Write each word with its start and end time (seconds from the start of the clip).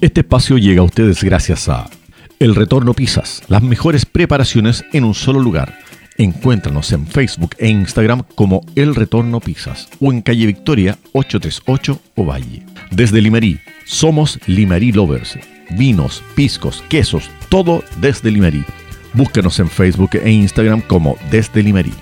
Este 0.00 0.20
espacio 0.22 0.56
llega 0.56 0.80
a 0.80 0.84
ustedes 0.84 1.22
gracias 1.22 1.68
a 1.68 1.90
El 2.38 2.54
Retorno 2.54 2.94
Pizzas, 2.94 3.42
las 3.48 3.62
mejores 3.62 4.06
preparaciones 4.06 4.82
en 4.94 5.04
un 5.04 5.12
solo 5.12 5.40
lugar. 5.40 5.78
Encuéntranos 6.16 6.90
en 6.92 7.06
Facebook 7.06 7.50
e 7.58 7.68
Instagram 7.68 8.22
como 8.34 8.64
El 8.76 8.94
Retorno 8.94 9.40
Pizzas 9.40 9.90
o 10.00 10.10
en 10.10 10.22
calle 10.22 10.46
Victoria 10.46 10.96
838 11.12 12.00
Ovalle. 12.16 12.62
Desde 12.90 13.20
Limerí, 13.20 13.60
somos 13.84 14.38
Limerí 14.46 14.90
Lovers. 14.90 15.38
Vinos, 15.76 16.22
piscos, 16.34 16.82
quesos, 16.88 17.30
todo 17.50 17.84
desde 18.00 18.30
Limerí. 18.30 18.64
Búscanos 19.12 19.60
en 19.60 19.68
Facebook 19.68 20.12
e 20.14 20.30
Instagram 20.30 20.80
como 20.80 21.18
Desde 21.30 21.62
Limerí. 21.62 21.92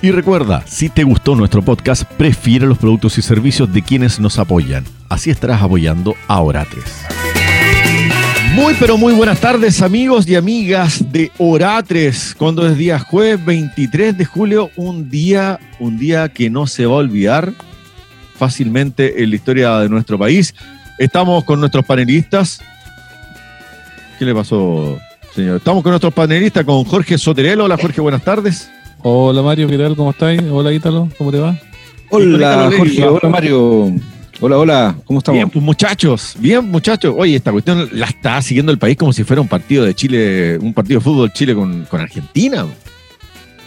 Y 0.00 0.12
recuerda, 0.12 0.62
si 0.68 0.90
te 0.90 1.02
gustó 1.02 1.34
nuestro 1.34 1.60
podcast, 1.60 2.04
prefiere 2.04 2.66
los 2.66 2.78
productos 2.78 3.18
y 3.18 3.22
servicios 3.22 3.72
de 3.72 3.82
quienes 3.82 4.20
nos 4.20 4.38
apoyan. 4.38 4.84
Así 5.08 5.30
estarás 5.30 5.62
apoyando 5.62 6.14
a 6.26 6.40
Oratres. 6.40 6.84
Muy 8.54 8.74
pero 8.78 8.96
muy 8.96 9.12
buenas 9.12 9.40
tardes 9.40 9.82
amigos 9.82 10.28
y 10.28 10.36
amigas 10.36 11.10
de 11.10 11.32
Oratres, 11.38 12.36
cuando 12.38 12.64
es 12.66 12.76
día 12.76 13.00
jueves 13.00 13.44
23 13.44 14.16
de 14.16 14.24
julio, 14.24 14.70
un 14.76 15.10
día, 15.10 15.58
un 15.80 15.98
día 15.98 16.28
que 16.28 16.50
no 16.50 16.68
se 16.68 16.86
va 16.86 16.94
a 16.94 16.98
olvidar 16.98 17.52
fácilmente 18.36 19.22
en 19.22 19.30
la 19.30 19.36
historia 19.36 19.78
de 19.78 19.88
nuestro 19.88 20.18
país. 20.18 20.54
Estamos 20.98 21.42
con 21.42 21.58
nuestros 21.58 21.84
panelistas. 21.84 22.60
¿Qué 24.20 24.24
le 24.24 24.34
pasó, 24.34 24.98
señor? 25.34 25.56
Estamos 25.56 25.82
con 25.82 25.90
nuestros 25.90 26.14
panelistas, 26.14 26.64
con 26.64 26.84
Jorge 26.84 27.18
Soterelo. 27.18 27.64
Hola 27.64 27.76
Jorge, 27.76 28.00
buenas 28.00 28.22
tardes. 28.22 28.70
Hola 29.02 29.42
Mario, 29.42 29.66
¿qué 29.66 29.76
tal? 29.76 29.96
¿Cómo 29.96 30.12
estáis? 30.12 30.40
Hola 30.48 30.72
Ítalo, 30.72 31.08
¿cómo 31.18 31.32
te 31.32 31.38
va? 31.38 31.58
Hola 32.10 32.70
Jorge, 32.76 33.04
hola 33.04 33.28
Mario. 33.28 33.92
Hola, 34.46 34.58
hola, 34.58 34.94
¿cómo 35.06 35.20
estamos? 35.20 35.38
Bien, 35.38 35.48
pues 35.48 35.64
muchachos, 35.64 36.36
bien 36.38 36.70
muchachos. 36.70 37.14
Oye, 37.16 37.34
esta 37.34 37.50
cuestión 37.50 37.88
la 37.92 38.04
está 38.04 38.42
siguiendo 38.42 38.72
el 38.72 38.76
país 38.76 38.94
como 38.94 39.10
si 39.10 39.24
fuera 39.24 39.40
un 39.40 39.48
partido 39.48 39.86
de 39.86 39.94
Chile, 39.94 40.58
un 40.58 40.74
partido 40.74 41.00
de 41.00 41.04
fútbol 41.04 41.32
Chile 41.32 41.54
con, 41.54 41.86
con 41.86 42.02
Argentina. 42.02 42.66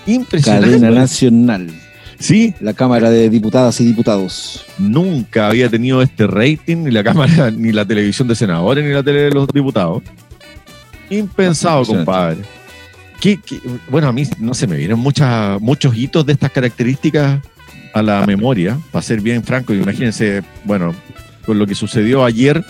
Impresionante. 0.06 0.68
Cadena 0.68 0.92
nacional. 0.92 1.72
Sí. 2.20 2.54
La 2.60 2.74
Cámara 2.74 3.10
de 3.10 3.28
Diputadas 3.28 3.82
y 3.82 3.86
Diputados. 3.86 4.68
Nunca 4.78 5.48
había 5.48 5.68
tenido 5.68 6.04
este 6.04 6.28
rating, 6.28 6.84
ni 6.84 6.92
la 6.92 7.04
Cámara, 7.04 7.50
ni 7.58 7.72
la 7.72 7.84
televisión 7.84 8.28
de 8.28 8.36
senadores, 8.36 8.86
ni 8.86 8.92
la 8.92 9.02
tele 9.02 9.22
de 9.22 9.32
los 9.32 9.48
diputados. 9.48 10.04
Impensado, 11.10 11.86
compadre 11.86 12.44
bueno, 13.90 14.08
a 14.08 14.14
mí 14.14 14.24
no 14.40 14.54
se 14.54 14.68
me 14.68 14.78
vienen 14.78 15.00
muchas, 15.00 15.60
muchos 15.62 15.96
hitos 15.96 16.26
de 16.26 16.34
estas 16.34 16.52
características 16.52 17.40
a 17.98 18.04
la 18.04 18.26
memoria, 18.26 18.78
para 18.92 19.02
ser 19.02 19.22
bien 19.22 19.44
franco. 19.44 19.74
Imagínense, 19.74 20.44
bueno, 20.64 20.94
con 21.46 21.60
lo 21.60 21.66
que 21.66 21.76
sucedió 21.76 22.24
ayer, 22.26 22.64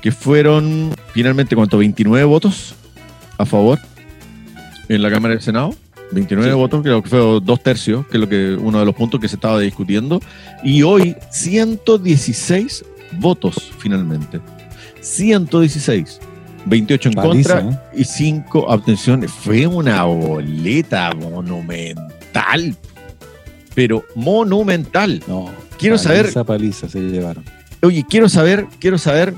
que 0.00 0.12
fueron 0.12 0.94
finalmente, 1.12 1.54
¿cuánto? 1.54 1.78
29 1.78 2.24
votos 2.24 2.74
a 3.38 3.46
favor 3.46 3.78
en 4.88 5.02
la 5.02 5.10
Cámara 5.10 5.34
del 5.34 5.42
Senado. 5.42 5.74
29 6.12 6.54
votos, 6.54 6.82
creo 6.82 7.02
que 7.02 7.08
fue 7.08 7.18
dos 7.18 7.62
tercios, 7.62 8.06
que 8.06 8.16
es 8.16 8.20
lo 8.20 8.28
que, 8.28 8.56
uno 8.60 8.80
de 8.80 8.84
los 8.84 8.94
puntos 8.94 9.20
que 9.20 9.28
se 9.28 9.36
estaba 9.36 9.60
discutiendo. 9.60 10.20
Y 10.64 10.82
hoy, 10.82 11.14
116 11.30 12.84
votos 13.12 13.70
finalmente. 13.78 14.40
116. 15.00 16.20
28 16.66 17.08
en 17.08 17.14
contra 17.14 17.60
¿eh? 17.60 17.78
y 17.96 18.04
5 18.04 18.70
abstenciones. 18.70 19.30
Fue 19.30 19.66
una 19.66 20.04
boleta 20.04 21.14
monumental. 21.14 22.76
Pero 23.74 24.04
monumental. 24.14 25.22
No. 25.26 25.50
Quiero 25.78 25.98
saber. 25.98 26.26
Esa 26.26 26.44
paliza 26.44 26.88
se 26.88 27.00
llevaron. 27.00 27.44
Oye, 27.82 28.04
quiero 28.08 28.28
saber, 28.28 28.66
quiero 28.78 28.98
saber. 28.98 29.34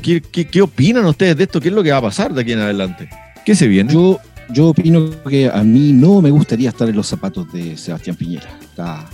¿qué, 0.00 0.20
qué, 0.20 0.62
opinan 0.62 1.04
ustedes 1.06 1.36
de 1.36 1.44
esto? 1.44 1.60
¿Qué 1.60 1.68
es 1.68 1.74
lo 1.74 1.82
que 1.82 1.90
va 1.90 1.98
a 1.98 2.02
pasar 2.02 2.32
de 2.32 2.42
aquí 2.42 2.52
en 2.52 2.60
adelante? 2.60 3.08
¿Qué 3.44 3.54
se 3.54 3.68
viene? 3.68 3.92
Yo, 3.92 4.18
yo 4.50 4.68
opino 4.68 5.10
que 5.24 5.48
a 5.48 5.62
mí 5.62 5.92
no 5.92 6.20
me 6.20 6.30
gustaría 6.30 6.70
estar 6.70 6.88
en 6.88 6.96
los 6.96 7.06
zapatos 7.06 7.52
de 7.52 7.76
Sebastián 7.76 8.16
Piñera. 8.16 8.58
Está. 8.60 9.06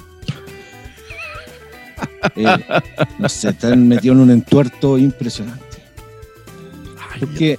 Eh, 2.35 2.45
no 3.19 3.29
sé, 3.29 3.51
están 3.51 3.87
metidos 3.87 4.17
en 4.17 4.23
un 4.23 4.31
entuerto 4.31 4.99
impresionante. 4.99 5.65
Porque, 7.21 7.59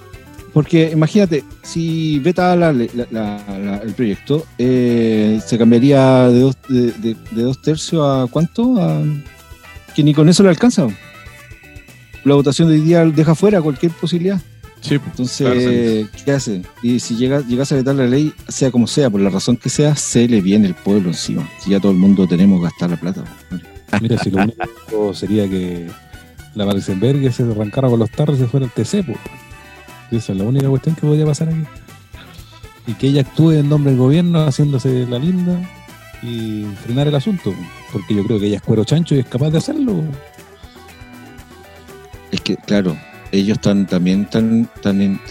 porque 0.58 0.90
imagínate, 0.92 1.44
si 1.62 2.18
veta 2.18 2.56
el 2.56 3.94
proyecto, 3.96 4.44
eh, 4.58 5.40
se 5.46 5.56
cambiaría 5.56 6.30
de 6.30 6.40
dos, 6.40 6.56
de, 6.68 7.16
dos 7.30 7.62
tercios 7.62 8.04
a 8.04 8.26
cuánto? 8.26 8.74
que 9.94 10.02
ni 10.02 10.16
con 10.16 10.28
eso 10.30 10.42
le 10.42 10.50
alcanza. 10.50 10.88
La 12.24 12.34
votación 12.34 12.70
de 12.70 12.74
hoy 12.74 12.82
día 12.82 13.06
deja 13.06 13.36
fuera 13.36 13.62
cualquier 13.62 13.92
posibilidad. 13.92 14.42
Sí, 14.82 14.96
Entonces, 14.96 16.10
¿qué 16.26 16.32
hace? 16.32 16.64
Y 16.82 17.02
si 17.02 17.18
llega, 17.18 17.42
llegas 17.42 17.72
a 17.72 17.76
vetar 17.76 17.94
la 17.94 18.08
ley, 18.08 18.34
sea 18.48 18.72
como 18.72 18.88
sea, 18.88 19.12
por 19.12 19.22
la 19.22 19.30
razón 19.30 19.58
que 19.58 19.70
sea, 19.70 19.96
se 19.96 20.28
le 20.28 20.42
viene 20.42 20.66
el 20.66 20.74
pueblo 20.74 21.10
encima. 21.10 21.48
Si 21.60 21.70
ya 21.70 21.80
todo 21.80 21.92
el 21.92 22.00
mundo 22.00 22.26
tenemos 22.26 22.62
que 22.62 22.64
gastar 22.64 22.90
la 22.90 23.00
plata. 23.00 23.24
Mira, 24.02 24.18
si 24.18 24.32
lo 24.32 24.42
único 24.42 25.14
sería 25.14 25.48
que 25.48 25.86
la 26.56 26.66
Marisenberg 26.66 27.32
se 27.32 27.44
arrancara 27.44 27.90
con 27.90 28.00
los 28.00 28.10
tarros 28.10 28.40
y 28.40 28.42
se 28.42 28.48
fuera 28.48 28.66
el 28.66 28.72
TC, 28.72 29.06
pues. 29.06 29.20
Esa 30.12 30.32
es 30.32 30.38
la 30.38 30.46
única 30.46 30.68
cuestión 30.70 30.96
que 30.96 31.02
podría 31.02 31.26
pasar 31.26 31.50
aquí. 31.50 31.64
Y 32.88 32.94
que 32.94 33.08
ella 33.08 33.22
actúe 33.22 33.52
en 33.52 33.70
nombre 33.70 33.92
del 33.92 34.00
gobierno 34.00 34.46
haciéndose 34.46 35.06
la 35.08 35.20
linda 35.20 35.60
y 36.24 36.64
frenar 36.84 37.08
el 37.08 37.16
asunto. 37.16 37.54
Porque 37.92 38.16
yo 38.16 38.24
creo 38.24 38.40
que 38.40 38.48
ella 38.48 38.58
es 38.58 38.62
cuero 38.62 38.86
chancho 38.86 39.16
y 39.16 39.20
es 39.20 39.26
capaz 39.26 39.50
de 39.50 39.58
hacerlo. 39.58 40.04
Es 42.32 42.42
que, 42.42 42.56
claro, 42.56 42.96
ellos 43.32 43.58
están 43.58 43.86
también 43.86 44.22
están, 44.22 44.68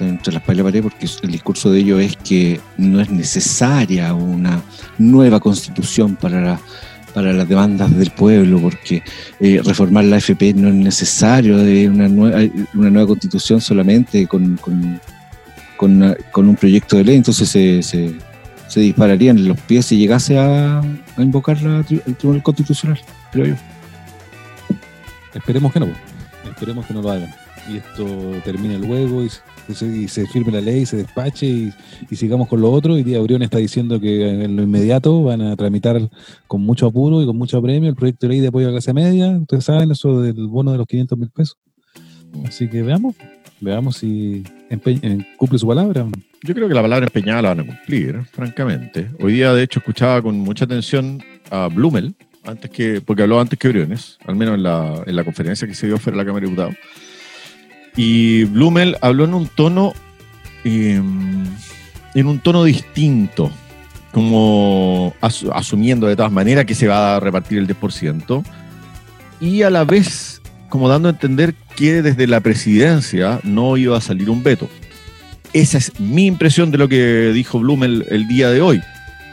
entre 0.00 0.32
las 0.32 0.42
palas 0.42 0.65
pared 0.65 0.82
porque 0.82 1.06
el 1.22 1.32
discurso 1.32 1.70
de 1.70 1.81
ellos 1.81 2.00
es 2.00 2.16
que 2.16 2.60
no 2.76 3.00
es 3.00 3.10
necesaria 3.10 4.12
una 4.15 4.62
nueva 4.98 5.41
constitución 5.41 6.16
para 6.16 6.41
la 6.41 6.60
para 7.16 7.32
las 7.32 7.49
demandas 7.49 7.97
del 7.97 8.10
pueblo, 8.10 8.60
porque 8.60 9.03
eh, 9.41 9.62
reformar 9.65 10.04
la 10.04 10.19
FP 10.19 10.53
no 10.53 10.69
es 10.69 10.75
necesario, 10.75 11.56
de 11.56 11.88
una, 11.88 12.09
nueva, 12.09 12.41
una 12.75 12.91
nueva 12.91 13.09
constitución 13.09 13.59
solamente 13.59 14.27
con, 14.27 14.59
con, 14.59 15.00
con, 15.78 16.49
un 16.49 16.56
proyecto 16.56 16.99
de 16.99 17.04
ley, 17.04 17.16
entonces 17.16 17.49
se, 17.49 17.82
se, 17.82 18.81
dispararían 18.81 19.49
los 19.49 19.59
pies 19.62 19.87
si 19.87 19.97
llegase 19.97 20.38
a, 20.38 20.81
a 20.81 21.22
invocar 21.22 21.62
la, 21.62 21.82
el 21.88 22.16
Tribunal 22.16 22.43
Constitucional, 22.43 23.00
creo 23.33 23.47
yo. 23.47 23.54
Esperemos 25.33 25.72
que 25.72 25.81
no, 25.81 25.88
esperemos 26.50 26.84
que 26.84 26.93
no 26.93 27.00
lo 27.00 27.10
hagan 27.12 27.45
y 27.68 27.76
esto 27.78 28.06
termine 28.44 28.78
luego 28.78 29.22
y 29.22 29.28
y 29.68 30.08
se 30.08 30.26
firme 30.26 30.52
la 30.52 30.60
ley, 30.60 30.86
se 30.86 30.98
despache 30.98 31.46
y, 31.46 31.72
sigamos 32.16 32.48
con 32.48 32.60
lo 32.60 32.70
otro. 32.70 32.98
Y 32.98 33.02
día 33.02 33.20
Orión 33.20 33.42
está 33.42 33.58
diciendo 33.58 34.00
que 34.00 34.44
en 34.44 34.56
lo 34.56 34.62
inmediato 34.62 35.24
van 35.24 35.42
a 35.42 35.56
tramitar 35.56 36.08
con 36.46 36.62
mucho 36.62 36.86
apuro 36.86 37.22
y 37.22 37.26
con 37.26 37.36
mucho 37.36 37.60
premio 37.60 37.88
el 37.88 37.96
proyecto 37.96 38.26
de 38.26 38.34
ley 38.34 38.40
de 38.40 38.48
apoyo 38.48 38.66
a 38.66 38.70
la 38.70 38.74
clase 38.74 38.92
media. 38.92 39.30
Ustedes 39.30 39.64
saben 39.64 39.90
eso 39.90 40.20
del 40.20 40.46
bono 40.46 40.72
de 40.72 40.78
los 40.78 40.86
500 40.86 41.18
mil 41.18 41.30
pesos. 41.30 41.58
Así 42.46 42.68
que 42.68 42.82
veamos, 42.82 43.16
veamos 43.60 43.96
si 43.96 44.44
cumple 45.36 45.58
su 45.58 45.66
palabra. 45.66 46.06
Yo 46.42 46.54
creo 46.54 46.68
que 46.68 46.74
la 46.74 46.82
palabra 46.82 47.06
empeñada 47.06 47.42
la 47.42 47.48
van 47.50 47.60
a 47.60 47.66
cumplir, 47.66 48.22
francamente. 48.30 49.10
Hoy 49.20 49.32
día, 49.32 49.52
de 49.52 49.62
hecho, 49.62 49.80
escuchaba 49.80 50.22
con 50.22 50.38
mucha 50.38 50.64
atención 50.64 51.22
a 51.50 51.68
Blumel, 51.68 52.14
antes 52.44 52.70
que, 52.70 53.00
porque 53.00 53.22
habló 53.22 53.40
antes 53.40 53.58
que 53.58 53.68
Briones, 53.68 54.18
al 54.26 54.36
menos 54.36 54.54
en 54.54 54.62
la, 54.62 55.02
en 55.06 55.16
la 55.16 55.24
conferencia 55.24 55.66
que 55.66 55.74
se 55.74 55.88
dio 55.88 55.98
fuera 55.98 56.16
de 56.16 56.22
la 56.22 56.26
Cámara 56.26 56.44
de 56.44 56.50
Diputados 56.50 56.76
y 57.96 58.44
Blumel 58.44 58.96
habló 59.00 59.24
en 59.24 59.34
un 59.34 59.46
tono, 59.48 59.94
em, 60.64 61.44
en 62.14 62.26
un 62.26 62.38
tono 62.40 62.64
distinto, 62.64 63.50
como 64.12 65.14
asumiendo 65.52 66.06
de 66.06 66.16
todas 66.16 66.32
maneras 66.32 66.66
que 66.66 66.74
se 66.74 66.86
va 66.86 67.16
a 67.16 67.20
repartir 67.20 67.58
el 67.58 67.66
10%, 67.66 68.44
y 69.40 69.62
a 69.62 69.70
la 69.70 69.84
vez 69.84 70.40
como 70.68 70.88
dando 70.88 71.08
a 71.08 71.12
entender 71.12 71.54
que 71.76 72.02
desde 72.02 72.26
la 72.26 72.40
presidencia 72.40 73.41
no 73.44 73.76
iba 73.76 73.97
a 73.97 74.00
salir 74.00 74.28
un 74.30 74.42
veto. 74.42 74.68
Esa 75.53 75.78
es 75.78 75.98
mi 76.00 76.26
impresión 76.26 76.71
de 76.71 76.78
lo 76.78 76.88
que 76.88 77.30
dijo 77.32 77.60
Blumel 77.60 78.04
el 78.10 78.26
día 78.26 78.50
de 78.50 78.60
hoy. 78.60 78.82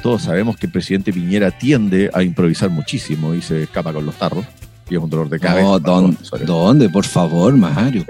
Todos 0.03 0.23
sabemos 0.23 0.57
que 0.57 0.67
el 0.67 0.71
presidente 0.71 1.11
Piñera 1.11 1.51
tiende 1.51 2.09
a 2.13 2.23
improvisar 2.23 2.69
muchísimo 2.69 3.33
y 3.33 3.41
se 3.41 3.63
escapa 3.63 3.91
con 3.91 4.05
los 4.05 4.15
tarros 4.15 4.45
y 4.89 4.95
es 4.95 5.01
un 5.01 5.09
dolor 5.09 5.29
de 5.29 5.39
cabeza. 5.39 5.67
No, 5.67 5.79
¿dónde? 5.79 6.89
Por 6.89 7.05
favor, 7.05 7.55
Mario. 7.55 8.05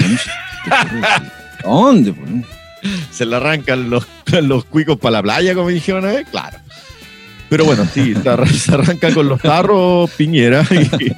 ¿Dónde? 1.64 2.14
Se 3.12 3.26
le 3.26 3.36
arrancan 3.36 3.90
los, 3.90 4.06
los 4.42 4.66
cuicos 4.66 4.98
para 4.98 5.14
la 5.14 5.24
playa, 5.24 5.56
como 5.56 5.70
dijeron 5.70 6.04
una 6.04 6.14
vez, 6.14 6.28
claro. 6.30 6.58
Pero 7.50 7.66
bueno, 7.66 7.86
sí, 7.94 8.14
se 8.16 8.74
arranca 8.74 9.14
con 9.14 9.30
los 9.30 9.40
tarros 9.40 10.10
Piñera 10.12 10.66
y, 10.72 11.14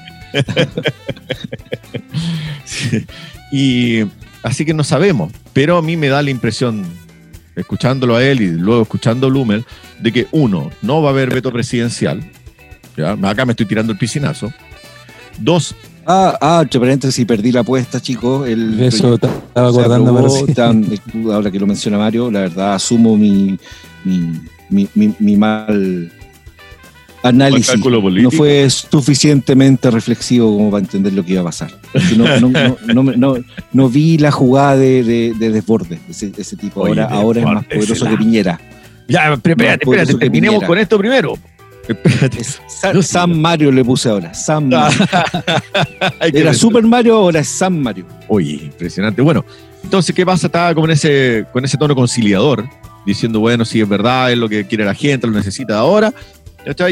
y 3.51 4.05
así 4.43 4.65
que 4.65 4.73
no 4.73 4.83
sabemos, 4.83 5.31
pero 5.53 5.77
a 5.77 5.81
mí 5.81 5.95
me 5.95 6.09
da 6.09 6.21
la 6.21 6.29
impresión, 6.29 6.85
escuchándolo 7.55 8.17
a 8.17 8.23
él 8.23 8.41
y 8.41 8.51
luego 8.51 8.81
escuchando 8.81 9.27
a 9.27 9.29
Blumel, 9.29 9.65
de 9.99 10.11
que 10.11 10.27
uno, 10.31 10.71
no 10.81 11.01
va 11.01 11.09
a 11.09 11.13
haber 11.13 11.33
veto 11.33 11.53
presidencial, 11.53 12.29
¿ya? 12.97 13.11
acá 13.11 13.45
me 13.45 13.53
estoy 13.53 13.65
tirando 13.65 13.93
el 13.93 13.97
piscinazo, 13.97 14.53
Dos, 15.39 15.75
Ah, 16.07 16.37
ah, 16.39 16.59
entre 16.61 16.79
paréntesis, 16.79 17.25
perdí 17.25 17.51
la 17.51 17.61
apuesta, 17.61 17.99
chicos. 17.99 18.47
El 18.47 18.79
Eso 18.79 19.15
estaba 19.15 19.71
tan- 20.53 20.85
ahora 21.33 21.49
que 21.49 21.59
lo 21.59 21.65
menciona 21.65 21.97
Mario, 21.97 22.29
la 22.29 22.41
verdad 22.41 22.75
asumo 22.75 23.17
mi, 23.17 23.57
mi, 24.03 24.33
mi, 24.69 24.87
mi- 24.93 25.15
mi 25.17 25.35
mal 25.35 26.11
análisis. 27.23 27.65
No 28.21 28.29
fue 28.37 28.69
suficientemente 28.69 29.89
reflexivo 29.89 30.55
como 30.55 30.69
para 30.69 30.83
entender 30.83 31.11
lo 31.13 31.25
que 31.25 31.31
iba 31.31 31.41
a 31.41 31.45
pasar. 31.45 31.71
No, 32.15 32.39
no, 32.39 32.49
no, 32.49 32.77
no, 32.93 33.03
me- 33.03 33.17
no- 33.17 33.35
no 33.73 33.89
vi 33.89 34.19
la 34.19 34.31
jugada 34.31 34.77
de, 34.77 35.03
de- 35.03 35.33
de 35.39 35.49
desborde 35.49 35.95
de 36.05 36.11
ese, 36.11 36.29
de 36.29 36.41
ese 36.41 36.55
tipo. 36.55 36.81
Oye, 36.81 37.01
Ahora, 37.01 37.15
ahora 37.15 37.39
es 37.39 37.45
más 37.47 37.65
poderoso 37.65 38.05
que 38.05 38.17
Piñera. 38.17 38.59
Ya, 39.07 39.33
espérate, 39.33 39.83
espérate, 39.83 40.13
terminemos 40.19 40.63
con 40.67 40.77
esto 40.77 40.97
primero. 40.99 41.33
Espérate. 41.87 42.41
Es 42.41 42.61
San, 42.67 43.03
San 43.03 43.39
Mario 43.39 43.71
le 43.71 43.83
puse 43.83 44.09
ahora. 44.09 44.33
San 44.33 44.69
Mario. 44.69 45.05
Hay 46.19 46.31
que 46.31 46.39
Era 46.39 46.53
Super 46.53 46.83
Mario, 46.83 47.15
ahora 47.15 47.39
es 47.39 47.47
San 47.47 47.81
Mario. 47.81 48.05
Oye, 48.27 48.53
impresionante. 48.63 49.21
Bueno, 49.21 49.45
entonces, 49.83 50.15
¿qué 50.15 50.25
pasa? 50.25 50.47
Estaba 50.47 50.73
como 50.73 50.87
en 50.87 50.93
ese, 50.93 51.45
con 51.53 51.63
ese 51.63 51.77
tono 51.77 51.95
conciliador, 51.95 52.65
diciendo, 53.05 53.39
bueno, 53.39 53.65
si 53.65 53.81
es 53.81 53.87
verdad, 53.87 54.31
es 54.31 54.37
lo 54.37 54.49
que 54.49 54.65
quiere 54.65 54.83
la 54.83 54.95
gente, 54.95 55.27
lo 55.27 55.33
necesita 55.33 55.77
ahora. 55.77 56.13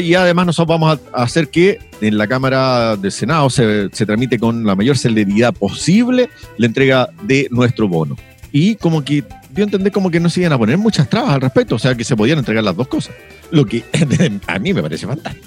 Y 0.00 0.14
además 0.14 0.46
nosotros 0.46 0.68
vamos 0.68 0.98
a 1.12 1.18
a 1.18 1.24
hacer 1.24 1.48
que 1.48 1.80
en 2.00 2.16
la 2.16 2.28
Cámara 2.28 2.96
del 2.96 3.10
Senado 3.10 3.50
se, 3.50 3.88
se 3.90 4.06
tramite 4.06 4.38
con 4.38 4.64
la 4.64 4.76
mayor 4.76 4.96
celeridad 4.96 5.52
posible 5.52 6.30
la 6.58 6.66
entrega 6.66 7.08
de 7.22 7.48
nuestro 7.50 7.88
bono. 7.88 8.16
Y 8.52 8.76
como 8.76 9.04
que 9.04 9.24
yo 9.54 9.64
entendí 9.64 9.90
como 9.90 10.10
que 10.10 10.20
no 10.20 10.28
se 10.28 10.40
iban 10.40 10.52
a 10.52 10.58
poner 10.58 10.78
muchas 10.78 11.08
trabas 11.08 11.34
al 11.34 11.40
respecto, 11.40 11.76
o 11.76 11.78
sea, 11.78 11.94
que 11.94 12.04
se 12.04 12.16
podían 12.16 12.38
entregar 12.38 12.64
las 12.64 12.76
dos 12.76 12.88
cosas. 12.88 13.14
Lo 13.50 13.64
que 13.64 13.84
a 14.46 14.58
mí 14.58 14.74
me 14.74 14.82
parece 14.82 15.06
fantástico. 15.06 15.46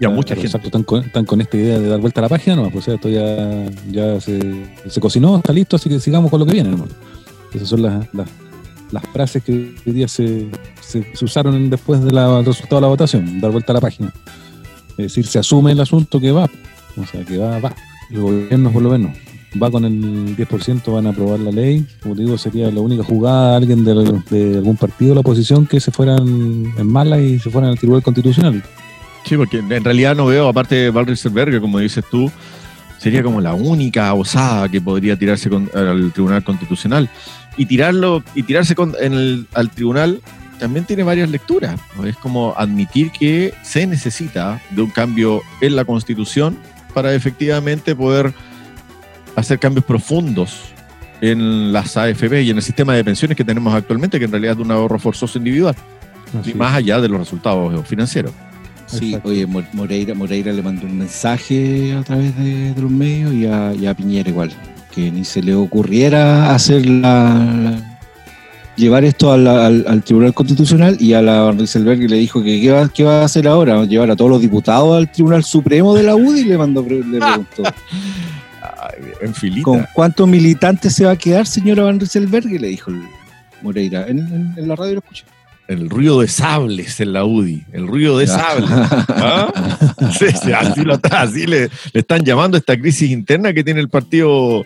Y 0.00 0.04
a 0.04 0.10
mucha 0.10 0.34
gente. 0.34 0.46
exacto, 0.46 0.68
están, 0.68 0.84
con, 0.84 1.04
están 1.04 1.24
con 1.24 1.40
esta 1.40 1.56
idea 1.56 1.78
de 1.78 1.88
dar 1.88 2.00
vuelta 2.00 2.20
a 2.20 2.22
la 2.22 2.28
página, 2.28 2.54
no, 2.54 2.70
pues 2.70 2.86
esto 2.86 3.08
ya, 3.08 3.66
ya 3.90 4.20
se, 4.20 4.66
se 4.88 5.00
cocinó, 5.00 5.36
está 5.36 5.52
listo, 5.52 5.74
así 5.74 5.88
que 5.88 5.98
sigamos 5.98 6.30
con 6.30 6.38
lo 6.38 6.46
que 6.46 6.52
viene, 6.52 6.70
hermano. 6.70 6.92
Esas 7.52 7.68
son 7.68 7.82
las, 7.82 8.14
las, 8.14 8.28
las 8.92 9.02
frases 9.08 9.42
que 9.42 9.74
hoy 9.84 9.92
día 9.92 10.06
se, 10.06 10.48
se, 10.80 11.04
se 11.14 11.24
usaron 11.24 11.68
después 11.68 12.00
del 12.00 12.44
resultado 12.44 12.76
de 12.76 12.82
la 12.82 12.88
votación, 12.88 13.40
dar 13.40 13.50
vuelta 13.50 13.72
a 13.72 13.74
la 13.74 13.80
página. 13.80 14.12
Es 14.90 14.96
decir, 15.06 15.26
se 15.26 15.40
asume 15.40 15.72
el 15.72 15.80
asunto 15.80 16.20
que 16.20 16.30
va, 16.30 16.48
o 16.96 17.06
sea, 17.06 17.24
que 17.24 17.36
va, 17.36 17.58
va. 17.58 17.74
El 18.10 18.20
gobierno 18.20 18.70
por 18.70 18.82
lo 18.82 18.90
menos 18.90 19.27
va 19.62 19.70
con 19.70 19.84
el 19.84 20.36
10%, 20.36 20.92
van 20.92 21.06
a 21.06 21.10
aprobar 21.10 21.40
la 21.40 21.50
ley. 21.50 21.86
Como 22.02 22.14
te 22.14 22.22
digo, 22.22 22.38
sería 22.38 22.70
la 22.70 22.80
única 22.80 23.02
jugada 23.04 23.56
alguien 23.56 23.84
de, 23.84 23.92
algún 23.92 24.76
partido 24.76 25.10
de 25.10 25.14
la 25.16 25.20
oposición 25.20 25.66
que 25.66 25.80
se 25.80 25.90
fueran 25.90 26.18
en 26.76 26.86
mala 26.86 27.20
y 27.20 27.38
se 27.38 27.50
fueran 27.50 27.70
al 27.70 27.78
Tribunal 27.78 28.02
Constitucional. 28.02 28.62
Sí, 29.24 29.36
porque 29.36 29.58
en 29.58 29.84
realidad 29.84 30.16
no 30.16 30.26
veo, 30.26 30.48
aparte 30.48 30.74
de 30.74 30.90
Val 30.90 31.06
que 31.06 31.60
como 31.60 31.78
dices 31.78 32.04
tú, 32.10 32.30
sería 32.98 33.22
como 33.22 33.40
la 33.40 33.54
única 33.54 34.12
osada 34.14 34.68
que 34.68 34.80
podría 34.80 35.16
tirarse 35.16 35.48
con- 35.50 35.70
al 35.74 36.12
Tribunal 36.12 36.42
Constitucional. 36.44 37.08
Y 37.56 37.66
tirarlo, 37.66 38.22
y 38.34 38.42
tirarse 38.44 38.74
con- 38.74 38.94
en 39.00 39.12
el- 39.12 39.46
al 39.54 39.70
tribunal 39.70 40.20
también 40.58 40.84
tiene 40.84 41.02
varias 41.02 41.28
lecturas. 41.30 41.78
Es 42.04 42.16
como 42.16 42.54
admitir 42.56 43.10
que 43.10 43.52
se 43.62 43.86
necesita 43.86 44.60
de 44.70 44.82
un 44.82 44.90
cambio 44.90 45.42
en 45.60 45.76
la 45.76 45.84
Constitución 45.84 46.56
para 46.94 47.14
efectivamente 47.14 47.94
poder 47.94 48.32
hacer 49.40 49.58
cambios 49.58 49.84
profundos 49.84 50.60
en 51.20 51.72
las 51.72 51.96
AFP 51.96 52.42
y 52.42 52.50
en 52.50 52.56
el 52.56 52.62
sistema 52.62 52.94
de 52.94 53.02
pensiones 53.04 53.36
que 53.36 53.44
tenemos 53.44 53.74
actualmente, 53.74 54.18
que 54.18 54.24
en 54.26 54.30
realidad 54.30 54.54
es 54.58 54.64
un 54.64 54.70
ahorro 54.70 54.98
forzoso 54.98 55.38
individual, 55.38 55.74
Así 56.40 56.50
y 56.50 56.54
más 56.54 56.74
allá 56.74 57.00
de 57.00 57.08
los 57.08 57.18
resultados 57.18 57.86
financieros. 57.88 58.32
Sí, 58.86 59.08
Exacto. 59.08 59.28
oye, 59.30 59.46
Mo- 59.46 59.62
Moreira, 59.72 60.14
Moreira 60.14 60.52
le 60.52 60.62
mandó 60.62 60.86
un 60.86 60.96
mensaje 60.96 61.92
a 61.94 62.02
través 62.02 62.36
de, 62.38 62.72
de 62.72 62.80
los 62.82 62.90
medios 62.90 63.34
y 63.34 63.46
a, 63.46 63.74
y 63.74 63.86
a 63.86 63.94
Piñera 63.94 64.30
igual, 64.30 64.50
que 64.94 65.10
ni 65.10 65.24
se 65.24 65.42
le 65.42 65.54
ocurriera 65.54 66.54
hacer 66.54 66.86
la, 66.86 67.34
la- 67.34 67.98
llevar 68.76 69.04
esto 69.04 69.32
a 69.32 69.36
la- 69.36 69.66
al, 69.66 69.84
al 69.88 70.02
Tribunal 70.04 70.32
Constitucional 70.32 70.96
y 71.00 71.12
a 71.14 71.20
la 71.20 71.50
Rieselberg 71.52 71.98
le 72.08 72.16
dijo 72.16 72.42
que 72.42 72.60
qué 72.60 72.70
va, 72.70 72.88
qué 72.88 73.02
va 73.04 73.22
a 73.22 73.24
hacer 73.24 73.46
ahora, 73.48 73.84
llevar 73.84 74.10
a 74.10 74.16
todos 74.16 74.30
los 74.30 74.40
diputados 74.40 74.96
al 74.96 75.10
Tribunal 75.10 75.42
Supremo 75.44 75.94
de 75.94 76.04
la 76.04 76.14
UDI 76.16 76.40
y 76.40 76.44
le 76.44 76.56
mandó 76.56 76.80
le 76.82 76.96
preguntó 77.20 77.62
en 79.20 79.34
filita. 79.34 79.62
¿con 79.64 79.86
cuántos 79.94 80.26
militantes 80.28 80.94
se 80.94 81.04
va 81.04 81.12
a 81.12 81.16
quedar 81.16 81.46
señora 81.46 81.82
Van 81.84 81.98
Rieselberg? 82.00 82.46
Le 82.46 82.68
dijo 82.68 82.90
el 82.90 83.02
Moreira, 83.62 84.06
en, 84.08 84.18
en- 84.18 84.54
en 84.56 84.68
la 84.68 84.76
radio 84.76 84.94
lo 84.94 84.98
escuché. 85.00 85.24
El 85.66 85.90
ruido 85.90 86.20
de 86.22 86.28
sables 86.28 86.98
en 87.00 87.12
la 87.12 87.24
UDI. 87.26 87.64
El 87.72 87.86
ruido 87.88 88.16
de 88.18 88.26
sables. 88.26 88.70
¿Ah? 88.70 89.52
Sí, 90.18 90.26
sí, 90.42 90.52
así 90.52 90.82
lo 90.82 90.94
está, 90.94 91.22
así 91.22 91.46
le, 91.46 91.68
le 91.92 92.00
están 92.00 92.24
llamando 92.24 92.56
esta 92.56 92.78
crisis 92.78 93.10
interna 93.10 93.52
que 93.52 93.62
tiene 93.62 93.80
el 93.80 93.88
partido. 93.90 94.64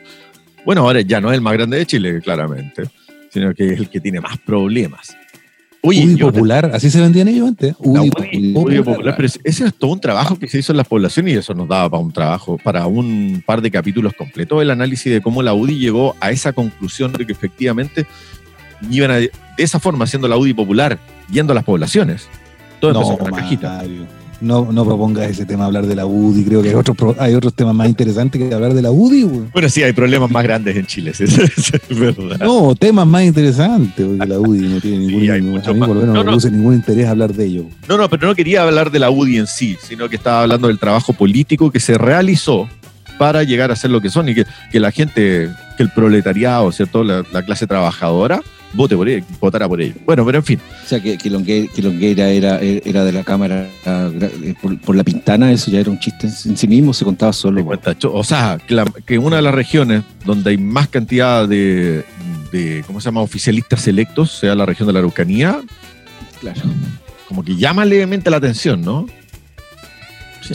Bueno, 0.64 0.82
ahora 0.82 1.00
ya 1.00 1.20
no 1.20 1.30
es 1.30 1.34
el 1.34 1.40
más 1.40 1.54
grande 1.54 1.78
de 1.78 1.86
Chile, 1.86 2.20
claramente, 2.22 2.84
sino 3.30 3.52
que 3.54 3.72
es 3.72 3.80
el 3.80 3.88
que 3.88 3.98
tiene 4.00 4.20
más 4.20 4.38
problemas. 4.38 5.16
Oye, 5.84 6.16
popular, 6.16 6.70
así 6.72 6.90
se 6.90 7.00
vendían 7.00 7.26
ellos 7.26 7.48
antes. 7.48 7.74
UDI, 7.78 8.52
UDI 8.54 8.82
popular, 8.82 9.14
pero 9.16 9.26
ese 9.26 9.64
es 9.66 9.74
todo 9.74 9.92
un 9.92 10.00
trabajo 10.00 10.38
que 10.38 10.46
se 10.46 10.58
hizo 10.58 10.72
en 10.72 10.76
las 10.76 10.86
poblaciones 10.86 11.34
y 11.34 11.36
eso 11.38 11.54
nos 11.54 11.66
daba 11.66 11.90
para 11.90 12.02
un 12.02 12.12
trabajo, 12.12 12.56
para 12.62 12.86
un 12.86 13.42
par 13.44 13.60
de 13.60 13.70
capítulos 13.70 14.12
completos, 14.16 14.62
el 14.62 14.70
análisis 14.70 15.12
de 15.12 15.20
cómo 15.20 15.42
la 15.42 15.54
UDI 15.54 15.78
llegó 15.78 16.14
a 16.20 16.30
esa 16.30 16.52
conclusión 16.52 17.12
de 17.12 17.26
que 17.26 17.32
efectivamente 17.32 18.06
iban 18.90 19.10
a, 19.10 19.16
de 19.16 19.32
esa 19.56 19.80
forma, 19.80 20.04
haciendo 20.04 20.28
la 20.28 20.36
UDI 20.36 20.54
popular, 20.54 20.98
yendo 21.32 21.52
a 21.52 21.54
las 21.54 21.64
poblaciones. 21.64 22.28
Todo 22.78 22.92
empezó 22.92 23.12
No, 23.12 23.18
con 23.18 23.32
una 23.32 23.42
cajita. 23.42 23.76
Mario, 23.78 24.06
no, 24.42 24.70
no 24.72 24.84
propongas 24.84 25.30
ese 25.30 25.46
tema, 25.46 25.64
hablar 25.66 25.86
de 25.86 25.94
la 25.94 26.04
UDI. 26.04 26.44
Creo 26.44 26.62
que 26.62 26.68
hay 26.70 26.74
otros, 26.74 27.16
hay 27.18 27.34
otros 27.34 27.54
temas 27.54 27.74
más 27.74 27.88
interesantes 27.88 28.40
que 28.42 28.54
hablar 28.54 28.74
de 28.74 28.82
la 28.82 28.90
UDI. 28.90 29.22
güey. 29.22 29.40
Bueno, 29.52 29.68
sí, 29.68 29.82
hay 29.82 29.92
problemas 29.92 30.30
más 30.30 30.42
grandes 30.42 30.76
en 30.76 30.86
Chile, 30.86 31.10
eso 31.18 31.24
es 31.24 31.98
verdad. 31.98 32.38
No, 32.40 32.74
temas 32.74 33.06
más 33.06 33.22
interesantes, 33.24 34.04
porque 34.06 34.26
la 34.26 34.38
UDI 34.38 34.68
no 34.68 34.80
tiene 34.80 34.98
ningún, 35.06 35.20
Sí, 35.22 35.30
hay 35.30 35.40
a 35.40 35.42
mucho 35.42 35.72
mí 35.74 35.80
más. 35.80 35.86
por 35.88 35.96
lo 35.96 36.02
menos 36.02 36.14
No, 36.14 36.20
no, 36.20 36.24
no. 36.24 36.30
produce 36.30 36.50
ningún 36.50 36.74
interés 36.74 37.06
hablar 37.06 37.32
de 37.32 37.44
ello. 37.46 37.64
No, 37.88 37.96
no, 37.96 38.08
pero 38.10 38.26
no 38.26 38.34
quería 38.34 38.62
hablar 38.62 38.90
de 38.90 38.98
la 38.98 39.10
UDI 39.10 39.38
en 39.38 39.46
sí, 39.46 39.76
sino 39.82 40.08
que 40.08 40.16
estaba 40.16 40.42
hablando 40.42 40.68
del 40.68 40.78
trabajo 40.78 41.12
político 41.12 41.70
que 41.70 41.80
se 41.80 41.96
realizó 41.96 42.68
para 43.18 43.42
llegar 43.44 43.70
a 43.70 43.76
ser 43.76 43.90
lo 43.90 44.00
que 44.00 44.10
son 44.10 44.28
y 44.28 44.34
que, 44.34 44.44
que 44.72 44.80
la 44.80 44.90
gente, 44.90 45.48
que 45.76 45.82
el 45.82 45.90
proletariado, 45.90 46.72
¿cierto? 46.72 47.04
La, 47.04 47.22
la 47.32 47.42
clase 47.44 47.66
trabajadora, 47.66 48.42
vote 48.74 48.96
por 48.96 49.08
ellos, 49.08 49.26
votara 49.40 49.68
por 49.68 49.80
ellos. 49.80 49.96
Bueno, 50.04 50.24
pero 50.24 50.38
en 50.38 50.44
fin, 50.44 50.60
O 50.84 50.88
sea, 50.88 51.00
que, 51.00 51.18
que, 51.18 51.28
Longueira, 51.30 51.72
que 51.74 51.82
Longueira 51.82 52.28
era, 52.30 52.58
era 52.60 53.04
de 53.04 53.12
la 53.12 53.22
Cámara 53.24 53.68
eh, 53.86 54.54
por, 54.60 54.78
por 54.80 54.96
la 54.96 55.04
pintana, 55.04 55.52
eso 55.52 55.70
ya 55.70 55.80
era 55.80 55.90
un 55.90 55.98
chiste 55.98 56.26
en, 56.26 56.56
sí 56.56 56.66
mismo, 56.68 56.92
se 56.94 57.04
contaba 57.04 57.32
solo. 57.32 57.66
o 58.12 58.24
sea, 58.24 58.58
que, 58.66 58.74
la- 58.74 58.84
que 59.06 59.18
una 59.18 59.36
de 59.36 59.42
las 59.42 59.54
regiones 59.54 60.02
donde 60.24 60.50
hay 60.50 60.58
más 60.58 60.88
cantidad 60.88 61.48
de, 61.48 62.04
de, 62.50 62.82
¿cómo 62.86 63.00
se 63.00 63.06
llama?, 63.06 63.20
oficialistas 63.20 63.86
electos, 63.88 64.30
sea 64.32 64.54
la 64.54 64.66
región 64.66 64.86
de 64.86 64.92
la 64.92 64.98
Araucanía, 65.00 65.60
Claro. 66.40 66.60
como 67.28 67.44
que 67.44 67.56
llama 67.56 67.84
levemente 67.84 68.30
la 68.30 68.38
atención, 68.38 68.80
¿no? 68.82 69.06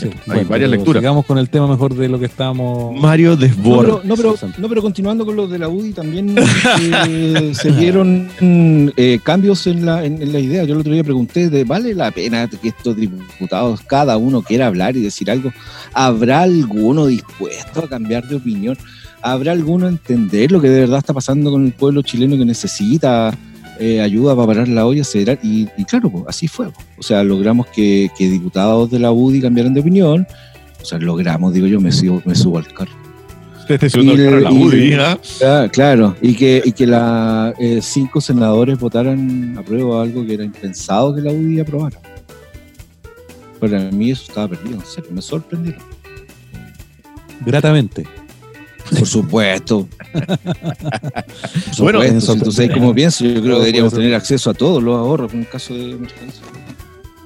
Sí, 0.00 0.08
Sí, 0.08 0.14
hay 0.14 0.34
bueno, 0.34 0.48
varias 0.48 0.70
lecturas. 0.70 1.00
Sigamos 1.00 1.26
con 1.26 1.38
el 1.38 1.48
tema 1.48 1.66
mejor 1.66 1.94
de 1.94 2.08
lo 2.08 2.18
que 2.18 2.26
estábamos. 2.26 3.00
Mario 3.00 3.30
No 3.30 3.36
Desbordes. 3.36 3.94
pero, 3.96 4.00
no, 4.04 4.16
pero, 4.16 4.34
no, 4.58 4.68
pero 4.68 4.82
continuando 4.82 5.24
con 5.26 5.36
los 5.36 5.50
de 5.50 5.58
la 5.58 5.68
UDI, 5.68 5.92
también 5.92 6.34
eh, 7.08 7.52
se 7.54 7.72
dieron 7.72 8.28
eh, 8.40 9.18
cambios 9.22 9.66
en 9.66 9.84
la, 9.86 10.04
en, 10.04 10.20
en 10.22 10.32
la 10.32 10.38
idea. 10.40 10.64
Yo 10.64 10.74
el 10.74 10.80
otro 10.80 10.92
día 10.92 11.04
pregunté, 11.04 11.50
de, 11.50 11.64
¿vale 11.64 11.94
la 11.94 12.10
pena 12.10 12.48
que 12.48 12.68
estos 12.68 12.96
diputados, 12.96 13.80
cada 13.86 14.16
uno 14.16 14.42
quiera 14.42 14.66
hablar 14.66 14.96
y 14.96 15.02
decir 15.02 15.30
algo? 15.30 15.52
¿Habrá 15.92 16.42
alguno 16.42 17.06
dispuesto 17.06 17.80
a 17.84 17.88
cambiar 17.88 18.26
de 18.28 18.36
opinión? 18.36 18.76
¿Habrá 19.20 19.52
alguno 19.52 19.86
a 19.86 19.88
entender 19.88 20.52
lo 20.52 20.60
que 20.60 20.68
de 20.68 20.80
verdad 20.80 20.98
está 20.98 21.12
pasando 21.12 21.50
con 21.50 21.66
el 21.66 21.72
pueblo 21.72 22.02
chileno 22.02 22.36
que 22.36 22.44
necesita 22.44 23.36
eh, 23.78 24.00
ayuda 24.00 24.34
para 24.34 24.46
parar 24.46 24.68
la 24.68 24.86
olla? 24.86 25.02
acelerar? 25.02 25.38
Y, 25.42 25.68
y 25.76 25.84
claro, 25.84 26.10
pues, 26.10 26.24
así 26.28 26.48
fue. 26.48 26.70
pues. 26.70 26.86
O 26.98 27.02
sea, 27.02 27.22
logramos 27.24 27.66
que, 27.68 28.10
que 28.16 28.28
diputados 28.28 28.90
de 28.90 28.98
la 28.98 29.12
UDI 29.12 29.40
cambiaran 29.42 29.74
de 29.74 29.80
opinión. 29.80 30.26
O 30.80 30.84
sea, 30.84 30.98
logramos, 30.98 31.52
digo 31.52 31.66
yo, 31.66 31.80
me, 31.80 31.90
subo- 31.90 32.22
me 32.24 32.34
subo 32.34 32.58
al 32.58 32.72
carro. 32.72 32.92
Y 33.68 33.72
el 34.10 34.24
carro 34.24 34.40
la 34.40 34.50
UDI, 34.50 34.94
y- 34.94 34.94
¿ah? 35.44 35.68
Claro, 35.70 36.16
y 36.22 36.34
que, 36.34 36.62
y 36.64 36.72
que 36.72 36.86
la, 36.86 37.52
eh, 37.58 37.80
cinco 37.82 38.20
senadores 38.20 38.78
votaran 38.78 39.56
a 39.58 39.62
prueba 39.62 40.00
algo 40.02 40.24
que 40.24 40.34
era 40.34 40.44
impensado 40.44 41.14
que 41.14 41.20
la 41.20 41.30
UDI 41.32 41.60
aprobara. 41.60 41.98
Para 43.60 43.90
mí 43.90 44.10
eso 44.12 44.22
estaba 44.28 44.48
perdido, 44.48 44.76
en 44.76 44.86
serio, 44.86 45.10
me 45.12 45.20
sorprendieron. 45.20 45.82
Gratamente. 47.44 48.04
Por 48.90 49.06
supuesto. 49.06 49.88
Por 50.12 51.78
Bueno, 51.78 52.00
supuesto, 52.20 52.50
sabes 52.50 52.70
cómo 52.72 52.94
pienso, 52.94 53.24
yo 53.24 53.40
creo 53.42 53.54
que 53.56 53.60
deberíamos 53.60 53.92
tener 53.94 54.14
acceso 54.14 54.50
a 54.50 54.54
todos 54.54 54.82
los 54.82 54.96
ahorros 54.96 55.32
en 55.34 55.44
caso 55.44 55.74
de 55.74 55.92
emergencia. 55.92 56.42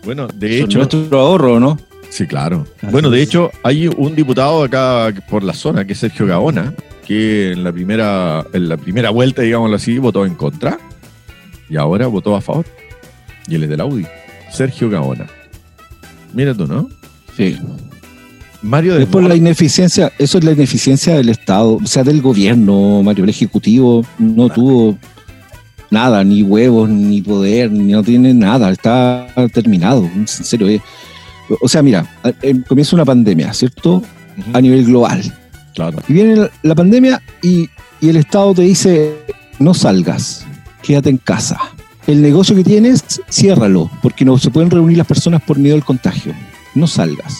Bueno, 0.04 0.26
de 0.28 0.58
Son 0.60 0.66
hecho, 0.68 0.78
nuestro 0.78 1.18
ahorro, 1.20 1.60
¿no? 1.60 1.78
sí, 2.10 2.26
claro. 2.26 2.66
Así 2.78 2.86
Bueno, 2.90 3.08
de 3.10 3.22
es. 3.22 3.28
hecho, 3.28 3.50
hay 3.62 3.86
un 3.88 4.14
diputado 4.16 4.64
acá 4.64 5.12
por 5.30 5.42
la 5.44 5.54
zona, 5.54 5.84
que 5.86 5.92
es 5.92 5.98
Sergio 6.00 6.26
Gaona, 6.26 6.74
que 7.06 7.52
en 7.52 7.64
la 7.64 7.72
primera, 7.72 8.44
en 8.52 8.68
la 8.68 8.76
primera 8.76 9.10
vuelta, 9.10 9.42
digámoslo 9.42 9.76
así, 9.76 9.98
votó 9.98 10.26
en 10.26 10.34
contra 10.34 10.78
y 11.70 11.76
ahora 11.76 12.06
votó 12.08 12.34
a 12.36 12.40
favor. 12.40 12.66
Y 13.48 13.54
él 13.54 13.64
es 13.64 13.68
de 13.70 13.76
la 13.76 13.84
UDI, 13.84 14.06
Sergio 14.50 14.90
Gaona. 14.90 15.26
Mira 16.32 16.54
tú, 16.54 16.66
¿no? 16.66 16.88
Sí. 17.36 17.58
Mario 18.62 18.96
Es 18.96 19.06
por 19.06 19.22
la 19.24 19.34
ineficiencia, 19.34 20.12
eso 20.18 20.38
es 20.38 20.44
la 20.44 20.52
ineficiencia 20.52 21.14
del 21.16 21.28
Estado, 21.28 21.78
o 21.82 21.86
sea, 21.86 22.04
del 22.04 22.22
gobierno, 22.22 23.02
Mario. 23.02 23.24
El 23.24 23.30
Ejecutivo 23.30 24.04
no 24.18 24.48
tuvo 24.48 24.96
nada, 25.90 26.22
ni 26.24 26.42
huevos, 26.42 26.88
ni 26.88 27.20
poder, 27.22 27.70
ni 27.72 27.92
no 27.92 28.02
tiene 28.02 28.32
nada, 28.34 28.70
está 28.70 29.26
terminado, 29.52 30.04
en 30.14 30.26
serio. 30.28 30.68
eh. 30.68 30.80
O 31.60 31.68
sea, 31.68 31.82
mira, 31.82 32.06
comienza 32.68 32.94
una 32.96 33.04
pandemia, 33.04 33.52
¿cierto? 33.52 34.02
A 34.52 34.60
nivel 34.60 34.84
global. 34.86 35.22
Claro. 35.74 35.98
Y 36.08 36.12
viene 36.12 36.36
la- 36.36 36.50
la 36.62 36.74
pandemia 36.74 37.20
y, 37.42 37.68
y 38.00 38.08
el 38.08 38.16
Estado 38.16 38.54
te 38.54 38.62
dice, 38.62 39.12
no 39.58 39.74
salgas, 39.74 40.46
quédate 40.82 41.10
en 41.10 41.18
casa. 41.18 41.58
El 42.06 42.22
negocio 42.22 42.54
que 42.56 42.64
tienes, 42.64 43.02
ciérralo, 43.30 43.90
porque 44.02 44.24
no 44.24 44.38
se 44.38 44.50
pueden 44.50 44.70
reunir 44.70 44.98
las 44.98 45.06
personas 45.06 45.42
por 45.42 45.58
miedo 45.58 45.74
al 45.76 45.84
contagio. 45.84 46.32
No 46.74 46.86
salgas. 46.86 47.38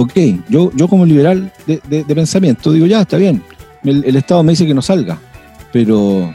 Ok, 0.00 0.12
yo, 0.48 0.70
yo 0.74 0.86
como 0.86 1.04
liberal 1.04 1.50
de, 1.66 1.80
de- 1.88 2.04
de 2.04 2.14
pensamiento 2.14 2.70
digo, 2.72 2.86
ya, 2.86 3.00
está 3.00 3.16
bien. 3.16 3.42
El, 3.82 4.04
el 4.04 4.14
Estado 4.16 4.42
me 4.44 4.52
dice 4.52 4.64
que 4.66 4.74
no 4.74 4.82
salga, 4.82 5.18
pero 5.72 6.32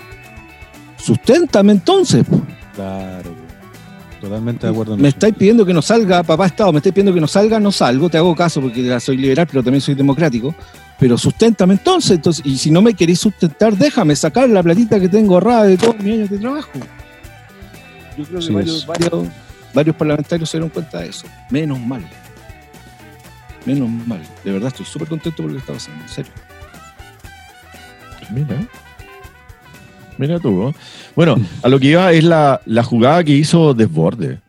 susténtame 0.97 1.71
entonces. 1.73 2.25
Claro. 2.75 3.31
Totalmente 4.19 4.65
de 4.67 4.71
acuerdo. 4.71 4.93
en 4.95 5.01
Me 5.01 5.07
eso. 5.09 5.15
estáis 5.17 5.35
pidiendo 5.35 5.65
que 5.65 5.73
no 5.73 5.81
salga, 5.81 6.23
papá 6.23 6.45
Estado, 6.47 6.71
me 6.71 6.77
estáis 6.79 6.93
pidiendo 6.93 7.13
que 7.13 7.21
no 7.21 7.27
salga, 7.27 7.59
no 7.59 7.71
salgo, 7.71 8.09
te 8.09 8.17
hago 8.17 8.35
caso 8.35 8.61
porque 8.61 8.99
soy 8.99 9.17
liberal, 9.17 9.47
pero 9.49 9.63
también 9.63 9.81
soy 9.81 9.95
democrático. 9.95 10.53
Pero 10.99 11.17
susténtame 11.17 11.73
entonces, 11.73 12.11
entonces, 12.11 12.45
y 12.45 12.57
si 12.57 12.69
no 12.71 12.81
me 12.81 12.93
queréis 12.93 13.19
sustentar, 13.19 13.75
déjame 13.77 14.15
sacar 14.15 14.49
la 14.49 14.61
platita 14.63 14.99
que 14.99 15.09
tengo 15.09 15.33
ahorrada 15.35 15.63
de 15.65 15.77
todos 15.77 15.97
mis 15.99 16.13
años 16.13 16.29
de 16.29 16.37
trabajo. 16.37 16.69
Yo 18.17 18.23
creo 18.25 18.39
que 18.39 18.45
Sí, 18.45 18.85
varios, 18.87 19.27
varios 19.73 19.95
parlamentarios 19.95 20.49
se 20.49 20.57
dieron 20.57 20.69
cuenta 20.69 20.99
de 20.99 21.07
eso. 21.09 21.25
Menos 21.49 21.79
mal. 21.79 22.05
Menos 23.65 23.89
mal. 24.07 24.21
De 24.43 24.51
verdad 24.51 24.67
estoy 24.69 24.85
súper 24.85 25.07
contento 25.07 25.37
por 25.43 25.47
lo 25.47 25.53
que 25.53 25.59
está 25.59 25.73
pasando, 25.73 26.01
en 26.03 26.09
serio. 26.09 26.31
Mira. 28.33 28.57
Mira 30.17 30.39
tú. 30.39 30.51
¿no? 30.51 30.73
Bueno, 31.15 31.35
a 31.61 31.69
lo 31.69 31.79
que 31.79 31.87
iba 31.87 32.11
es 32.11 32.23
la, 32.23 32.61
la 32.65 32.83
jugada 32.83 33.23
que 33.23 33.31
hizo 33.33 33.73
Desborde. 33.73 34.39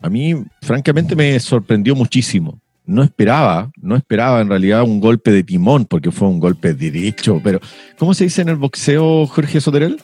A 0.00 0.08
mí, 0.08 0.34
francamente, 0.62 1.16
me 1.16 1.38
sorprendió 1.40 1.94
muchísimo. 1.94 2.58
No 2.86 3.02
esperaba, 3.02 3.70
no 3.80 3.96
esperaba 3.96 4.42
en 4.42 4.48
realidad 4.50 4.82
un 4.82 5.00
golpe 5.00 5.30
de 5.30 5.42
timón, 5.42 5.86
porque 5.86 6.10
fue 6.10 6.28
un 6.28 6.38
golpe 6.38 6.74
derecho, 6.74 7.40
pero 7.42 7.58
¿cómo 7.98 8.12
se 8.12 8.24
dice 8.24 8.42
en 8.42 8.50
el 8.50 8.56
boxeo, 8.56 9.26
Jorge 9.26 9.58
Soterel? 9.62 9.98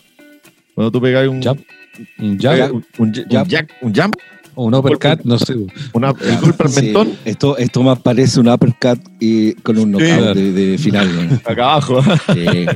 Cuando 0.74 0.90
tú 0.90 1.00
pegas 1.02 1.28
un. 1.28 1.36
Un 1.36 1.42
jab 1.42 1.58
un, 2.72 2.86
un, 2.98 3.08
un 3.08 3.14
Jab. 3.30 3.46
jack- 3.48 3.72
un 3.82 3.94
jump, 3.94 4.14
o 4.60 4.64
un 4.64 4.74
uppercut, 4.74 5.20
no 5.24 5.38
sé. 5.38 5.54
una- 5.92 6.10
el 6.20 6.38
golpe 6.40 6.64
al 6.64 6.68
Sí, 6.70 6.82
mentón, 6.82 7.12
esto, 7.24 7.56
esto 7.56 7.82
más 7.82 7.98
parece 8.00 8.40
un 8.40 8.48
uppercut 8.48 9.00
y 9.18 9.54
con 9.54 9.78
un 9.78 9.90
knockout 9.92 10.34
de, 10.36 10.52
de 10.52 10.78
final. 10.78 11.30
¿no? 11.30 11.36
acá 11.50 11.62
abajo. 11.72 12.02
Sí. 12.34 12.66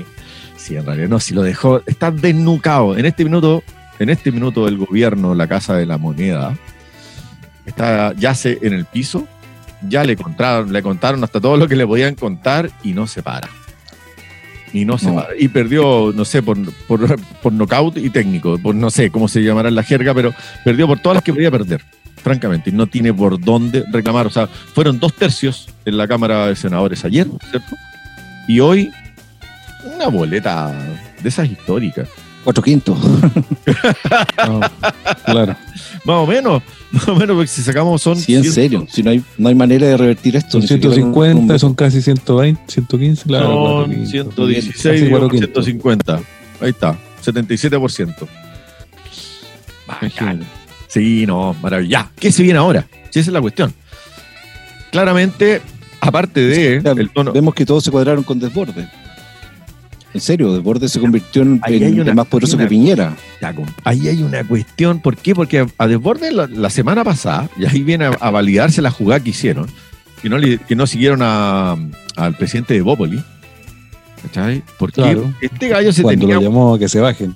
Sí, 0.57 0.76
en 0.76 0.87
realidad 0.87 1.09
no, 1.09 1.21
si 1.21 1.35
lo 1.35 1.43
dejó, 1.43 1.83
está 1.87 2.11
desnucado. 2.11 2.97
En 2.97 3.05
este 3.05 3.23
minuto, 3.25 3.62
en 3.99 4.09
este 4.09 4.33
minuto 4.33 4.67
el 4.67 4.79
gobierno, 4.79 5.35
la 5.35 5.47
Casa 5.47 5.75
de 5.75 5.85
la 5.85 5.99
Moneda, 5.99 6.57
está, 7.67 8.14
yace 8.14 8.59
en 8.62 8.73
el 8.73 8.85
piso, 8.87 9.26
ya 9.88 10.05
le 10.05 10.17
contaron, 10.17 10.73
le 10.73 10.83
contaron 10.83 11.23
hasta 11.23 11.41
todo 11.41 11.57
lo 11.59 11.69
que 11.69 11.76
le 11.76 11.87
podían 11.87 12.14
contar 12.14 12.71
y 12.83 12.93
no 12.93 13.07
se 13.07 13.23
para. 13.23 13.49
Y 14.75 14.85
no 14.85 14.99
se. 14.99 15.09
Y 15.38 15.47
perdió, 15.49 16.12
no 16.14 16.25
sé, 16.25 16.43
por, 16.43 16.59
por, 16.87 17.19
por 17.40 17.52
nocaut 17.52 17.97
y 17.97 18.11
técnico, 18.11 18.59
por 18.59 18.75
no 18.75 18.90
sé 18.90 19.09
cómo 19.09 19.28
se 19.28 19.40
llamará 19.40 19.69
en 19.69 19.76
la 19.76 19.85
jerga, 19.85 20.12
pero 20.12 20.35
perdió 20.64 20.88
por 20.88 20.99
todas 20.99 21.14
las 21.14 21.23
que 21.23 21.33
podía 21.33 21.50
perder, 21.50 21.81
francamente, 22.16 22.71
y 22.71 22.73
no 22.73 22.88
tiene 22.88 23.14
por 23.14 23.40
dónde 23.40 23.85
reclamar. 23.93 24.26
O 24.26 24.31
sea, 24.31 24.49
fueron 24.49 24.99
dos 24.99 25.14
tercios 25.14 25.69
en 25.85 25.97
la 25.97 26.09
Cámara 26.09 26.49
de 26.49 26.57
Senadores 26.57 27.04
ayer, 27.04 27.28
¿cierto? 27.50 27.76
Y 28.49 28.59
hoy, 28.59 28.90
una 29.95 30.09
boleta 30.09 30.76
de 31.23 31.28
esas 31.28 31.49
históricas. 31.49 32.09
Cuatro 32.44 32.62
quintos. 32.62 32.98
No, 34.46 34.60
claro. 35.24 35.56
Más 36.04 36.16
o 36.16 36.26
menos, 36.26 36.62
más 36.90 37.08
o 37.08 37.14
menos, 37.14 37.34
porque 37.34 37.46
si 37.46 37.62
sacamos 37.62 38.02
son. 38.02 38.16
Sí, 38.16 38.34
en 38.34 38.44
serio. 38.44 38.86
Si 38.90 39.02
no 39.02 39.10
hay, 39.10 39.22
no 39.38 39.48
hay 39.48 39.54
manera 39.54 39.86
de 39.86 39.96
revertir 39.96 40.36
esto. 40.36 40.52
Son 40.52 40.60
ni 40.60 40.68
siquiera 40.68 40.94
150, 40.94 41.46
con- 41.54 41.58
son 41.58 41.74
casi 41.74 42.02
120, 42.02 42.60
115, 42.70 43.24
claro. 43.24 43.46
Son 43.46 43.56
cuatro 43.64 43.86
quintos. 43.94 44.10
116 44.10 44.82
Casi 44.82 44.96
digamos, 45.04 45.10
cuatro 45.20 45.28
quintos. 45.30 45.64
150. 45.64 46.20
Ahí 46.60 46.70
está, 46.70 46.98
77%. 47.24 48.14
Bacán. 49.86 50.10
Imagínate. 50.10 50.44
Sí, 50.88 51.24
no, 51.26 51.56
maravilla. 51.62 52.10
¿Qué 52.18 52.30
se 52.30 52.42
viene 52.42 52.58
ahora? 52.58 52.86
Si 53.10 53.20
esa 53.20 53.30
es 53.30 53.34
la 53.34 53.40
cuestión. 53.40 53.72
Claramente, 54.92 55.62
aparte 56.00 56.40
de 56.40 56.80
Ya, 56.84 56.90
el 56.92 57.10
tono. 57.10 57.32
Vemos 57.32 57.54
que 57.54 57.64
todos 57.64 57.82
se 57.82 57.90
cuadraron 57.90 58.22
con 58.24 58.38
Desborde. 58.38 58.88
En 60.14 60.21
serio, 60.21 60.52
Desborde 60.54 60.88
se 60.88 61.00
convirtió 61.00 61.42
en, 61.42 61.61
en 61.66 62.00
una- 62.00 62.14
más 62.14 62.26
poderoso 62.28 62.54
una- 62.56 62.64
que 62.64 62.68
Piñera. 62.71 63.16
Ahí 63.83 64.06
hay 64.09 64.23
una 64.23 64.44
cuestión. 64.44 65.00
¿Por 65.00 65.16
qué? 65.16 65.35
Porque 65.35 65.66
a 65.76 65.87
Desborde 65.88 66.30
la, 66.33 66.47
la 66.47 66.71
semana 66.71 67.02
pasada, 67.04 67.49
y 67.59 67.64
ahí 67.66 67.83
viene 67.83 68.04
a, 68.06 68.11
a 68.21 68.30
validarse 68.30 68.80
la 68.80 68.90
jugada 68.92 69.18
que 69.23 69.30
hicieron, 69.30 69.66
que 70.23 70.28
no, 70.28 70.38
le- 70.38 70.59
que 70.59 70.76
no 70.76 70.87
siguieron 70.87 71.21
a- 71.23 71.76
al 72.16 72.37
presidente 72.37 72.75
de 72.75 72.83
Bópoli. 72.83 73.23
¿Cachai? 74.23 74.62
Porque 74.78 75.02
Claro. 75.02 75.35
este 75.42 75.68
gallo 75.68 75.92
se 75.92 76.00
Cuando 76.02 76.21
tenía. 76.21 76.37
lo 76.37 76.40
llamó 76.42 76.75
a 76.75 76.78
que 76.78 76.88
se 76.88 76.99
bajen. 77.00 77.35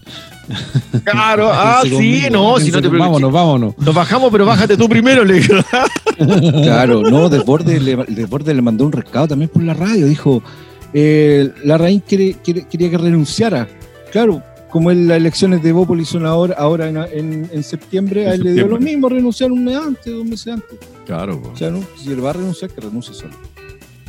Claro, 1.04 1.50
ah, 1.52 1.80
sí, 1.82 1.90
conmigo, 1.90 2.30
no, 2.30 2.58
si 2.58 2.70
no 2.70 2.80
te 2.80 2.88
preocupes. 2.88 3.00
Vámonos, 3.00 3.30
vámonos. 3.32 3.75
Nos 3.78 3.94
bajamos, 3.94 4.30
pero 4.32 4.47
bájate 4.47 4.76
tú 4.76 4.88
primero, 4.88 5.23
le. 5.25 5.42
Claro, 6.62 7.02
no, 7.02 7.28
Desborde 7.28 7.78
le, 7.80 7.97
Desborde 8.08 8.54
le 8.54 8.62
mandó 8.62 8.87
un 8.87 8.92
recado 8.92 9.28
también 9.28 9.50
por 9.50 9.62
la 9.62 9.75
radio. 9.75 10.06
Dijo, 10.06 10.42
eh, 10.92 11.50
la 11.64 11.78
raíz 11.78 12.02
quiere, 12.07 12.37
quiere- 12.42 12.66
quería 12.66 12.90
que 12.90 12.99
renunciara. 12.99 13.68
Claro, 14.12 14.42
como 14.71 14.90
en 14.90 15.09
las 15.09 15.16
elecciones 15.18 15.62
de 15.62 15.73
Bópoli 15.73 16.04
son 16.04 16.26
ahora, 16.26 16.54
ahora 16.59 16.88
en, 16.88 16.97
en- 16.97 17.50
en 17.52 17.62
septiembre, 17.62 18.28
a 18.28 18.35
él 18.35 18.42
le 18.42 18.52
dio 18.54 18.66
lo 18.68 18.78
mismo 18.78 19.09
renunciar 19.09 19.50
un 19.52 19.64
mes 19.64 19.76
antes, 19.76 20.12
dos 20.12 20.25
meses 20.25 20.49
antes. 20.54 20.78
Claro, 21.07 21.40
O 21.52 21.57
sea, 21.57 21.71
no, 21.71 21.83
si 21.97 22.11
él 22.12 22.25
va 22.25 22.30
a 22.30 22.35
renunciar, 22.35 22.71
que 22.71 22.80
renuncie 22.80 23.14
solo. 23.14 23.33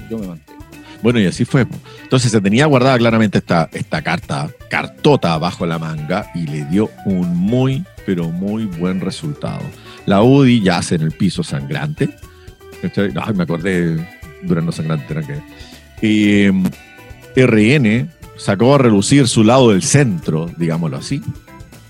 Yo 0.10 0.18
me 0.18 0.28
mantengo. 0.28 0.60
Bueno, 1.02 1.20
y 1.22 1.28
así 1.28 1.46
fue. 1.46 1.66
Entonces 2.04 2.30
se 2.30 2.42
tenía 2.42 2.66
guardada 2.66 2.98
claramente 2.98 3.38
esta, 3.38 3.70
esta 3.72 4.02
carta, 4.02 4.50
cartota 4.70 5.38
bajo 5.38 5.66
la 5.66 5.80
manga, 5.80 6.30
y 6.36 6.46
le 6.46 6.66
dio 6.66 6.90
un 7.06 7.38
muy, 7.38 7.86
pero 8.06 8.26
muy 8.30 8.66
buen 8.66 9.00
resultado. 9.00 9.62
La 10.06 10.22
UDI 10.24 10.62
yace 10.62 10.96
en 10.96 11.04
el 11.04 11.12
piso 11.14 11.42
sangrante. 11.42 12.10
Ay, 12.98 13.34
me 13.34 13.44
acordé 13.44 13.96
durando 14.44 14.72
sangrante. 14.74 15.06
era 15.14 15.22
que- 15.26 15.40
Eh, 16.02 16.52
RN 17.36 18.10
sacó 18.38 18.76
a 18.76 18.78
relucir 18.78 19.28
su 19.28 19.44
lado 19.44 19.72
del 19.72 19.84
centro, 19.84 20.50
digámoslo 20.58 20.98
así. 20.98 21.22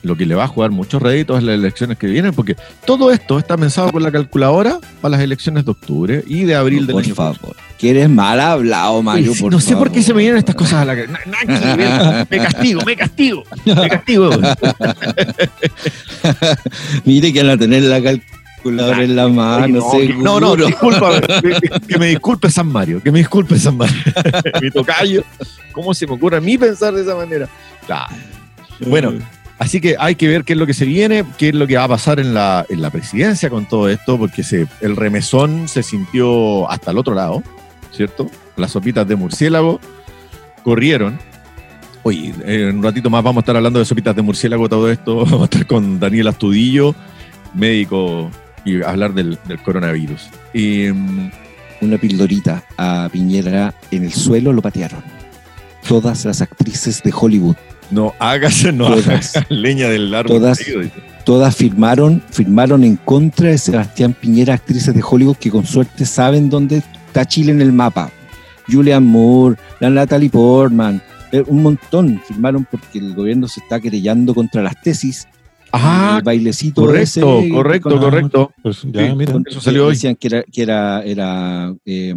Lo 0.01 0.15
que 0.15 0.25
le 0.25 0.33
va 0.33 0.45
a 0.45 0.47
jugar 0.47 0.71
muchos 0.71 1.01
réditos 1.01 1.39
en 1.39 1.45
las 1.45 1.55
elecciones 1.55 1.97
que 1.97 2.07
vienen, 2.07 2.33
porque 2.33 2.55
todo 2.85 3.11
esto 3.11 3.37
está 3.37 3.57
pensado 3.57 3.91
con 3.91 4.01
la 4.01 4.11
calculadora 4.11 4.79
para 5.01 5.11
las 5.17 5.21
elecciones 5.21 5.65
de 5.65 5.71
octubre 5.71 6.23
y 6.25 6.45
de 6.45 6.55
abril 6.55 6.87
del 6.87 6.93
por 6.93 7.03
año 7.03 7.15
favor. 7.15 7.55
Que 7.77 7.89
eres 7.89 8.09
mal 8.09 8.39
hablado, 8.39 9.03
Mario. 9.03 9.31
Oye, 9.31 9.35
sí, 9.35 9.41
por 9.43 9.51
no 9.51 9.59
sé 9.59 9.75
por 9.75 9.91
qué 9.91 10.01
se 10.01 10.07
me 10.07 10.07
favor. 10.07 10.21
vienen 10.21 10.37
estas 10.37 10.55
cosas 10.55 10.73
a 10.75 10.85
la 10.85 10.95
cabeza. 10.95 11.19
Me 12.29 12.37
castigo, 12.37 12.81
me 12.85 12.95
castigo, 12.95 13.43
me 13.65 13.89
castigo. 13.89 14.29
Mire 17.05 17.33
que 17.33 17.43
van 17.43 17.51
a 17.51 17.57
tener 17.57 17.83
la 17.83 18.01
calculadora 18.01 18.38
en 18.63 19.15
la 19.15 19.27
mano, 19.27 19.79
no, 19.79 19.91
seguro. 19.91 20.39
no, 20.39 20.39
no, 20.39 20.55
disculpa, 20.55 21.21
que, 21.41 21.79
que 21.87 21.99
me 21.99 22.07
disculpe 22.07 22.49
San 22.49 22.67
Mario, 22.67 23.01
que 23.01 23.11
me 23.11 23.19
disculpe 23.19 23.57
San 23.57 23.77
Mario. 23.77 23.95
Mi 24.61 24.71
tocayo, 24.71 25.23
¿cómo 25.71 25.93
se 25.93 26.07
me 26.07 26.13
ocurre 26.13 26.37
a 26.37 26.41
mí 26.41 26.57
pensar 26.57 26.93
de 26.93 27.01
esa 27.01 27.15
manera? 27.15 27.47
Claro. 27.85 28.15
Bueno, 28.87 29.13
así 29.57 29.81
que 29.81 29.95
hay 29.99 30.15
que 30.15 30.27
ver 30.27 30.43
qué 30.43 30.53
es 30.53 30.59
lo 30.59 30.65
que 30.65 30.73
se 30.73 30.85
viene, 30.85 31.25
qué 31.37 31.49
es 31.49 31.55
lo 31.55 31.67
que 31.67 31.77
va 31.77 31.83
a 31.83 31.87
pasar 31.87 32.19
en 32.19 32.33
la, 32.33 32.65
en 32.69 32.81
la 32.81 32.89
presidencia 32.89 33.49
con 33.49 33.65
todo 33.65 33.89
esto, 33.89 34.17
porque 34.17 34.43
se, 34.43 34.67
el 34.81 34.95
remesón 34.95 35.67
se 35.67 35.83
sintió 35.83 36.69
hasta 36.69 36.91
el 36.91 36.97
otro 36.97 37.13
lado, 37.13 37.43
¿cierto? 37.91 38.29
Las 38.55 38.71
sopitas 38.71 39.07
de 39.07 39.15
murciélago 39.15 39.79
corrieron. 40.63 41.19
Oye, 42.03 42.33
en 42.45 42.77
un 42.77 42.83
ratito 42.83 43.09
más 43.09 43.23
vamos 43.23 43.37
a 43.37 43.41
estar 43.41 43.57
hablando 43.57 43.79
de 43.79 43.85
sopitas 43.85 44.15
de 44.15 44.21
murciélago, 44.21 44.69
todo 44.69 44.89
esto. 44.89 45.17
Vamos 45.25 45.41
a 45.41 45.43
estar 45.45 45.67
con 45.67 45.99
Daniel 45.99 46.27
Astudillo, 46.27 46.95
médico, 47.53 48.31
y 48.65 48.81
hablar 48.81 49.13
del, 49.13 49.37
del 49.47 49.59
coronavirus. 49.59 50.29
Mm, 50.53 51.29
una 51.81 51.97
pildorita 51.97 52.63
a 52.77 53.09
Piñera 53.11 53.73
en 53.91 54.05
el 54.05 54.13
suelo 54.13 54.53
lo 54.53 54.61
patearon. 54.61 55.03
Todas 55.87 56.25
las 56.25 56.41
actrices 56.41 57.01
de 57.03 57.13
Hollywood, 57.15 57.55
no 57.91 58.13
hágase, 58.19 58.71
no 58.73 58.87
Todas. 58.87 59.35
haga 59.35 59.47
leña 59.49 59.89
del 59.89 60.13
árbol. 60.13 60.37
Todas. 60.37 60.59
todas 61.25 61.55
firmaron, 61.55 62.21
firmaron 62.29 62.83
en 62.83 62.95
contra 62.97 63.49
de 63.49 63.57
Sebastián 63.57 64.13
Piñera, 64.13 64.53
actrices 64.53 64.93
de 64.93 65.03
Hollywood 65.07 65.37
que 65.37 65.51
con 65.51 65.65
suerte 65.65 66.05
saben 66.05 66.49
dónde 66.49 66.77
está 67.07 67.25
Chile 67.25 67.51
en 67.51 67.61
el 67.61 67.73
mapa. 67.73 68.11
Julian 68.67 69.05
Moore, 69.05 69.55
la 69.79 69.89
Natalie 69.89 70.29
Portman, 70.29 71.01
eh, 71.31 71.43
un 71.47 71.63
montón 71.63 72.21
firmaron 72.27 72.67
porque 72.69 72.99
el 72.99 73.15
gobierno 73.15 73.47
se 73.47 73.61
está 73.61 73.79
querellando 73.79 74.35
contra 74.35 74.61
las 74.61 74.79
tesis. 74.81 75.27
Ah, 75.71 76.15
el 76.17 76.23
bailecito 76.23 76.81
correcto, 76.81 77.39
ese, 77.39 77.49
correcto, 77.49 77.89
con- 77.89 77.99
correcto. 77.99 78.51
Pues 78.63 78.81
ya, 78.91 79.09
Sí, 79.09 79.15
mira. 79.15 79.33
con- 79.33 79.43
Eso 79.47 79.61
salió 79.61 79.85
hoy. 79.87 79.93
Decían 79.93 80.15
que 80.15 80.27
era, 80.27 80.43
que 80.43 80.61
era, 80.61 81.03
era 81.03 81.73
eh, 81.85 82.15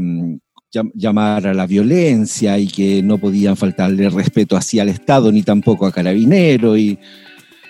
llamar 0.94 1.46
a 1.46 1.52
la 1.54 1.66
violencia 1.66 2.58
y 2.58 2.66
que 2.66 3.02
no 3.02 3.18
podían 3.18 3.56
faltarle 3.56 4.08
respeto 4.08 4.56
así 4.56 4.78
al 4.80 4.88
Estado 4.88 5.30
ni 5.30 5.42
tampoco 5.42 5.84
a 5.86 5.92
Carabinero 5.92 6.76
y 6.78 6.98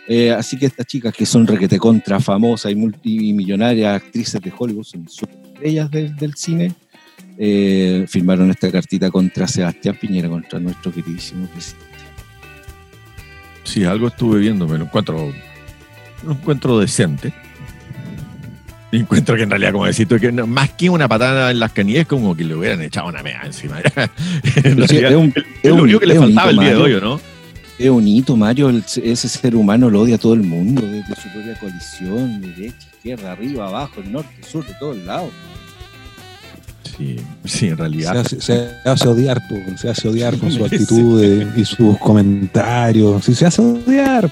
eh, 0.08 0.30
así 0.30 0.56
que 0.56 0.66
estas 0.66 0.86
chicas 0.86 1.12
que 1.12 1.26
son 1.26 1.44
requete 1.46 1.78
contra 1.78 2.20
famosas 2.20 2.70
y 2.70 2.76
multimillonarias 2.76 3.96
actrices 4.02 4.40
de 4.40 4.52
Hollywood 4.56 4.84
son 4.84 5.04
estrellas 5.06 5.90
del 5.90 6.34
cine 6.36 6.72
eh, 7.38 8.04
firmaron 8.08 8.50
esta 8.50 8.70
cartita 8.70 9.10
contra 9.10 9.48
Sebastián 9.48 9.96
Piñera 10.00 10.28
contra 10.28 10.60
nuestro 10.60 10.92
queridísimo 10.92 11.46
presidente 11.48 11.86
Sí, 13.64 13.84
algo 13.84 14.08
estuve 14.08 14.38
viendo, 14.40 14.66
me 14.68 14.76
lo 14.78 14.84
encuentro, 14.84 15.32
lo 16.24 16.32
encuentro 16.32 16.78
decente. 16.78 17.32
Encuentro 18.92 19.36
que 19.36 19.44
en 19.44 19.50
realidad, 19.50 19.72
como 19.72 19.86
decís 19.86 20.06
que 20.06 20.32
más 20.32 20.70
que 20.70 20.90
una 20.90 21.08
patada 21.08 21.50
en 21.50 21.58
las 21.58 21.72
canillas, 21.72 22.06
como 22.06 22.36
que 22.36 22.44
le 22.44 22.54
hubieran 22.54 22.82
echado 22.82 23.08
una 23.08 23.22
mea 23.22 23.40
encima. 23.44 23.80
es, 24.54 25.14
un, 25.14 25.32
lo 25.62 25.74
único 25.76 25.98
que 25.98 26.06
le 26.06 26.18
faltaba 26.18 26.50
el 26.50 26.58
día 26.58 26.70
de 26.70 26.76
hoy, 26.76 27.00
¿no? 27.00 27.18
Es 27.78 27.90
bonito, 27.90 28.36
Mario. 28.36 28.68
ese 28.70 29.28
ser 29.28 29.56
humano 29.56 29.88
lo 29.88 30.02
odia 30.02 30.16
a 30.16 30.18
todo 30.18 30.34
el 30.34 30.42
mundo, 30.42 30.82
desde 30.82 31.14
su 31.14 31.28
propia 31.32 31.58
coalición, 31.58 32.42
derecha, 32.42 32.86
izquierda, 32.92 33.32
arriba, 33.32 33.66
abajo, 33.66 33.94
el 34.04 34.12
norte, 34.12 34.30
sur, 34.46 34.66
de 34.66 34.74
todos 34.74 34.98
lados. 34.98 35.30
Sí, 36.96 37.16
sí, 37.44 37.68
en 37.68 37.78
realidad. 37.78 38.26
Se 38.26 38.70
hace, 38.84 39.08
odiar, 39.08 39.42
se 39.78 39.88
hace 39.88 40.08
odiar 40.08 40.36
con 40.36 40.52
su 40.52 40.64
actitud 40.66 41.22
y 41.56 41.64
sus 41.64 41.96
comentarios. 41.98 43.24
Sí, 43.24 43.34
se 43.34 43.46
hace 43.46 43.62
odiar. 43.62 44.30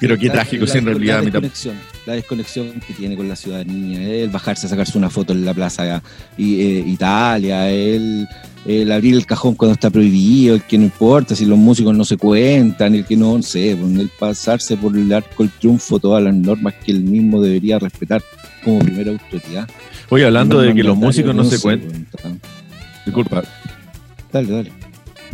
Pero 0.00 0.16
qué 0.16 0.30
trágico, 0.30 0.66
sí, 0.66 0.78
en 0.78 0.86
realidad. 0.86 1.18
La 1.18 1.22
desconexión, 1.22 1.76
la 2.06 2.12
desconexión 2.14 2.80
que 2.86 2.94
tiene 2.94 3.16
con 3.16 3.28
la 3.28 3.36
ciudadanía, 3.36 4.00
el 4.00 4.30
bajarse 4.30 4.66
a 4.66 4.70
sacarse 4.70 4.96
una 4.96 5.10
foto 5.10 5.32
en 5.32 5.44
la 5.44 5.54
plaza 5.54 6.02
y, 6.36 6.60
eh, 6.60 6.84
Italia, 6.86 7.68
el, 7.70 8.28
el, 8.64 8.92
abrir 8.92 9.14
el 9.14 9.26
cajón 9.26 9.54
cuando 9.54 9.74
está 9.74 9.90
prohibido, 9.90 10.54
el 10.54 10.62
que 10.62 10.78
no 10.78 10.84
importa 10.84 11.34
si 11.34 11.46
los 11.46 11.58
músicos 11.58 11.96
no 11.96 12.04
se 12.04 12.16
cuentan, 12.16 12.94
el 12.94 13.04
que 13.04 13.16
no, 13.16 13.36
no 13.36 13.42
sé, 13.42 13.72
el 13.72 14.10
pasarse 14.18 14.76
por 14.76 14.96
el 14.96 15.12
arco 15.12 15.42
del 15.42 15.52
triunfo 15.52 15.98
todas 15.98 16.22
las 16.22 16.34
normas 16.34 16.74
que 16.74 16.92
él 16.92 17.00
mismo 17.00 17.40
debería 17.40 17.78
respetar 17.78 18.22
como 18.64 18.78
primera 18.80 19.10
autoridad. 19.10 19.68
Oye, 20.10 20.24
hablando 20.24 20.60
de 20.60 20.74
que 20.74 20.82
los 20.82 20.96
músicos 20.96 21.34
no, 21.34 21.44
se 21.44 21.60
cuentan. 21.60 22.06
Disculpa. 23.04 23.42
Dale, 24.32 24.50
dale. 24.50 24.72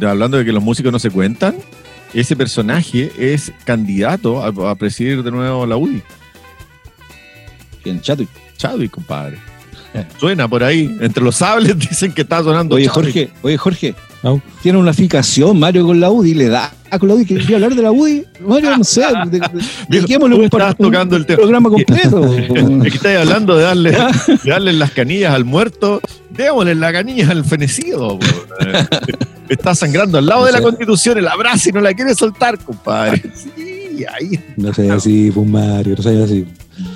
Hablando 0.05 0.39
de 0.39 0.45
que 0.45 0.53
los 0.53 0.63
músicos 0.63 0.91
no 0.91 0.99
se 0.99 1.11
cuentan, 1.11 1.57
ese 2.15 2.37
personaje 2.37 3.13
es 3.19 3.53
candidato 3.65 4.43
a, 4.43 4.75
presidir 4.77 5.23
de 5.23 5.31
nuevo 5.31 5.67
la 5.67 5.77
UDI. 5.77 6.03
¿Quién? 7.83 8.01
Chadwick. 8.01 8.29
Chadwick, 8.57 8.91
compadre. 8.91 9.39
Suena 10.19 10.49
por 10.49 10.65
ahí. 10.65 10.97
Entre 11.01 11.23
los 11.23 11.37
sables 11.37 11.79
dicen 11.91 12.13
que 12.13 12.23
está 12.23 12.43
sonando. 12.43 12.77
Oye, 12.77 12.89
Jorge, 12.89 13.31
oye, 13.43 13.57
Jorge. 13.57 13.95
Tiene 14.63 14.79
una 14.79 14.95
fijación 14.95 15.59
Mario 15.59 15.85
con 15.85 16.01
la 16.01 16.11
UDI, 16.11 16.35
le 16.35 16.49
da 16.49 16.73
con 16.99 17.09
la 17.09 17.15
UDI, 17.15 17.27
quería 17.27 17.57
hablar 17.57 17.75
de 17.75 17.83
la 17.83 17.93
UDI. 17.93 18.25
Mario, 18.47 18.77
no 18.77 18.85
sé, 18.85 19.03
de, 19.27 20.17
un, 20.17 20.49
tocando 20.79 21.17
el 21.17 21.27
programa 21.27 21.69
completo. 21.71 22.33
Es 22.35 22.49
que 22.49 22.97
estáis 22.97 23.19
hablando 23.19 23.57
de 23.57 23.65
darle, 23.65 23.91
de 23.91 24.51
darle 24.51 24.73
las 24.73 24.91
canillas 24.93 25.35
al 25.35 25.45
muerto, 25.45 26.01
démosle 26.31 26.75
las 26.75 26.93
canillas 26.93 27.31
al 27.31 27.45
fenecido. 27.45 28.19
Está 29.49 29.75
sangrando 29.75 30.19
al 30.19 30.27
lado 30.27 30.47
de 30.47 30.53
la 30.53 30.63
constitución, 30.63 31.19
el 31.19 31.29
abrazo 31.29 31.69
y 31.69 31.73
no 31.73 31.81
la 31.81 31.93
quiere 31.95 32.15
soltar, 32.15 32.59
compadre. 32.59 33.23
Sí, 33.35 34.05
ahí. 34.13 34.41
No 34.57 34.73
sé 34.73 34.91
así, 34.91 35.33
Mario, 35.35 35.95
no 35.97 36.03
sé 36.03 36.23
así. 36.23 36.47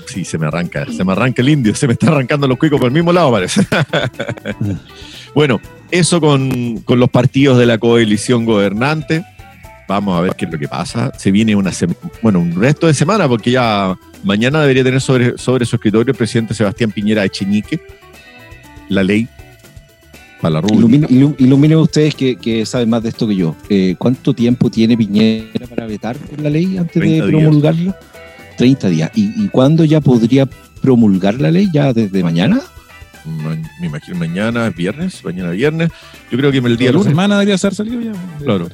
Sí, 0.07 0.25
se 0.25 0.39
me 0.39 0.47
arranca, 0.47 0.87
se 0.91 1.05
me 1.05 1.13
arranca 1.13 1.43
el 1.43 1.49
indio, 1.51 1.75
se 1.75 1.87
me 1.87 1.93
está 1.93 2.09
arrancando 2.09 2.49
los 2.49 2.59
cuicos 2.59 2.81
por 2.81 2.89
el 2.89 2.95
mismo 2.95 3.13
lado, 3.13 3.31
parece. 3.31 3.67
bueno, 5.35 5.61
eso 5.91 6.21
con, 6.21 6.83
los 6.87 7.11
partidos 7.11 7.59
de 7.59 7.67
la 7.67 7.79
coalición 7.79 8.45
gobernante. 8.45 9.25
Vamos 9.87 10.19
a 10.19 10.21
ver 10.21 10.35
qué 10.35 10.45
es 10.45 10.53
lo 10.53 10.59
que 10.59 10.69
pasa. 10.69 11.13
Se 11.17 11.31
viene 11.31 11.55
una 11.55 11.71
bueno, 12.21 12.41
un 12.41 12.55
resto 12.61 12.87
de 12.87 12.95
semana, 12.95 13.29
porque 13.29 13.53
ya 13.53 13.97
mañana 14.25 14.61
debería 14.61 14.85
tener 14.85 15.01
sobre, 15.01 15.39
sobre 15.39 15.65
su 15.65 15.77
escritorio 15.77 16.13
el 16.13 16.19
presidente 16.19 16.53
Sebastián 16.55 16.91
Piñera 16.91 17.23
de 17.23 17.31
Cheñique 17.31 17.81
la 18.89 19.03
ley 19.03 19.29
para 20.41 20.61
la 20.61 20.67
Iluminen 21.39 21.79
ustedes 21.79 22.15
que, 22.15 22.67
saben 22.67 22.91
más 22.91 23.03
de 23.03 23.09
esto 23.11 23.27
que 23.27 23.37
yo. 23.37 23.57
Eh, 23.69 23.97
¿Cuánto 23.99 24.35
tiempo 24.35 24.71
tiene 24.71 24.97
Piñera 24.97 25.67
para 25.69 25.87
vetar 25.87 26.17
la 26.41 26.51
ley 26.51 26.79
antes 26.79 27.03
de 27.03 27.23
promulgarla? 27.23 27.99
30 28.57 28.89
días. 28.89 29.11
¿Y, 29.15 29.45
¿Y 29.45 29.49
cuándo 29.49 29.85
ya 29.85 30.01
podría 30.01 30.47
promulgar 30.81 31.41
la 31.41 31.51
ley? 31.51 31.69
¿Ya 31.73 31.93
desde 31.93 32.23
mañana? 32.23 32.61
me 33.81 33.87
imagino 33.87 34.17
mañana 34.17 34.67
es 34.69 34.75
viernes, 34.75 35.25
mañana 35.25 35.51
viernes. 35.51 35.91
Yo 36.31 36.39
creo 36.39 36.51
que 36.51 36.59
el 36.59 36.77
día 36.77 36.93
lunes. 36.93 37.09
semana 37.09 37.35
debería 37.35 37.59
ser 37.59 37.75
salido 37.75 38.01
ya. 38.01 38.13
Claro. 38.43 38.69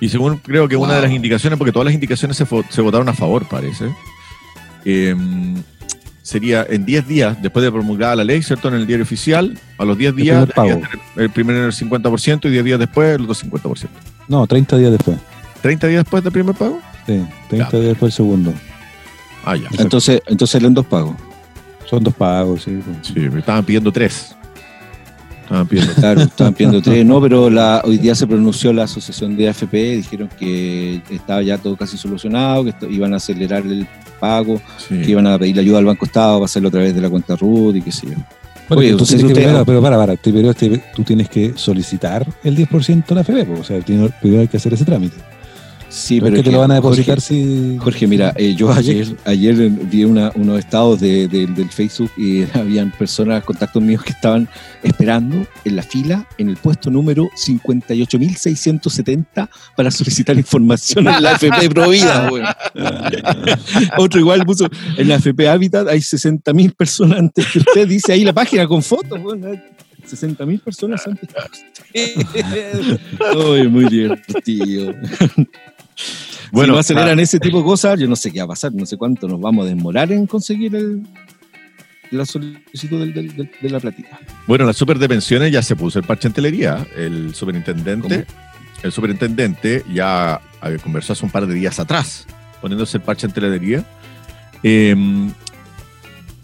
Y 0.00 0.08
según 0.08 0.38
creo 0.38 0.68
que 0.68 0.76
una 0.76 0.94
de 0.94 1.02
las 1.02 1.12
indicaciones, 1.12 1.58
porque 1.58 1.72
todas 1.72 1.86
las 1.86 1.94
indicaciones 1.94 2.36
se, 2.36 2.46
se 2.70 2.80
votaron 2.80 3.08
a 3.08 3.12
favor, 3.12 3.46
parece. 3.48 3.86
Sería 6.30 6.64
en 6.68 6.84
10 6.84 7.08
días 7.08 7.42
después 7.42 7.64
de 7.64 7.72
promulgada 7.72 8.14
la 8.14 8.24
ley, 8.24 8.40
¿cierto? 8.42 8.68
En 8.68 8.74
el 8.74 8.86
diario 8.86 9.02
oficial, 9.02 9.58
a 9.78 9.84
los 9.84 9.98
10 9.98 10.14
días, 10.14 10.48
el, 11.16 11.30
primero 11.30 11.66
el 11.66 11.72
50% 11.72 12.44
y 12.44 12.50
10 12.50 12.64
días 12.64 12.78
después 12.78 13.16
el 13.16 13.22
otro 13.22 13.34
50%. 13.34 13.88
No, 14.28 14.46
30 14.46 14.76
días 14.76 14.92
después. 14.92 15.18
¿30 15.60 15.88
días 15.88 16.04
después 16.04 16.22
del 16.22 16.32
primer 16.32 16.54
pago? 16.54 16.80
Sí, 17.04 17.26
30 17.48 17.70
días 17.78 17.88
después 17.88 18.12
del 18.12 18.12
segundo. 18.12 18.54
Ah, 19.44 19.56
ya. 19.56 19.68
Entonces, 19.78 20.22
entonces 20.26 20.62
en 20.62 20.72
dos 20.72 20.86
pagos. 20.86 21.16
Son 21.86 22.04
dos 22.04 22.14
pagos, 22.14 22.62
sí. 22.62 22.80
Sí, 23.02 23.18
me 23.18 23.40
estaban 23.40 23.64
pidiendo 23.64 23.90
tres. 23.90 24.36
Estaban 25.50 25.66
pidiendo, 25.66 25.94
claro, 25.94 26.20
estaban 26.20 26.54
pidiendo 26.54 26.80
tres. 26.80 27.04
No, 27.04 27.20
pero 27.20 27.50
la, 27.50 27.82
hoy 27.84 27.98
día 27.98 28.14
se 28.14 28.24
pronunció 28.24 28.72
la 28.72 28.84
asociación 28.84 29.36
de 29.36 29.48
AFP, 29.48 29.96
dijeron 29.96 30.28
que 30.38 31.02
estaba 31.10 31.42
ya 31.42 31.58
todo 31.58 31.74
casi 31.76 31.98
solucionado, 31.98 32.64
que 32.66 32.72
iban 32.88 33.12
a 33.14 33.16
acelerar 33.16 33.66
el 33.66 33.84
pago, 34.20 34.62
que 34.88 35.10
iban 35.10 35.26
a 35.26 35.36
pedir 35.40 35.58
ayuda 35.58 35.78
al 35.78 35.86
Banco 35.86 36.04
Estado 36.04 36.34
para 36.36 36.44
hacerlo 36.44 36.68
a 36.68 36.70
través 36.70 36.94
de 36.94 37.00
la 37.00 37.10
cuenta 37.10 37.34
RUT 37.34 37.74
y 37.74 37.82
qué 37.82 37.90
sé 37.90 38.06
yo. 38.06 38.14
Oye, 38.68 38.94
tú 38.94 39.04
tienes 39.04 39.26
que, 39.26 39.64
pero 39.66 39.82
para, 39.82 39.96
para, 39.96 40.14
primero 40.14 40.54
tú 40.94 41.02
tienes 41.02 41.28
que 41.28 41.54
solicitar 41.56 42.24
el 42.44 42.56
10% 42.56 43.06
de 43.06 43.14
la 43.16 43.20
AFP, 43.22 43.60
o 43.60 43.64
sea, 43.64 43.80
primero 43.80 44.12
hay 44.40 44.46
que 44.46 44.56
hacer 44.56 44.72
ese 44.74 44.84
trámite. 44.84 45.16
Sí, 45.90 46.20
pero, 46.20 46.36
es 46.36 46.42
que 46.42 46.48
te 46.48 46.52
lo 46.52 46.60
van 46.60 46.70
a 46.70 46.76
depositar 46.76 47.16
Jorge, 47.16 47.34
si. 47.34 47.76
Jorge, 47.78 48.06
mira, 48.06 48.32
eh, 48.36 48.54
yo 48.54 48.72
ayer, 48.72 49.08
ayer 49.24 49.56
vi 49.68 50.04
unos 50.04 50.58
estados 50.58 51.00
de, 51.00 51.26
del 51.26 51.68
Facebook 51.68 52.12
y 52.16 52.44
habían 52.54 52.92
personas, 52.92 53.42
contactos 53.42 53.82
míos 53.82 54.04
que 54.04 54.12
estaban 54.12 54.48
esperando 54.84 55.44
en 55.64 55.76
la 55.76 55.82
fila 55.82 56.28
en 56.38 56.48
el 56.48 56.56
puesto 56.56 56.90
número 56.90 57.28
58.670 57.36 59.48
para 59.76 59.90
solicitar 59.90 60.36
información 60.36 61.08
en 61.08 61.22
la 61.22 61.32
FP 61.32 61.70
Provida. 61.70 62.30
Otro 63.98 64.20
igual 64.20 64.46
puso 64.46 64.68
en 64.96 65.08
la 65.08 65.16
FP 65.16 65.48
Habitat 65.48 65.88
hay 65.88 65.98
60.000 65.98 66.72
personas 66.74 67.18
antes 67.18 67.48
que 67.48 67.58
usted, 67.58 67.88
dice 67.88 68.12
ahí 68.12 68.22
la 68.22 68.32
página 68.32 68.68
con 68.68 68.80
fotos. 68.80 69.20
Bueno, 69.20 69.48
60.000 70.08 70.60
personas 70.60 71.04
antes 71.06 71.28
que 71.92 72.14
usted. 72.16 73.00
muy 73.70 73.86
divertido. 73.86 74.94
Bueno, 76.52 76.72
si 76.72 76.74
no 76.74 76.78
aceleran 76.80 77.18
ah. 77.18 77.22
ese 77.22 77.38
tipo 77.38 77.58
de 77.58 77.64
cosas, 77.64 77.98
yo 77.98 78.08
no 78.08 78.16
sé 78.16 78.32
qué 78.32 78.40
va 78.40 78.46
a 78.46 78.48
pasar, 78.48 78.72
no 78.72 78.86
sé 78.86 78.96
cuánto 78.96 79.28
nos 79.28 79.40
vamos 79.40 79.66
a 79.66 79.68
demorar 79.68 80.10
en 80.12 80.26
conseguir 80.26 80.72
la 82.10 82.26
solicitud 82.26 83.06
de 83.06 83.70
la 83.70 83.80
platita. 83.80 84.18
Bueno, 84.46 84.64
la 84.64 84.72
super 84.72 84.98
de 84.98 85.08
pensiones 85.08 85.52
ya 85.52 85.62
se 85.62 85.76
puso 85.76 85.98
el 85.98 86.04
parche 86.04 86.28
en 86.28 86.34
telería. 86.34 86.86
El 86.96 87.34
superintendente, 87.34 88.26
el 88.82 88.92
superintendente 88.92 89.84
ya 89.92 90.40
conversó 90.82 91.12
hace 91.12 91.24
un 91.24 91.30
par 91.30 91.46
de 91.46 91.54
días 91.54 91.78
atrás, 91.78 92.26
poniéndose 92.60 92.96
el 92.96 93.04
parche 93.04 93.26
en 93.26 93.32
telería. 93.32 93.84
Em, 94.62 95.32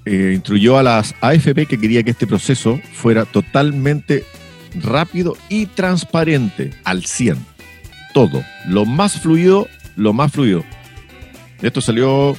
eh, 0.05 0.33
instruyó 0.35 0.79
a 0.79 0.85
las 0.85 1.15
AFP 1.21 1.67
que 1.67 1.79
quería 1.79 2.05
que 2.05 2.13
este 2.13 2.29
proceso 2.29 2.81
fuera 2.93 3.25
totalmente 3.25 4.25
rápido 4.81 5.37
y 5.49 5.67
transparente 5.67 6.73
al 6.85 7.05
100 7.05 7.56
todo. 8.17 8.43
Lo 8.67 8.87
más 8.87 9.21
fluido, 9.21 9.69
lo 9.95 10.15
más 10.15 10.33
fluido. 10.33 10.65
Esto 11.61 11.83
salió, 11.83 12.35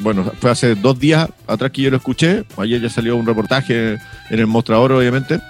bueno, 0.00 0.30
fue 0.38 0.50
hace 0.50 0.74
dos 0.74 0.98
días 0.98 1.26
atrás 1.46 1.70
que 1.70 1.80
yo 1.80 1.90
lo 1.90 1.96
escuché. 1.96 2.44
Ayer 2.58 2.82
ya 2.82 2.90
salió 2.90 3.16
un 3.16 3.24
reportaje 3.24 3.94
en 4.28 4.38
el 4.38 4.46
mostrador, 4.46 4.92
obviamente. 4.92 5.40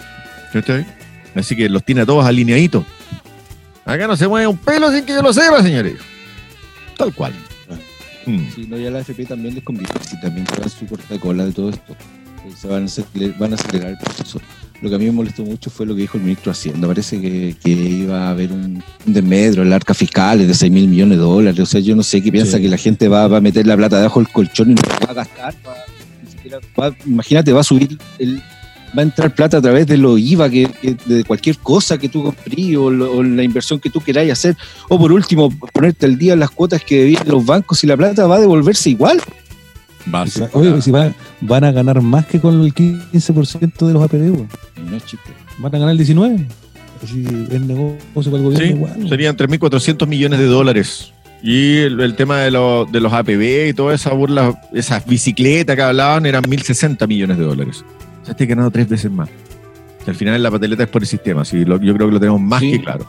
Así 1.35 1.57
que 1.57 1.69
los 1.69 1.85
tiene 1.85 2.03
a 2.03 2.07
todos 2.07 2.25
alineaditos. 2.25 2.85
Acá 3.85 4.07
no 4.07 4.17
se 4.17 4.29
mueve 4.29 4.47
un 4.47 4.57
pelo 4.57 4.93
sin 4.93 5.05
que 5.05 5.15
yo 5.15 5.23
lo 5.23 5.33
sepa, 5.33 5.61
señores. 5.65 5.95
Tal 6.97 7.13
cual. 7.13 7.33
Mm. 8.25 8.51
Sí, 8.55 8.67
no, 8.69 8.77
ya 8.79 8.89
la 8.89 9.01
FP 9.01 9.25
también 9.25 9.57
les 9.57 9.65
conviene, 9.65 9.93
si 10.09 10.21
también 10.21 10.47
queda 10.47 10.69
su 10.69 10.87
corta 10.87 11.19
cola 11.19 11.45
de 11.45 11.53
todo 11.53 11.71
esto. 11.71 11.97
Se 12.57 12.69
van 12.69 12.87
a, 12.87 13.37
van 13.37 13.51
a 13.51 13.55
acelerar 13.57 13.91
el 13.91 13.99
proceso. 13.99 14.41
Lo 14.83 14.89
que 14.91 14.97
a 14.97 14.99
mí 14.99 15.05
me 15.05 15.13
molestó 15.13 15.45
mucho 15.45 15.71
fue 15.71 15.87
lo 15.87 15.95
que 15.95 16.01
dijo 16.03 16.19
el 16.19 16.25
ministro 16.25 16.51
Hacienda. 16.51 16.89
Parece 16.89 17.21
que, 17.21 17.55
iba 17.65 18.27
a 18.27 18.31
haber 18.31 18.51
un, 18.51 18.83
desmedro 19.07 19.63
en 19.63 19.71
la 19.71 19.77
arca 19.77 19.95
fiscal 19.95 20.45
de 20.45 20.53
6 20.53 20.73
mil 20.73 20.89
millones 20.89 21.19
de 21.19 21.25
dólares. 21.25 21.61
O 21.61 21.67
sea, 21.67 21.81
yo 21.81 21.95
no 21.95 22.03
sé 22.03 22.21
qué 22.21 22.33
piensa 22.33 22.59
que 22.59 22.69
la 22.69 22.77
gente 22.77 23.07
va, 23.07 23.25
a 23.25 23.41
meter 23.41 23.65
la 23.65 23.77
plata 23.77 23.99
debajo 23.99 24.19
del 24.19 24.29
colchón 24.31 24.73
y 24.73 24.75
no 24.75 24.83
va 25.07 25.13
a 25.13 25.15
gastar. 25.15 25.55
va- 26.79 26.95
imagínate, 27.07 27.53
va 27.53 27.61
a 27.61 27.65
subir 27.65 27.97
el, 28.19 28.39
va 28.97 29.01
a 29.01 29.03
entrar 29.03 29.33
plata 29.35 29.59
a 29.59 29.63
través 29.63 29.87
de 29.87 29.97
lo 29.97 30.19
IVA, 30.19 30.51
que, 30.51 30.69
que- 30.81 30.97
de 31.07 31.23
cualquier 31.25 31.59
cosa 31.59 31.97
que 31.97 32.09
tú 32.09 32.25
comprí 32.25 32.75
o, 32.75 32.91
la 32.91 33.43
inversión 33.45 33.79
que 33.79 33.89
tú 33.89 34.01
queráis 34.01 34.33
hacer. 34.33 34.57
O 34.89 34.99
por 34.99 35.13
último, 35.13 35.49
ponerte 35.73 36.07
al 36.07 36.19
día 36.19 36.35
las 36.35 36.51
cuotas 36.51 36.83
que 36.83 36.99
debían 36.99 37.29
los 37.29 37.47
bancos 37.47 37.83
y 37.85 37.87
la 37.87 37.97
plata 37.97 38.27
va 38.27 38.37
a 38.37 38.41
devolverse 38.41 38.91
igual. 38.91 39.21
Va 40.13 40.23
a 40.23 40.27
Oye, 40.59 40.83
si 40.83 40.91
van, 40.91 41.15
van 41.41 41.65
a 41.65 41.73
ganar 41.73 42.01
más 42.03 42.27
que 42.27 42.41
con 42.41 42.61
el 42.61 42.75
15% 42.75 43.87
de 43.87 43.93
los 43.93 44.03
APD, 44.03 44.47
no 44.91 44.97
es 44.97 45.05
chiste. 45.07 45.31
van 45.59 45.75
a 45.75 45.79
ganar 45.79 45.95
el 45.95 45.99
19%. 46.07 46.47
Así 47.05 47.25
es 47.51 47.61
negocio 47.61 47.99
para 48.31 48.37
el 48.37 48.43
gobierno 48.45 48.59
Sí, 48.59 48.73
igual. 48.75 49.09
serían 49.09 49.37
3.400 49.37 50.07
millones 50.07 50.39
de 50.39 50.45
dólares. 50.47 51.13
Y 51.43 51.79
el, 51.79 51.99
el 52.01 52.15
tema 52.15 52.39
de, 52.39 52.53
lo- 52.53 52.85
de 52.85 53.01
los 53.01 53.13
APB 53.13 53.69
y 53.71 53.73
toda 53.75 53.93
esa 53.95 54.13
burla, 54.13 54.61
esas 54.73 55.05
bicicletas 55.05 55.75
que 55.75 55.83
hablaban 55.83 56.25
eran 56.27 56.45
1.060 56.45 57.09
millones 57.09 57.39
de 57.39 57.45
dólares. 57.45 57.85
O 58.23 58.25
sea, 58.25 58.33
estoy 58.33 58.47
ganando 58.47 58.71
tres 58.71 58.89
veces 58.89 59.11
más. 59.11 59.29
Al 60.07 60.15
final 60.15 60.41
la 60.41 60.51
pateleta 60.53 60.85
es 60.85 60.89
por 60.89 61.03
el 61.03 61.09
sistema, 61.09 61.45
sí, 61.45 61.65
lo- 61.65 61.81
yo 61.81 61.93
creo 61.95 62.07
que 62.07 62.13
lo 62.15 62.21
tenemos 62.21 62.41
más 62.41 62.61
Sí. 62.61 62.71
que 62.73 62.81
claro. 62.83 63.07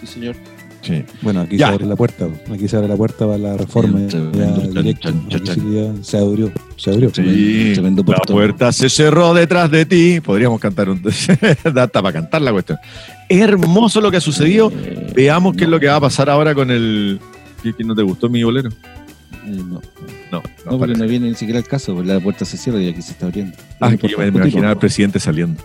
Sí, 0.00 0.06
señor. 0.06 0.36
Sí. 0.82 1.04
Bueno, 1.22 1.42
aquí 1.42 1.56
Ya. 1.56 1.68
se 1.68 1.74
abre 1.74 1.86
la 1.86 1.96
puerta. 1.96 2.28
Aquí 2.52 2.68
se 2.68 2.76
abre 2.76 2.88
la 2.88 2.96
puerta 2.96 3.26
para 3.26 3.38
la 3.38 3.56
reforma. 3.56 3.98
Aquí 4.00 4.10
se 4.10 4.18
abrió. 6.18 6.52
Se 6.76 6.90
abrió. 6.90 7.10
Sí, 7.14 7.74
la 7.74 8.16
puerta 8.26 8.72
se 8.72 8.88
cerró 8.88 9.34
detrás 9.34 9.70
de 9.70 9.84
ti. 9.86 10.20
Podríamos 10.20 10.60
cantar 10.60 10.88
un. 10.88 11.02
Hasta 11.64 11.88
para 11.88 12.12
cantar 12.12 12.42
la 12.42 12.52
cuestión. 12.52 12.78
Es 13.28 13.40
hermoso 13.40 14.00
lo 14.00 14.10
que 14.10 14.16
ha 14.16 14.20
sucedido. 14.20 14.72
Eh, 14.74 15.12
Veamos 15.14 15.54
qué 15.56 15.64
es 15.64 15.70
lo 15.70 15.78
que 15.78 15.86
va 15.88 15.96
a 15.96 16.00
pasar 16.00 16.30
ahora 16.30 16.54
con 16.54 16.70
el. 16.70 17.20
¿Qué, 17.62 17.74
qué 17.76 17.84
no 17.84 17.94
te 17.94 18.02
gustó 18.02 18.28
mi 18.30 18.42
bolero? 18.42 18.70
eh, 18.70 18.72
no. 19.46 19.80
No, 20.32 20.32
No, 20.32 20.42
no, 20.72 20.78
porque 20.78 20.94
no 20.94 21.06
viene 21.06 21.28
ni 21.28 21.34
siquiera 21.34 21.58
el 21.58 21.66
caso, 21.66 21.94
pues 21.94 22.06
la 22.06 22.20
puerta 22.20 22.44
se 22.44 22.56
cierra 22.56 22.80
y 22.80 22.88
aquí 22.88 23.02
se 23.02 23.12
está 23.12 23.26
abriendo. 23.26 23.56
Ah, 23.80 23.88
yo 23.88 23.94
importa, 23.94 24.16
me, 24.18 24.26
imaginaba 24.28 24.70
al 24.70 24.78
presidente 24.78 25.18
saliendo. 25.20 25.62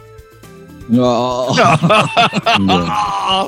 No. 0.90 1.48
Ah, 2.68 3.48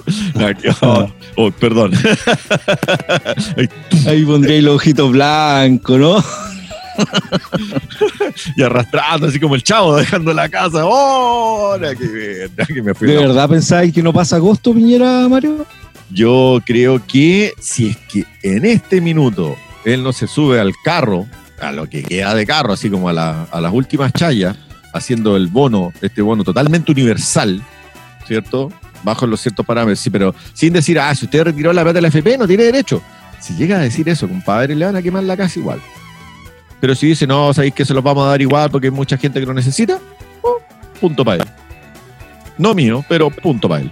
que- 0.59 0.69
oh, 0.81 1.07
oh, 1.35 1.51
perdón. 1.51 1.91
Ahí 4.07 4.25
pondría 4.25 4.59
los 4.61 4.75
ojitos 4.77 5.11
blancos, 5.11 5.99
¿no? 5.99 6.23
y 8.55 8.61
arrastrando 8.63 9.27
así 9.27 9.39
como 9.39 9.53
el 9.55 9.61
chavo 9.63 9.95
dejando 9.97 10.33
la 10.33 10.49
casa. 10.49 10.79
¡Oh! 10.83 11.69
ahora 11.73 11.93
que, 11.95 12.07
bien, 12.07 12.49
que 12.67 12.81
me 12.81 12.93
fui 12.95 13.07
¿De 13.07 13.17
verdad 13.17 13.47
pensáis 13.47 13.93
que 13.93 14.01
no 14.01 14.11
pasa 14.13 14.37
agosto, 14.37 14.73
Piñera, 14.73 15.27
Mario? 15.29 15.65
Yo 16.09 16.59
creo 16.65 16.99
que 17.05 17.53
si 17.59 17.89
es 17.89 17.97
que 17.97 18.25
en 18.41 18.65
este 18.65 18.99
minuto 19.01 19.55
él 19.85 20.01
no 20.03 20.11
se 20.13 20.25
sube 20.27 20.59
al 20.59 20.73
carro, 20.83 21.27
a 21.61 21.71
lo 21.71 21.87
que 21.87 22.01
queda 22.03 22.33
de 22.33 22.45
carro, 22.47 22.73
así 22.73 22.89
como 22.89 23.09
a, 23.09 23.13
la- 23.13 23.43
a 23.51 23.61
las 23.61 23.71
últimas 23.73 24.11
chayas, 24.13 24.57
haciendo 24.97 25.35
el 25.35 25.47
bono, 25.47 25.93
este 26.01 26.21
bono 26.21 26.43
totalmente 26.43 26.91
universal, 26.91 27.61
¿cierto? 28.25 28.71
Bajo 29.03 29.25
los 29.27 29.39
ciertos 29.41 29.65
parámetros, 29.65 29.99
sí, 29.99 30.09
pero 30.09 30.33
sin 30.53 30.73
decir, 30.73 30.99
ah, 30.99 31.13
si 31.15 31.25
usted 31.25 31.43
retiró 31.43 31.71
la 31.73 31.83
plata 31.83 31.97
de 31.97 32.01
la 32.01 32.07
FP, 32.09 32.37
no 32.37 32.47
tiene 32.47 32.63
derecho. 32.63 33.01
Si 33.39 33.55
llega 33.55 33.77
a 33.77 33.81
decir 33.81 34.09
eso, 34.09 34.27
compadre, 34.27 34.75
le 34.75 34.85
van 34.85 34.95
a 34.95 35.01
quemar 35.01 35.23
la 35.23 35.37
casa 35.37 35.59
igual. 35.59 35.79
Pero 36.79 36.95
si 36.95 37.07
dice, 37.07 37.25
no, 37.25 37.53
sabéis 37.53 37.73
que 37.73 37.85
se 37.85 37.93
los 37.93 38.03
vamos 38.03 38.25
a 38.25 38.29
dar 38.29 38.41
igual 38.41 38.69
porque 38.69 38.87
hay 38.87 38.91
mucha 38.91 39.17
gente 39.17 39.39
que 39.39 39.45
lo 39.45 39.53
necesita, 39.53 39.99
oh, 40.41 40.57
punto 40.99 41.23
para 41.23 41.43
él. 41.43 41.49
No 42.57 42.73
mío, 42.73 43.03
pero 43.07 43.29
punto 43.29 43.69
para 43.69 43.81
él. 43.81 43.91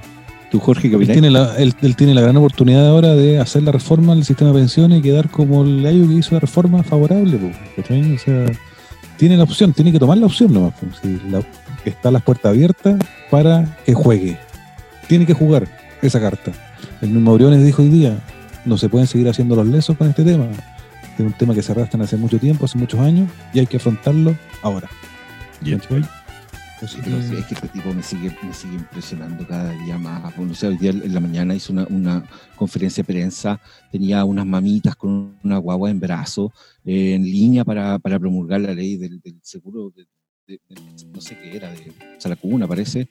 Tú, 0.52 0.60
Jorge, 0.60 0.90
¿qué 0.90 0.96
Él 0.96 1.08
tiene, 1.08 1.30
la, 1.32 1.56
él, 1.58 1.74
él 1.82 1.96
tiene 1.96 2.14
la 2.14 2.22
gran 2.22 2.38
oportunidad 2.38 2.88
ahora 2.88 3.16
de 3.16 3.40
hacer 3.40 3.64
la 3.64 3.72
reforma 3.72 4.14
del 4.14 4.24
sistema 4.26 4.52
de 4.52 4.60
pensiones 4.60 5.00
y 5.00 5.02
quedar 5.02 5.30
como 5.30 5.64
el 5.64 5.82
gallo 5.82 6.08
que 6.08 6.14
hizo 6.14 6.36
la 6.36 6.40
reforma 6.40 6.84
favorable. 6.84 7.38
po. 7.38 7.52
O 7.82 8.18
sea, 8.18 8.46
tiene 9.18 9.38
la 9.38 9.44
opción, 9.44 9.74
tiene 9.74 9.92
que 9.92 10.00
tomar 10.00 10.18
la 10.18 10.26
opción 10.26 10.54
nomás. 10.54 10.74
Sí, 11.02 11.20
la- 11.30 11.42
están 11.86 12.14
las 12.14 12.24
puertas 12.24 12.50
abiertas 12.50 12.98
para 13.30 13.66
que 13.86 13.94
juegue. 13.94 14.38
Tiene 15.08 15.26
que 15.26 15.34
jugar 15.34 15.68
esa 16.02 16.20
carta. 16.20 16.52
El 17.02 17.10
mismo 17.10 17.34
Briones 17.36 17.64
dijo 17.64 17.82
hoy 17.84 17.90
día, 17.90 18.18
no 18.66 18.78
se 18.78 18.90
pueden 18.90 19.08
seguir 19.08 19.30
haciendo 19.30 19.56
los 19.56 19.68
lesos 19.68 19.96
con 19.98 20.10
este 20.10 20.24
tema. 20.24 20.46
Es 21.18 21.20
un 21.20 21.34
tema 21.34 21.54
que 21.54 21.62
se 21.62 21.72
arrastran 21.72 22.02
hace 22.02 22.18
mucho 22.18 22.40
tiempo, 22.40 22.66
hace 22.66 22.78
muchos 22.78 23.00
años, 23.00 23.30
y 23.54 23.60
hay 23.60 23.68
que 23.68 23.78
afrontarlo 23.78 24.36
ahora. 24.64 24.90
Bien. 25.62 25.80
Pero 27.04 27.18
que- 27.30 27.40
es 27.40 27.46
que 27.46 27.54
este 27.56 27.68
tipo 27.70 27.94
me 27.94 28.04
sigue, 28.04 28.36
me 28.44 28.54
sigue 28.54 28.76
impresionando 28.76 29.48
cada 29.48 29.72
día 29.84 29.98
más. 29.98 30.36
Bueno, 30.36 30.52
o 30.52 30.56
sea, 30.56 30.70
hoy 30.70 30.78
día 30.78 30.92
en 30.92 31.14
la 31.14 31.20
mañana 31.20 31.56
hizo 31.56 31.74
una, 31.74 31.86
una 31.90 32.24
conferencia 32.56 33.04
de 33.04 33.14
prensa, 33.14 33.60
tenía 33.92 34.24
unas 34.26 34.46
mamitas 34.46 34.96
con 34.96 35.36
una 35.44 35.58
guagua 35.58 35.90
en 35.90 36.00
brazo, 36.00 36.52
eh, 36.86 37.14
en 37.16 37.24
línea 37.24 37.64
para, 37.66 37.98
para 38.00 38.20
promulgar 38.20 38.62
la 38.62 38.74
ley 38.74 38.98
del, 38.98 39.20
del 39.22 39.36
seguro, 39.42 39.92
de, 39.96 40.06
de- 40.48 40.60
de- 40.70 41.06
no 41.14 41.22
sé 41.22 41.38
qué 41.40 41.56
era, 41.58 41.72
de 41.72 41.92
Salacuna 42.20 42.68
parece. 42.68 43.08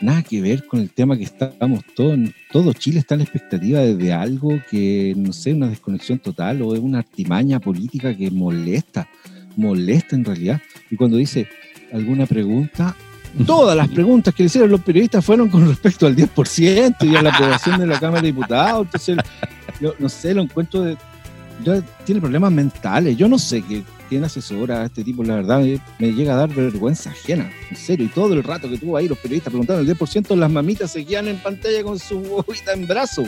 Nada 0.00 0.22
que 0.22 0.40
ver 0.42 0.66
con 0.66 0.80
el 0.80 0.90
tema 0.90 1.16
que 1.16 1.22
estamos 1.22 1.80
todos, 1.94 2.18
todo 2.50 2.72
Chile 2.72 2.98
está 2.98 3.14
en 3.14 3.20
la 3.20 3.24
expectativa 3.24 3.78
de, 3.78 3.94
de 3.96 4.12
algo 4.12 4.50
que, 4.68 5.14
no 5.16 5.32
sé, 5.32 5.54
una 5.54 5.68
desconexión 5.68 6.18
total 6.18 6.60
o 6.62 6.74
es 6.74 6.80
una 6.80 6.98
artimaña 6.98 7.60
política 7.60 8.14
que 8.14 8.28
molesta, 8.30 9.08
molesta 9.56 10.16
en 10.16 10.24
realidad. 10.24 10.60
Y 10.90 10.96
cuando 10.96 11.16
dice 11.16 11.46
alguna 11.92 12.26
pregunta, 12.26 12.94
todas 13.46 13.76
las 13.76 13.88
preguntas 13.88 14.34
que 14.34 14.42
le 14.42 14.46
hicieron 14.46 14.70
los 14.70 14.80
periodistas 14.80 15.24
fueron 15.24 15.48
con 15.48 15.66
respecto 15.68 16.06
al 16.06 16.14
10% 16.16 16.96
y 17.10 17.16
a 17.16 17.22
la 17.22 17.30
aprobación 17.34 17.80
de 17.80 17.86
la 17.86 17.98
Cámara 18.00 18.20
de 18.22 18.28
Diputados. 18.28 18.86
Entonces, 18.86 19.16
yo 19.80 19.94
no 19.98 20.08
sé, 20.08 20.34
lo 20.34 20.42
encuentro 20.42 20.82
de. 20.82 20.96
yo- 21.64 21.82
tiene 22.04 22.20
problemas 22.20 22.52
mentales. 22.52 23.16
Yo 23.16 23.28
no 23.28 23.38
sé 23.38 23.62
qué, 23.62 23.82
quién 24.08 24.22
asesora 24.24 24.82
a 24.82 24.84
este 24.86 25.02
tipo, 25.04 25.24
la 25.24 25.36
verdad, 25.36 25.60
me, 25.60 25.80
me 25.98 26.12
llega 26.12 26.34
a 26.34 26.36
dar 26.36 26.48
vergüenza 26.54 27.10
ajena, 27.10 27.50
en 27.70 27.76
serio. 27.76 28.06
Y 28.06 28.08
todo 28.08 28.34
el 28.34 28.42
rato 28.44 28.68
que 28.68 28.78
tuvo 28.78 28.96
ahí 28.96 29.08
los 29.08 29.18
periodistas 29.18 29.50
preguntando 29.50 29.82
el 29.82 29.98
10%, 29.98 30.36
las 30.36 30.50
mamitas 30.50 30.92
seguían 30.92 31.26
en 31.28 31.38
pantalla 31.38 31.82
con 31.82 31.98
su 31.98 32.20
bobita 32.20 32.72
en 32.72 32.86
brazo. 32.86 33.24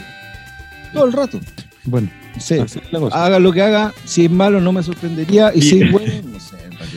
Todo 0.92 1.05
el 1.07 1.12
rato. 1.12 1.40
Bueno, 1.85 2.09
No 2.35 2.40
sé, 2.40 2.64
haga 3.12 3.38
lo 3.38 3.53
que 3.53 3.62
haga, 3.62 3.92
si 4.05 4.25
es 4.25 4.31
malo 4.31 4.61
no 4.61 4.73
me 4.73 4.83
sorprendería 4.83 5.53
y 5.55 5.62
si 5.62 5.77
Y- 5.79 5.83
es 5.85 5.92
bueno, 5.92 6.12
no 6.33 6.40
sé. 6.40 6.57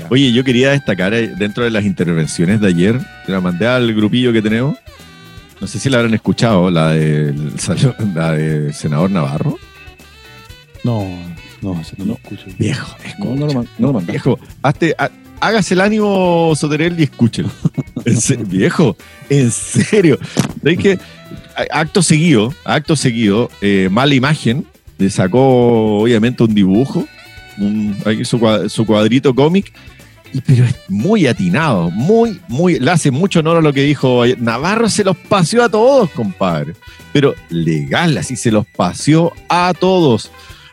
Oye, 0.09 0.31
yo 0.31 0.43
quería 0.43 0.71
destacar 0.71 1.13
eh, 1.13 1.33
dentro 1.37 1.63
de 1.63 1.71
las 1.71 1.83
intervenciones 1.85 2.59
de 2.61 2.67
ayer, 2.67 2.99
que 3.25 3.31
la 3.31 3.41
mandé 3.41 3.67
al 3.67 3.93
grupillo 3.93 4.31
que 4.33 4.41
tenemos. 4.41 4.77
No 5.61 5.67
sé 5.67 5.77
si 5.79 5.89
la 5.89 5.97
habrán 5.97 6.13
escuchado, 6.13 6.69
la 6.71 6.91
del 6.91 7.51
la 8.15 8.31
de 8.33 8.71
senador 8.73 9.11
Navarro. 9.11 9.57
No, 10.83 11.03
no, 11.61 11.73
no, 11.97 12.05
lo 12.05 12.13
escucho. 12.13 12.45
Viejo, 12.57 12.95
No, 13.19 13.35
no 13.35 13.45
lo, 13.47 13.53
no 13.53 13.67
lo 13.79 13.93
mandaste. 13.93 14.11
Viejo, 14.13 14.39
hazte- 14.63 14.95
ha- 14.97 15.11
hágase 15.41 15.73
el 15.73 15.81
ánimo, 15.81 16.53
Soterel, 16.55 16.99
y 16.99 17.03
escúchelo. 17.03 17.49
En 18.05 18.47
viejo, 18.47 18.95
en 19.29 19.51
serio. 19.51 20.17
¿Sabes 20.63 20.77
que 20.77 20.99
Acto 21.71 22.01
seguido, 22.01 22.53
acto 22.63 22.95
seguido, 22.95 23.51
eh, 23.61 23.89
mala 23.91 24.15
imagen, 24.15 24.65
le 24.97 25.09
sacó 25.09 25.99
obviamente 25.99 26.41
un 26.43 26.55
dibujo, 26.55 27.05
su, 28.23 28.39
cua- 28.39 28.69
su 28.69 28.85
cuadrito 28.85 29.33
cómic, 29.35 29.71
y, 30.33 30.41
pero 30.41 30.63
es 30.65 30.75
muy 30.87 31.27
atinado, 31.27 31.89
muy, 31.91 32.39
muy, 32.47 32.79
le 32.79 32.91
hace 32.91 33.09
mucho 33.11 33.39
honor 33.39 33.57
a 33.57 33.61
lo 33.61 33.73
que 33.73 33.81
dijo. 33.83 34.23
Navarro 34.37 34.87
se 34.89 35.03
los 35.03 35.17
paseó 35.17 35.63
a 35.63 35.69
todos, 35.69 36.09
compadre, 36.11 36.73
pero 37.11 37.33
legal, 37.49 38.17
así 38.17 38.35
se 38.35 38.51
los 38.51 38.65
paseó 38.67 39.33
a 39.49 39.73
todos. 39.79 40.31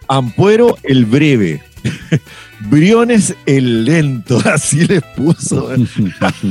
Ampuero 0.09 0.77
el 0.83 1.05
breve, 1.07 1.63
Briones 2.61 3.35
el 3.45 3.85
lento, 3.85 4.41
así 4.45 4.87
les 4.87 5.03
puso. 5.03 5.71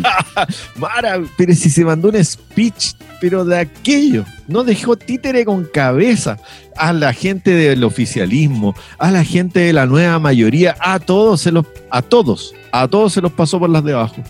Mara, 0.78 1.22
pero 1.38 1.54
si 1.54 1.70
se 1.70 1.84
mandó 1.84 2.10
un 2.10 2.24
speech, 2.24 2.94
pero 3.20 3.44
de 3.44 3.58
aquello, 3.58 4.24
no 4.48 4.64
dejó 4.64 4.96
títere 4.96 5.46
con 5.46 5.66
cabeza 5.66 6.38
a 6.78 6.94
la 6.94 7.12
gente 7.14 7.52
del 7.52 7.84
oficialismo, 7.84 8.76
a 8.98 9.12
la 9.12 9.24
gente 9.24 9.62
de 9.62 9.74
la 9.74 9.86
nueva 9.86 10.20
mayoría, 10.20 10.76
a 10.80 11.00
todos 11.00 11.42
se 11.42 11.52
los, 11.52 11.66
a 11.90 12.02
todos, 12.02 12.54
a 12.72 12.88
todos 12.88 13.14
se 13.14 13.22
los 13.22 13.32
pasó 13.32 13.60
por 13.60 13.70
las 13.70 13.84
de 13.84 13.94
abajo. 13.94 14.24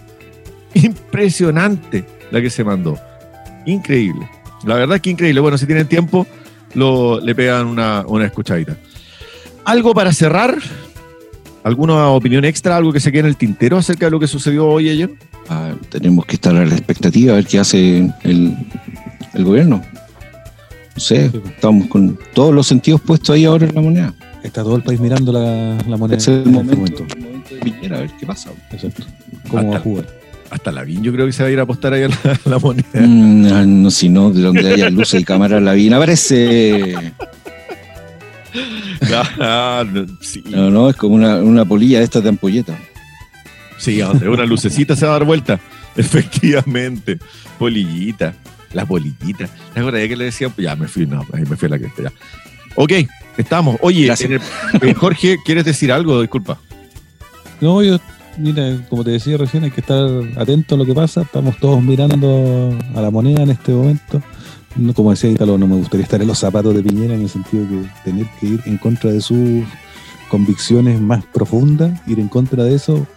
Impresionante 0.74 2.06
la 2.32 2.42
que 2.42 2.50
se 2.50 2.64
mandó. 2.64 2.98
Increíble. 3.66 4.30
La 4.64 4.76
verdad 4.76 5.00
que 5.00 5.10
increíble. 5.10 5.42
Bueno, 5.42 5.58
si 5.58 5.66
tienen 5.66 5.88
tiempo, 5.88 6.26
lo, 6.74 7.20
le 7.20 7.36
pegan 7.36 7.68
una, 7.68 8.04
una 8.08 8.26
escuchadita. 8.26 8.78
Algo 9.64 9.94
para 9.94 10.14
cerrar. 10.14 10.58
¿Alguna 11.66 12.10
opinión 12.10 12.46
extra, 12.46 12.78
algo 12.78 12.94
que 12.94 13.00
se 13.00 13.12
quede 13.12 13.22
en 13.22 13.26
el 13.26 13.38
tintero 13.38 13.78
acerca 13.78 14.06
de 14.06 14.12
lo 14.12 14.20
que 14.20 14.28
sucedió 14.28 14.68
hoy 14.68 14.86
y 14.86 14.90
ayer? 14.92 15.10
Ah, 15.50 15.74
tenemos 15.90 16.24
que 16.28 16.36
estar 16.36 16.56
a 16.56 16.64
la 16.64 16.76
expectativa 16.76 17.34
a 17.34 17.38
ver 17.38 17.48
qué 17.48 17.58
hace 17.58 18.08
el, 18.24 18.56
el 19.34 19.44
gobierno. 19.44 19.82
No 20.94 21.00
sé, 21.02 21.30
pues. 21.32 21.44
estamos 21.56 21.88
con 21.88 22.20
todos 22.36 22.54
los 22.54 22.68
sentidos 22.68 23.02
puestos 23.02 23.32
ahí 23.32 23.46
ahora 23.46 23.66
en 23.66 23.74
la 23.74 23.82
moneda. 23.82 24.14
Está 24.44 24.62
todo 24.62 24.76
el 24.76 24.84
país 24.84 25.00
mirando 25.00 25.32
la, 25.32 25.76
la 25.88 25.98
moneda 25.98 26.18
Es 26.18 26.28
el 26.28 26.36
en 26.36 26.40
este 26.42 26.52
momento, 26.52 26.76
momento. 26.78 27.06
el 27.16 27.22
momento 27.24 27.56
de 27.56 27.62
Piñera, 27.62 27.98
a 27.98 28.00
ver 28.02 28.12
qué 28.20 28.26
pasa. 28.28 28.52
Exacto. 28.72 29.04
¿Cómo 29.50 29.64
va 29.64 29.74
a 29.74 29.78
Hasta- 29.78 29.80
jugar? 29.90 30.06
Hasta 30.52 30.72
la 30.72 30.84
VIN 30.84 31.02
yo 31.02 31.12
creo 31.12 31.26
que 31.26 31.34
se 31.34 31.42
va 31.42 31.50
a 31.50 31.52
ir 31.52 31.60
a 31.60 31.64
apostar 31.64 31.92
ahí 31.94 32.04
a 32.04 32.08
la, 32.10 32.16
a 32.46 32.50
la 32.50 32.60
moneda. 32.60 32.86
Mm, 32.94 33.46
ah, 33.52 33.66
no, 33.66 33.90
si 33.90 34.08
no, 34.10 34.30
de 34.32 34.42
donde 34.44 34.72
haya 34.72 34.92
luces 34.92 35.20
y 35.20 35.24
cámaras, 35.24 35.64
la 35.64 35.74
vi. 35.74 35.92
aparece. 35.92 36.94
No, 39.10 40.18
sí. 40.22 40.44
No, 40.50 40.70
no, 40.70 40.90
es 40.90 40.96
como 40.96 41.16
una, 41.16 41.38
una 41.38 41.66
polilla 41.66 42.00
de 42.00 42.06
estas 42.06 42.24
de 42.24 42.30
ampolleta. 42.30 42.78
Sí, 43.78 43.98
donde 43.98 44.30
una 44.30 44.46
lucecita 44.46 44.96
se 44.96 45.06
va 45.06 45.16
a 45.16 45.20
dar 45.20 45.28
vuelta. 45.28 45.60
Efectivamente. 45.96 47.20
Polillita. 47.60 48.34
La 48.74 48.86
polillita. 48.86 49.48
¿Te 49.74 49.80
acuerdas 49.80 50.08
que 50.08 50.16
le 50.16 50.26
decía? 50.26 50.52
Ya 50.58 50.76
me 50.76 50.88
fui, 50.88 51.06
no, 51.06 51.26
ahí 51.34 51.44
me 51.50 51.56
fui 51.56 51.68
a 51.68 51.70
la 51.70 51.80
cresta 51.80 52.04
ya. 52.04 52.14
Ok, 52.76 52.92
estamos. 53.38 53.78
Oye, 53.82 54.12
eh, 54.12 54.94
Jorge, 54.94 55.38
¿quieres 55.46 55.64
decir 55.64 55.92
algo? 55.92 56.20
Disculpa. 56.20 56.60
No, 57.62 57.82
yo, 57.82 57.98
mira, 58.38 58.86
como 58.90 59.04
te 59.06 59.12
decía 59.12 59.38
recién, 59.38 59.64
hay 59.64 59.72
que 59.72 59.80
estar 59.80 60.06
atento 60.36 60.76
a 60.76 60.78
lo 60.78 60.86
que 60.86 60.94
pasa. 60.94 61.22
Estamos 61.22 61.58
todos 61.58 61.82
mirando 61.82 62.78
a 62.94 63.02
la 63.02 63.12
moneda 63.12 63.44
en 63.44 63.52
este 63.52 63.72
momento. 63.72 64.22
No, 64.76 64.94
como 64.94 65.12
decía 65.12 65.30
Italo, 65.30 65.58
no 65.58 65.68
me 65.68 65.76
gustaría 65.76 66.04
estar 66.04 66.22
en 66.22 66.28
los 66.28 66.40
zapatos 66.40 66.76
de 66.76 66.84
Piñera 66.84 67.14
en 67.14 67.22
el 67.22 67.30
sentido 67.30 67.66
que 67.68 67.88
tener 68.04 68.28
que 68.40 68.48
ir 68.48 68.62
en 68.66 68.78
contra 68.78 69.12
de 69.12 69.22
sus 69.22 69.64
convicciones 70.30 71.00
más 71.00 71.24
profundas, 71.26 72.00
ir 72.08 72.20
en 72.20 72.28
contra 72.28 72.64
de 72.64 72.76
eso, 72.76 73.08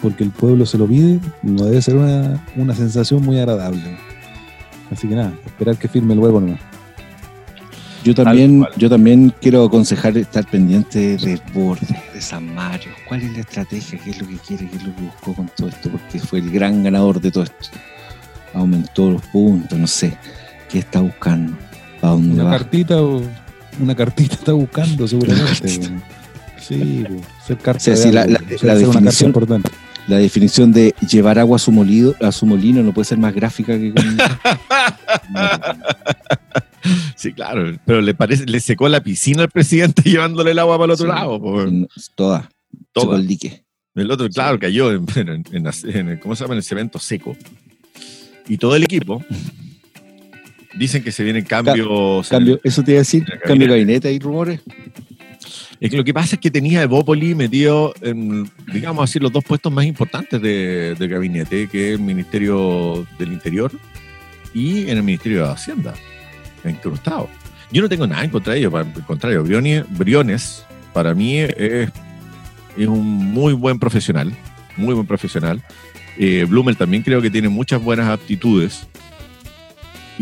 porque 0.00 0.22
el 0.22 0.30
pueblo 0.30 0.64
se 0.64 0.78
lo 0.78 0.86
pide, 0.86 1.18
no 1.42 1.64
debe 1.64 1.82
ser 1.82 1.96
una, 1.96 2.44
una 2.56 2.74
sensación 2.74 3.22
muy 3.22 3.38
agradable. 3.38 3.98
Así 4.90 5.08
que 5.08 5.14
nada, 5.14 5.32
esperar 5.44 5.76
que 5.76 5.88
firme 5.88 6.14
el 6.14 6.20
huevo 6.20 6.40
nomás. 6.40 6.60
Yo 8.04 8.14
también, 8.16 8.66
yo 8.76 8.90
también 8.90 9.32
quiero 9.40 9.64
aconsejar 9.64 10.18
estar 10.18 10.44
pendiente 10.50 11.16
del 11.18 11.40
borde, 11.54 11.86
de 12.12 12.20
San 12.20 12.52
Mario. 12.52 12.90
¿Cuál 13.08 13.22
es 13.22 13.32
la 13.32 13.40
estrategia? 13.40 13.98
¿Qué 14.02 14.10
es 14.10 14.20
lo 14.20 14.26
que 14.26 14.36
quiere? 14.38 14.68
¿Qué 14.68 14.76
es 14.76 14.82
lo 14.82 14.94
que 14.96 15.02
buscó 15.02 15.34
con 15.34 15.48
todo 15.56 15.68
esto? 15.68 15.88
Porque 15.88 16.18
fue 16.18 16.40
el 16.40 16.50
gran 16.50 16.82
ganador 16.82 17.20
de 17.20 17.30
todo 17.30 17.44
esto. 17.44 17.68
Aumentó 18.54 19.08
los 19.08 19.22
puntos, 19.26 19.78
no 19.78 19.86
sé. 19.86 20.18
¿Qué 20.72 20.78
está 20.78 21.00
buscando? 21.00 21.54
¿Para 22.00 22.14
dónde 22.14 22.42
una 22.42 22.50
cartita 22.50 23.02
o 23.02 23.22
una 23.78 23.94
cartita 23.94 24.34
está 24.34 24.52
buscando 24.52 25.06
seguramente. 25.06 25.68
sí, 26.58 27.04
ser 27.46 27.58
carta 27.58 27.94
sí, 27.94 28.10
la, 28.10 28.24
definición, 28.24 29.28
importante. 29.28 29.70
La 30.08 30.16
definición 30.16 30.72
de 30.72 30.94
llevar 31.06 31.38
agua 31.38 31.56
a 31.56 31.58
su, 31.58 31.72
molido, 31.72 32.14
a 32.22 32.32
su 32.32 32.46
molino 32.46 32.82
no 32.82 32.94
puede 32.94 33.04
ser 33.04 33.18
más 33.18 33.34
gráfica 33.34 33.78
que 33.78 33.92
con... 33.92 34.16
Sí, 37.14 37.32
claro, 37.32 37.78
pero 37.86 38.00
le 38.00 38.14
parece, 38.14 38.46
le 38.46 38.58
secó 38.58 38.88
la 38.88 39.00
piscina 39.00 39.42
al 39.42 39.50
presidente 39.50 40.02
llevándole 40.10 40.50
el 40.50 40.58
agua 40.58 40.76
para 40.76 40.86
el 40.86 40.90
otro 40.92 41.06
lado. 41.06 41.40
Toda, 42.16 42.50
todo 42.92 43.14
el 43.14 43.28
dique. 43.28 43.62
El 43.94 44.10
otro, 44.10 44.28
claro, 44.30 44.58
cayó 44.58 44.90
en, 44.90 45.06
en, 45.14 46.16
¿cómo 46.16 46.34
se 46.34 46.42
llama? 46.42 46.54
En 46.54 46.58
el 46.58 46.64
cemento 46.64 46.98
seco. 46.98 47.36
Y 48.48 48.56
todo 48.56 48.74
el 48.74 48.82
equipo 48.82 49.22
dicen 50.74 51.02
que 51.02 51.12
se 51.12 51.24
vienen 51.24 51.44
cambios. 51.44 52.28
cambio, 52.28 52.60
eso 52.64 52.82
te 52.82 52.92
iba 52.92 52.98
a 52.98 53.02
decir, 53.02 53.24
cambio 53.44 53.68
de 53.68 53.74
gabinete, 53.74 54.08
¿hay 54.08 54.18
rumores? 54.18 54.60
Es 55.80 55.90
que 55.90 55.96
lo 55.96 56.04
que 56.04 56.14
pasa 56.14 56.36
es 56.36 56.40
que 56.40 56.50
tenía 56.50 56.82
Evópoli 56.82 57.34
metido 57.34 57.92
en, 58.02 58.48
digamos 58.72 59.02
así, 59.02 59.18
los 59.18 59.32
dos 59.32 59.42
puestos 59.42 59.72
más 59.72 59.84
importantes 59.84 60.40
de, 60.40 60.94
de 60.96 61.08
gabinete, 61.08 61.68
que 61.68 61.88
es 61.88 61.98
el 61.98 62.04
Ministerio 62.04 63.04
del 63.18 63.32
Interior 63.32 63.72
y 64.54 64.82
en 64.82 64.98
el 64.98 65.02
Ministerio 65.02 65.44
de 65.44 65.52
Hacienda 65.52 65.94
incrustado. 66.70 67.28
Yo 67.70 67.82
no 67.82 67.88
tengo 67.88 68.06
nada 68.06 68.24
en 68.24 68.30
contra 68.30 68.52
de 68.52 68.60
ellos, 68.60 68.74
al 68.74 68.92
contrario, 69.06 69.42
Briones, 69.42 70.64
para 70.92 71.14
mí 71.14 71.38
es, 71.38 71.90
es, 72.76 72.86
un 72.86 73.02
muy 73.06 73.54
buen 73.54 73.78
profesional, 73.78 74.32
muy 74.76 74.94
buen 74.94 75.06
profesional. 75.06 75.62
Eh, 76.18 76.44
Blumel 76.48 76.76
también 76.76 77.02
creo 77.02 77.22
que 77.22 77.30
tiene 77.30 77.48
muchas 77.48 77.82
buenas 77.82 78.08
aptitudes 78.08 78.86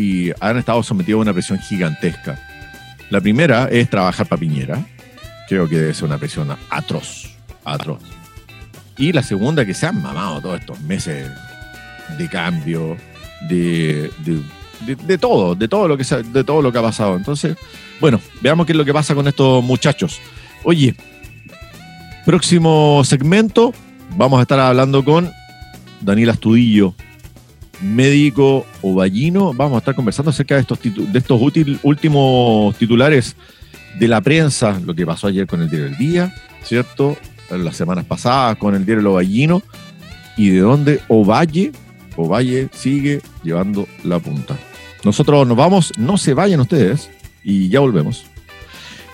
y 0.01 0.31
han 0.39 0.57
estado 0.57 0.81
sometidos 0.83 1.19
a 1.19 1.21
una 1.21 1.33
presión 1.33 1.59
gigantesca. 1.59 2.39
La 3.09 3.21
primera 3.21 3.67
es 3.69 3.89
trabajar 3.89 4.27
para 4.27 4.39
Piñera, 4.39 4.83
creo 5.47 5.67
que 5.67 5.77
debe 5.77 5.93
ser 5.93 6.05
una 6.05 6.17
presión 6.17 6.55
atroz, 6.69 7.35
atroz. 7.65 8.01
Y 8.97 9.11
la 9.11 9.23
segunda, 9.23 9.65
que 9.65 9.73
se 9.73 9.87
han 9.87 10.01
mamado 10.01 10.41
todos 10.41 10.59
estos 10.59 10.79
meses 10.81 11.29
de 12.17 12.29
cambio, 12.29 12.97
de 13.49 14.11
de, 14.85 15.17
todo, 15.17 15.55
de 15.55 15.67
todo 15.67 15.87
lo 15.87 15.97
que 15.97 16.03
de 16.03 16.43
todo 16.43 16.61
lo 16.61 16.71
que 16.71 16.77
ha 16.77 16.81
pasado. 16.81 17.15
Entonces, 17.15 17.57
bueno, 17.99 18.19
veamos 18.41 18.65
qué 18.65 18.73
es 18.73 18.77
lo 18.77 18.85
que 18.85 18.93
pasa 18.93 19.15
con 19.15 19.27
estos 19.27 19.63
muchachos. 19.63 20.19
Oye, 20.63 20.95
próximo 22.25 23.01
segmento 23.03 23.73
vamos 24.17 24.39
a 24.39 24.43
estar 24.43 24.59
hablando 24.59 25.03
con 25.03 25.31
Daniel 26.01 26.31
Astudillo, 26.31 26.95
médico 27.81 28.65
ovallino. 28.81 29.53
Vamos 29.53 29.75
a 29.75 29.77
estar 29.79 29.95
conversando 29.95 30.31
acerca 30.31 30.55
de 30.55 30.61
estos, 30.61 30.79
de 30.81 31.19
estos 31.19 31.41
últimos 31.83 32.75
titulares 32.77 33.35
de 33.97 34.07
la 34.07 34.21
prensa, 34.21 34.79
lo 34.85 34.93
que 34.93 35.05
pasó 35.05 35.27
ayer 35.27 35.47
con 35.47 35.61
el 35.61 35.69
Diario 35.69 35.89
del 35.89 35.97
Día, 35.97 36.33
¿cierto? 36.63 37.17
Las 37.49 37.75
semanas 37.75 38.05
pasadas 38.05 38.57
con 38.57 38.75
el 38.75 38.85
Diario 38.85 39.11
Ovallino 39.11 39.61
y 40.37 40.49
de 40.49 40.59
dónde 40.59 41.01
Ovalle, 41.09 41.71
Ovalle 42.15 42.69
sigue 42.71 43.21
llevando 43.43 43.87
la 44.03 44.19
punta. 44.19 44.57
Nosotros 45.03 45.47
nos 45.47 45.57
vamos, 45.57 45.91
no 45.97 46.17
se 46.17 46.33
vayan 46.33 46.61
ustedes 46.61 47.09
y 47.43 47.69
ya 47.69 47.79
volvemos. 47.79 48.25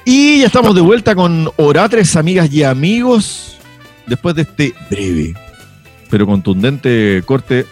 Y 0.06 0.40
ya 0.40 0.48
estamos 0.48 0.76
de 0.76 0.82
vuelta 0.82 1.16
con 1.16 1.50
Oratres, 1.58 2.16
amigas 2.16 2.52
y 2.54 2.64
amigos, 2.64 3.58
después 4.06 4.36
de 4.36 4.44
este 4.44 4.74
breve 4.90 5.34
pero 6.10 6.26
contundente 6.26 7.22
corte. 7.26 7.66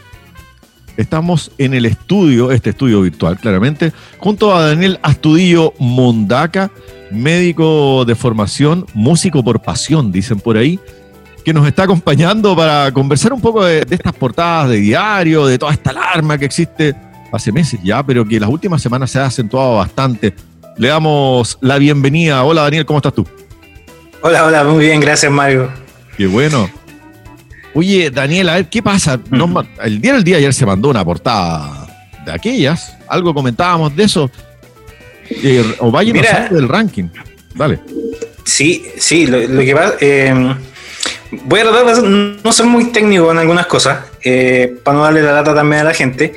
Estamos 0.97 1.51
en 1.57 1.73
el 1.73 1.85
estudio, 1.85 2.51
este 2.51 2.69
estudio 2.69 3.01
virtual 3.01 3.37
claramente, 3.37 3.91
junto 4.17 4.55
a 4.55 4.67
Daniel 4.67 4.99
Astudillo 5.01 5.73
Mondaca, 5.77 6.71
médico 7.11 8.05
de 8.05 8.15
formación, 8.15 8.85
músico 8.93 9.43
por 9.43 9.61
pasión, 9.61 10.11
dicen 10.11 10.39
por 10.39 10.57
ahí, 10.57 10.79
que 11.43 11.53
nos 11.53 11.67
está 11.67 11.83
acompañando 11.83 12.55
para 12.55 12.91
conversar 12.91 13.33
un 13.33 13.41
poco 13.41 13.63
de, 13.65 13.85
de 13.85 13.95
estas 13.95 14.13
portadas 14.13 14.69
de 14.69 14.77
diario, 14.77 15.45
de 15.45 15.57
toda 15.57 15.73
esta 15.73 15.91
alarma 15.91 16.37
que 16.37 16.45
existe 16.45 16.95
hace 17.31 17.51
meses 17.51 17.79
ya, 17.83 18.01
pero 18.03 18.25
que 18.25 18.39
las 18.39 18.49
últimas 18.49 18.81
semanas 18.81 19.11
se 19.11 19.19
ha 19.19 19.25
acentuado 19.25 19.75
bastante. 19.75 20.33
Le 20.77 20.87
damos 20.89 21.57
la 21.61 21.77
bienvenida. 21.77 22.43
Hola 22.43 22.63
Daniel, 22.63 22.85
¿cómo 22.85 22.99
estás 22.99 23.13
tú? 23.13 23.27
Hola, 24.21 24.45
hola, 24.45 24.63
muy 24.63 24.85
bien, 24.85 24.99
gracias 24.99 25.31
Mario. 25.31 25.69
Qué 26.17 26.27
bueno. 26.27 26.69
Oye, 27.75 28.09
Daniel, 28.09 28.49
a 28.49 28.53
ver, 28.55 28.69
¿qué 28.69 28.81
pasa? 28.81 29.19
el 29.83 30.01
día 30.01 30.13
del 30.13 30.23
día 30.23 30.37
ayer 30.37 30.53
se 30.53 30.65
mandó 30.65 30.89
una 30.89 31.03
portada 31.03 31.85
de 32.25 32.31
aquellas, 32.31 32.95
algo 33.07 33.33
comentábamos 33.33 33.95
de 33.95 34.03
eso. 34.05 34.31
Eh, 35.29 35.75
o 35.79 35.91
vaya 35.91 36.47
del 36.49 36.69
ranking. 36.69 37.09
Dale. 37.53 37.79
Sí, 38.45 38.85
sí, 38.97 39.27
lo, 39.27 39.39
que 39.59 39.75
pasa... 39.75 39.95
Eh, 39.99 40.55
voy 41.43 41.59
a 41.59 41.63
tratar 41.63 42.01
de 42.01 42.37
no 42.43 42.51
ser 42.53 42.65
muy 42.65 42.91
técnico 42.91 43.31
en 43.31 43.39
algunas 43.39 43.65
cosas, 43.65 44.05
eh, 44.23 44.77
para 44.83 44.97
no 44.97 45.03
darle 45.03 45.21
la 45.21 45.33
data 45.33 45.53
también 45.53 45.81
a 45.81 45.85
la 45.85 45.93
gente, 45.93 46.33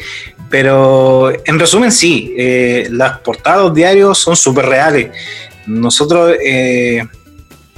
pero 0.51 1.31
en 1.45 1.59
resumen, 1.59 1.93
sí, 1.93 2.35
eh, 2.37 2.89
las 2.91 3.19
portadas 3.19 3.73
diarios 3.73 4.19
son 4.19 4.37
súper 4.37 4.67
reales. 4.67 5.11
Nosotros 5.67 6.35
eh, 6.45 7.07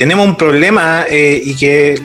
tenemos 0.00 0.26
un 0.26 0.34
problema 0.34 1.04
eh, 1.06 1.38
y 1.44 1.54
que 1.54 2.00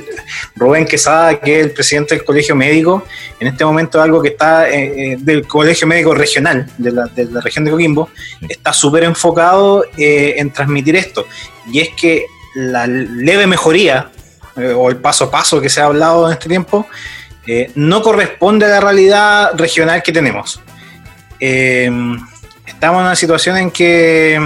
Rubén 0.57 0.85
Quesada, 0.85 1.39
que 1.39 1.59
es 1.61 1.65
el 1.65 1.71
presidente 1.71 2.13
del 2.13 2.25
Colegio 2.25 2.53
Médico, 2.53 3.05
en 3.39 3.47
este 3.47 3.63
momento 3.63 4.01
algo 4.01 4.21
que 4.21 4.29
está 4.29 4.63
del 4.63 5.47
Colegio 5.47 5.87
Médico 5.87 6.13
Regional 6.13 6.69
de 6.77 6.91
la, 6.91 7.05
de 7.05 7.23
la 7.23 7.39
región 7.39 7.63
de 7.63 7.71
Coquimbo, 7.71 8.09
está 8.49 8.73
súper 8.73 9.05
enfocado 9.05 9.85
en 9.95 10.51
transmitir 10.51 10.97
esto. 10.97 11.25
Y 11.71 11.79
es 11.79 11.89
que 11.95 12.25
la 12.53 12.85
leve 12.85 13.47
mejoría 13.47 14.11
o 14.75 14.89
el 14.89 14.97
paso 14.97 15.25
a 15.25 15.31
paso 15.31 15.61
que 15.61 15.69
se 15.69 15.79
ha 15.79 15.85
hablado 15.85 16.27
en 16.27 16.33
este 16.33 16.49
tiempo, 16.49 16.85
eh, 17.47 17.71
no 17.75 18.01
corresponde 18.01 18.65
a 18.65 18.69
la 18.69 18.81
realidad 18.81 19.51
regional 19.55 20.01
que 20.01 20.11
tenemos. 20.11 20.59
Eh, 21.39 21.89
estamos 22.65 22.99
en 22.99 23.05
una 23.05 23.15
situación 23.15 23.57
en 23.57 23.71
que 23.71 24.39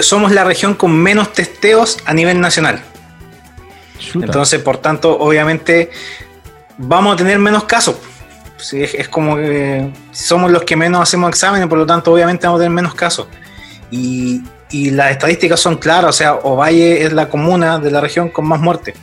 somos 0.00 0.32
la 0.32 0.44
región 0.44 0.74
con 0.74 0.92
menos 0.92 1.32
testeos 1.32 1.98
a 2.04 2.14
nivel 2.14 2.40
nacional. 2.40 2.82
Entonces, 4.14 4.60
por 4.60 4.78
tanto, 4.78 5.18
obviamente 5.18 5.90
vamos 6.78 7.14
a 7.14 7.16
tener 7.16 7.38
menos 7.38 7.64
casos. 7.64 7.96
es, 8.72 9.08
como 9.08 9.36
que 9.36 9.90
somos 10.12 10.50
los 10.50 10.62
que 10.62 10.76
menos 10.76 11.02
hacemos 11.02 11.28
exámenes, 11.30 11.68
por 11.68 11.78
lo 11.78 11.86
tanto, 11.86 12.12
obviamente 12.12 12.46
vamos 12.46 12.60
a 12.60 12.62
tener 12.62 12.74
menos 12.74 12.94
casos. 12.94 13.26
Y, 13.90 14.42
y 14.70 14.90
las 14.90 15.10
estadísticas 15.10 15.60
son 15.60 15.76
claras, 15.76 16.10
o 16.10 16.12
sea, 16.12 16.34
Ovalle 16.34 17.04
es 17.04 17.12
la 17.12 17.28
comuna 17.28 17.78
de 17.78 17.90
la 17.90 18.00
región 18.00 18.30
con 18.30 18.46
más 18.46 18.60
muertes 18.60 18.94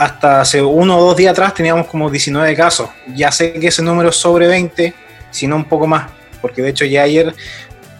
hasta 0.00 0.40
hace 0.40 0.62
uno 0.62 0.96
o 0.96 1.04
dos 1.04 1.14
días 1.14 1.32
atrás 1.32 1.52
teníamos 1.52 1.86
como 1.86 2.08
19 2.08 2.56
casos. 2.56 2.88
Ya 3.14 3.30
sé 3.30 3.52
que 3.52 3.66
ese 3.66 3.82
número 3.82 4.08
es 4.08 4.16
sobre 4.16 4.46
20, 4.46 4.94
si 5.30 5.46
no 5.46 5.56
un 5.56 5.66
poco 5.66 5.86
más, 5.86 6.10
porque 6.40 6.62
de 6.62 6.70
hecho 6.70 6.86
ya 6.86 7.02
ayer 7.02 7.34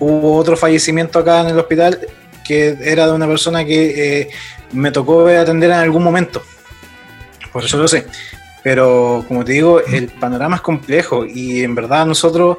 hubo 0.01 0.37
otro 0.37 0.57
fallecimiento 0.57 1.19
acá 1.19 1.43
en 1.43 1.49
el 1.49 1.59
hospital 1.59 2.01
que 2.45 2.77
era 2.83 3.07
de 3.07 3.13
una 3.13 3.29
persona 3.29 3.65
que 3.65 4.21
eh, 4.21 4.31
me 4.73 4.91
tocó 4.91 5.27
atender 5.29 5.71
en 5.71 5.77
algún 5.77 6.03
momento. 6.03 6.43
Por 7.53 7.65
eso 7.65 7.79
lo 7.79 7.87
sé. 7.87 8.07
Pero 8.63 9.25
como 9.29 9.45
te 9.45 9.53
digo, 9.53 9.81
el 9.81 10.09
panorama 10.09 10.57
es 10.57 10.63
complejo 10.63 11.25
y 11.25 11.63
en 11.63 11.75
verdad 11.75 12.07
nosotros 12.07 12.59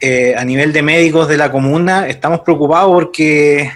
eh, 0.00 0.34
a 0.36 0.44
nivel 0.44 0.72
de 0.72 0.82
médicos 0.82 1.26
de 1.28 1.36
la 1.36 1.50
comuna 1.50 2.06
estamos 2.06 2.40
preocupados 2.40 2.92
porque 2.92 3.72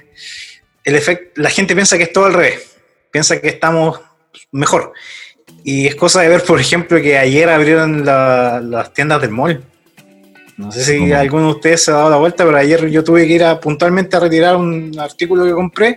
el 0.85 0.95
efecto, 0.95 1.41
la 1.43 1.51
gente 1.51 1.75
piensa 1.75 1.97
que 1.97 2.05
es 2.05 2.13
todo 2.13 2.27
al 2.27 2.35
revés. 2.35 2.77
Piensa 3.11 3.41
que 3.41 3.49
estamos 3.49 4.01
mejor. 4.53 4.93
Y 5.65 5.87
es 5.87 5.95
cosa 5.95 6.23
de 6.23 6.29
ver, 6.29 6.43
por 6.43 6.61
ejemplo, 6.61 7.01
que 7.01 7.19
ayer 7.19 7.49
abrieron 7.49 8.05
las 8.05 8.93
tiendas 8.95 9.21
del 9.21 9.31
mall. 9.31 9.63
No 10.57 10.71
sé 10.71 10.85
si 10.85 11.13
alguno 11.13 11.47
de 11.47 11.53
ustedes 11.53 11.85
se 11.85 11.91
ha 11.91 11.95
dado 11.95 12.11
la 12.11 12.17
vuelta, 12.17 12.45
pero 12.45 12.57
ayer 12.57 12.89
yo 12.89 13.03
tuve 13.03 13.27
que 13.27 13.33
ir 13.33 13.45
a, 13.45 13.59
puntualmente 13.59 14.17
a 14.17 14.21
retirar 14.21 14.57
un 14.57 14.93
artículo 14.99 15.45
que 15.45 15.53
compré 15.53 15.97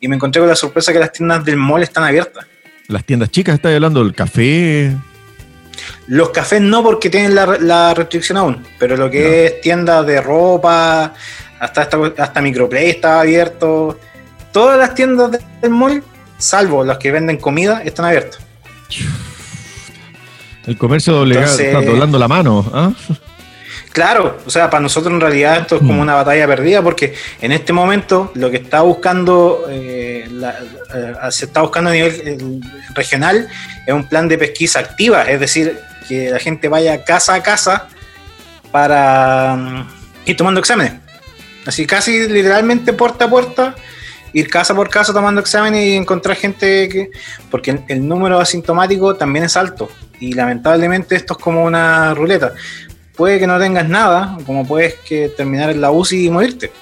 y 0.00 0.08
me 0.08 0.16
encontré 0.16 0.40
con 0.40 0.48
la 0.48 0.56
sorpresa 0.56 0.92
que 0.92 0.98
las 0.98 1.12
tiendas 1.12 1.44
del 1.44 1.56
mall 1.56 1.82
están 1.82 2.04
abiertas. 2.04 2.44
Las 2.88 3.04
tiendas 3.04 3.30
chicas, 3.30 3.54
¿estás 3.54 3.72
hablando 3.72 4.02
del 4.02 4.14
café? 4.14 4.92
Los 6.06 6.30
cafés 6.30 6.60
no, 6.60 6.82
porque 6.82 7.08
tienen 7.08 7.34
la, 7.34 7.94
restricción 7.94 8.36
aún, 8.38 8.62
pero 8.78 8.96
lo 8.96 9.10
que 9.10 9.46
es 9.46 9.60
tiendas 9.60 10.06
de 10.06 10.20
ropa, 10.20 11.14
hasta, 11.58 11.82
hasta, 11.82 12.12
hasta 12.18 12.42
Microplay 12.42 12.90
está 12.90 13.20
abierto. 13.20 13.98
Todas 14.52 14.78
las 14.78 14.94
tiendas 14.94 15.30
del 15.62 15.70
mall, 15.70 16.02
salvo 16.36 16.84
las 16.84 16.98
que 16.98 17.10
venden 17.10 17.38
comida, 17.38 17.82
están 17.84 18.06
abiertas. 18.06 18.40
El 20.66 20.78
comercio 20.78 21.24
está 21.24 21.80
doblando 21.82 22.18
la 22.18 22.28
mano. 22.28 22.70
¿ah? 22.72 22.92
Claro, 23.94 24.38
o 24.44 24.50
sea, 24.50 24.70
para 24.70 24.80
nosotros 24.80 25.14
en 25.14 25.20
realidad 25.20 25.56
esto 25.58 25.76
es 25.76 25.82
como 25.82 25.94
mm. 25.94 26.00
una 26.00 26.14
batalla 26.16 26.48
perdida 26.48 26.82
porque 26.82 27.14
en 27.40 27.52
este 27.52 27.72
momento 27.72 28.32
lo 28.34 28.50
que 28.50 28.56
está 28.56 28.80
buscando, 28.80 29.66
eh, 29.70 30.28
eh, 30.28 31.12
se 31.30 31.44
está 31.44 31.60
buscando 31.60 31.90
a 31.90 31.92
nivel 31.92 32.12
eh, 32.24 32.60
regional 32.92 33.48
es 33.86 33.94
un 33.94 34.08
plan 34.08 34.26
de 34.26 34.36
pesquisa 34.36 34.80
activa, 34.80 35.22
es 35.30 35.38
decir, 35.38 35.78
que 36.08 36.28
la 36.28 36.40
gente 36.40 36.66
vaya 36.66 37.04
casa 37.04 37.34
a 37.34 37.42
casa 37.44 37.86
para 38.72 39.54
mm, 39.54 39.88
ir 40.26 40.36
tomando 40.36 40.58
exámenes. 40.58 40.94
Así 41.64 41.86
casi 41.86 42.26
literalmente 42.26 42.94
puerta 42.94 43.26
a 43.26 43.30
puerta, 43.30 43.76
ir 44.32 44.48
casa 44.48 44.74
por 44.74 44.90
casa 44.90 45.12
tomando 45.12 45.40
exámenes 45.40 45.86
y 45.86 45.94
encontrar 45.94 46.36
gente 46.36 46.88
que... 46.88 47.10
Porque 47.48 47.78
el 47.86 48.08
número 48.08 48.40
asintomático 48.40 49.14
también 49.14 49.44
es 49.44 49.56
alto 49.56 49.88
y 50.18 50.32
lamentablemente 50.32 51.14
esto 51.14 51.34
es 51.34 51.38
como 51.38 51.64
una 51.64 52.12
ruleta 52.12 52.54
puede 53.16 53.38
que 53.38 53.46
no 53.46 53.58
tengas 53.58 53.88
nada, 53.88 54.36
como 54.46 54.66
puedes 54.66 54.94
que 54.94 55.28
terminar 55.28 55.70
en 55.70 55.80
la 55.80 55.90
UCI 55.90 56.26
y 56.26 56.30
morirte. 56.30 56.72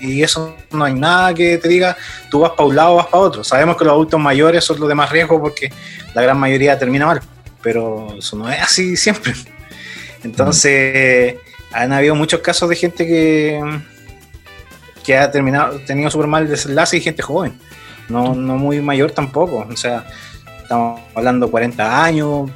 Y 0.00 0.22
eso 0.22 0.54
no 0.72 0.84
hay 0.84 0.94
nada 0.94 1.32
que 1.32 1.58
te 1.58 1.68
diga, 1.68 1.96
tú 2.30 2.40
vas 2.40 2.52
para 2.52 2.68
un 2.68 2.76
lado 2.76 2.92
o 2.92 2.96
vas 2.96 3.06
para 3.06 3.22
otro. 3.22 3.44
Sabemos 3.44 3.76
que 3.76 3.84
los 3.84 3.92
adultos 3.92 4.20
mayores 4.20 4.64
son 4.64 4.78
los 4.80 4.88
de 4.88 4.94
más 4.94 5.10
riesgo 5.10 5.40
porque 5.40 5.72
la 6.14 6.22
gran 6.22 6.38
mayoría 6.38 6.78
termina 6.78 7.06
mal, 7.06 7.20
pero 7.62 8.14
eso 8.18 8.36
no 8.36 8.50
es 8.50 8.60
así 8.60 8.96
siempre. 8.96 9.34
Entonces, 10.22 11.36
han 11.72 11.92
habido 11.92 12.14
muchos 12.14 12.40
casos 12.40 12.68
de 12.68 12.76
gente 12.76 13.06
que, 13.06 13.60
que 15.04 15.16
ha 15.16 15.30
terminado, 15.30 15.78
tenido 15.86 16.10
súper 16.10 16.26
mal 16.26 16.48
desenlace 16.48 16.96
y 16.96 17.00
gente 17.00 17.22
joven, 17.22 17.58
no, 18.08 18.34
no 18.34 18.56
muy 18.56 18.80
mayor 18.80 19.12
tampoco. 19.12 19.66
O 19.70 19.76
sea, 19.76 20.04
estamos 20.62 21.00
hablando 21.14 21.50
40 21.50 22.04
años, 22.04 22.50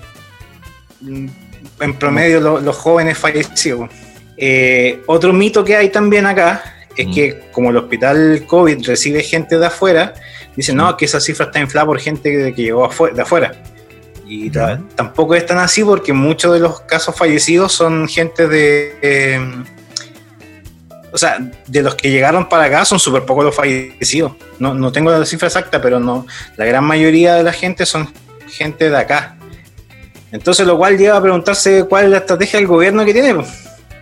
en 1.81 1.95
promedio 1.95 2.41
los 2.41 2.77
jóvenes 2.77 3.19
fallecidos. 3.19 3.91
Eh, 4.37 5.03
otro 5.07 5.33
mito 5.33 5.65
que 5.65 5.77
hay 5.77 5.91
también 5.91 6.27
acá 6.27 6.63
es 6.97 7.07
mm. 7.07 7.15
que 7.15 7.41
como 7.53 7.71
el 7.71 7.77
hospital 7.77 8.45
COVID 8.47 8.87
recibe 8.87 9.23
gente 9.23 9.59
de 9.59 9.67
afuera, 9.67 10.15
dicen, 10.57 10.77
no, 10.77 10.97
que 10.97 11.05
esa 11.05 11.21
cifra 11.21 11.47
está 11.47 11.61
inflada 11.61 11.87
por 11.87 12.01
gente 12.01 12.53
que 12.55 12.63
llegó 12.63 12.89
de 13.13 13.23
afuera. 13.23 13.53
Y 14.27 14.49
tampoco 14.51 15.35
es 15.35 15.45
tan 15.45 15.59
así 15.59 15.83
porque 15.83 16.13
muchos 16.13 16.53
de 16.55 16.61
los 16.61 16.81
casos 16.83 17.17
fallecidos 17.17 17.73
son 17.73 18.07
gente 18.09 18.47
de... 18.47 18.97
Em, 19.03 19.65
o 21.13 21.19
sea, 21.19 21.39
de 21.67 21.83
los 21.83 21.97
que 21.97 22.11
llegaron 22.11 22.49
para 22.49 22.67
acá 22.67 22.85
son 22.85 23.01
súper 23.01 23.25
pocos 23.25 23.45
los 23.45 23.55
fallecidos. 23.55 24.33
No, 24.61 24.73
no 24.73 24.93
tengo 24.93 25.11
la 25.11 25.27
cifra 25.27 25.49
exacta, 25.49 25.83
pero 25.83 25.99
no, 25.99 26.27
la 26.57 26.65
gran 26.65 26.85
mayoría 26.85 27.35
de 27.35 27.43
la 27.43 27.53
gente 27.53 27.85
son 27.85 28.09
gente 28.49 28.89
de 28.89 28.97
acá. 28.97 29.37
Entonces, 30.33 30.67
lo 30.67 30.79
cual 30.79 30.97
lleva 30.97 31.17
a 31.17 31.23
preguntarse 31.23 31.85
cuál 31.89 32.05
es 32.05 32.11
la 32.11 32.19
estrategia 32.19 32.59
del 32.59 32.69
gobierno 32.69 33.05
que 33.05 33.13
tiene. 33.13 33.35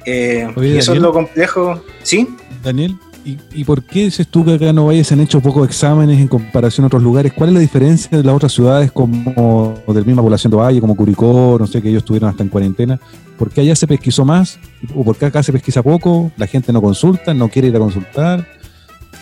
Eh, 0.04 0.48
y 0.56 0.76
eso 0.76 0.92
es 0.92 1.00
lo 1.00 1.12
complejo. 1.12 1.82
¿Sí? 2.02 2.28
Daniel, 2.62 2.96
¿y, 3.24 3.64
por 3.64 3.82
qué 3.82 4.04
dices 4.04 4.26
tú 4.28 4.44
que 4.44 4.54
acá 4.54 4.72
no 4.72 4.86
vayas 4.86 5.06
se 5.06 5.14
han 5.14 5.20
hecho 5.20 5.40
pocos 5.40 5.66
exámenes 5.68 6.18
en 6.18 6.28
comparación 6.28 6.84
a 6.84 6.86
otros 6.88 7.02
lugares? 7.02 7.32
¿Cuál 7.32 7.50
es 7.50 7.54
la 7.54 7.60
diferencia 7.60 8.16
de 8.16 8.24
las 8.24 8.34
otras 8.34 8.52
ciudades 8.52 8.90
como 8.92 9.74
de 9.86 10.00
la 10.00 10.06
misma 10.06 10.22
población 10.22 10.50
de 10.50 10.56
Valle, 10.56 10.80
como 10.80 10.96
Curicó, 10.96 11.56
no 11.58 11.66
sé, 11.66 11.82
que 11.82 11.88
ellos 11.88 12.02
estuvieron 12.02 12.30
hasta 12.30 12.42
en 12.42 12.48
cuarentena? 12.48 12.98
¿Por 13.38 13.50
qué 13.50 13.60
allá 13.60 13.76
se 13.76 13.86
pesquisó 13.86 14.24
más? 14.24 14.58
¿O 14.94 15.04
por 15.04 15.16
qué 15.16 15.26
acá 15.26 15.42
se 15.42 15.52
pesquisa 15.52 15.82
poco? 15.82 16.32
¿La 16.36 16.46
gente 16.46 16.72
no 16.72 16.82
consulta, 16.82 17.34
no 17.34 17.48
quiere 17.48 17.68
ir 17.68 17.76
a 17.76 17.78
consultar? 17.78 18.46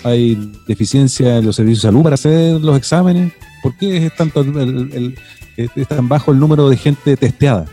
¿Hay 0.05 0.53
deficiencia 0.67 1.39
en 1.39 1.47
los 1.47 1.57
servicios 1.57 1.83
de 1.83 1.89
salud 1.89 2.03
para 2.03 2.15
hacer 2.15 2.61
los 2.61 2.77
exámenes? 2.77 3.33
¿Por 3.63 3.77
qué 3.77 4.07
es 4.07 4.15
tanto 4.15 4.41
el, 4.41 5.19
es 5.57 5.89
tan 5.89 6.09
bajo 6.09 6.33
el 6.33 6.39
número 6.39 6.69
de 6.69 6.77
gente 6.77 7.17
testeada? 7.17 7.67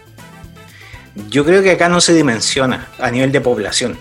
Yo 1.29 1.45
creo 1.45 1.61
que 1.61 1.71
acá 1.71 1.89
no 1.89 2.01
se 2.01 2.13
dimensiona 2.13 2.87
a 2.99 3.11
nivel 3.11 3.31
de 3.31 3.41
población. 3.41 3.97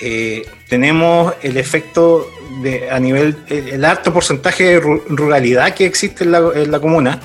Eh, 0.00 0.46
tenemos 0.68 1.34
el 1.42 1.56
efecto 1.56 2.30
de 2.62 2.90
a 2.90 2.98
nivel, 2.98 3.36
el, 3.48 3.84
alto 3.84 4.12
porcentaje 4.12 4.64
de 4.64 4.80
ruralidad 4.80 5.74
que 5.74 5.86
existe 5.86 6.24
en 6.24 6.32
la, 6.32 6.80
comuna. 6.80 7.20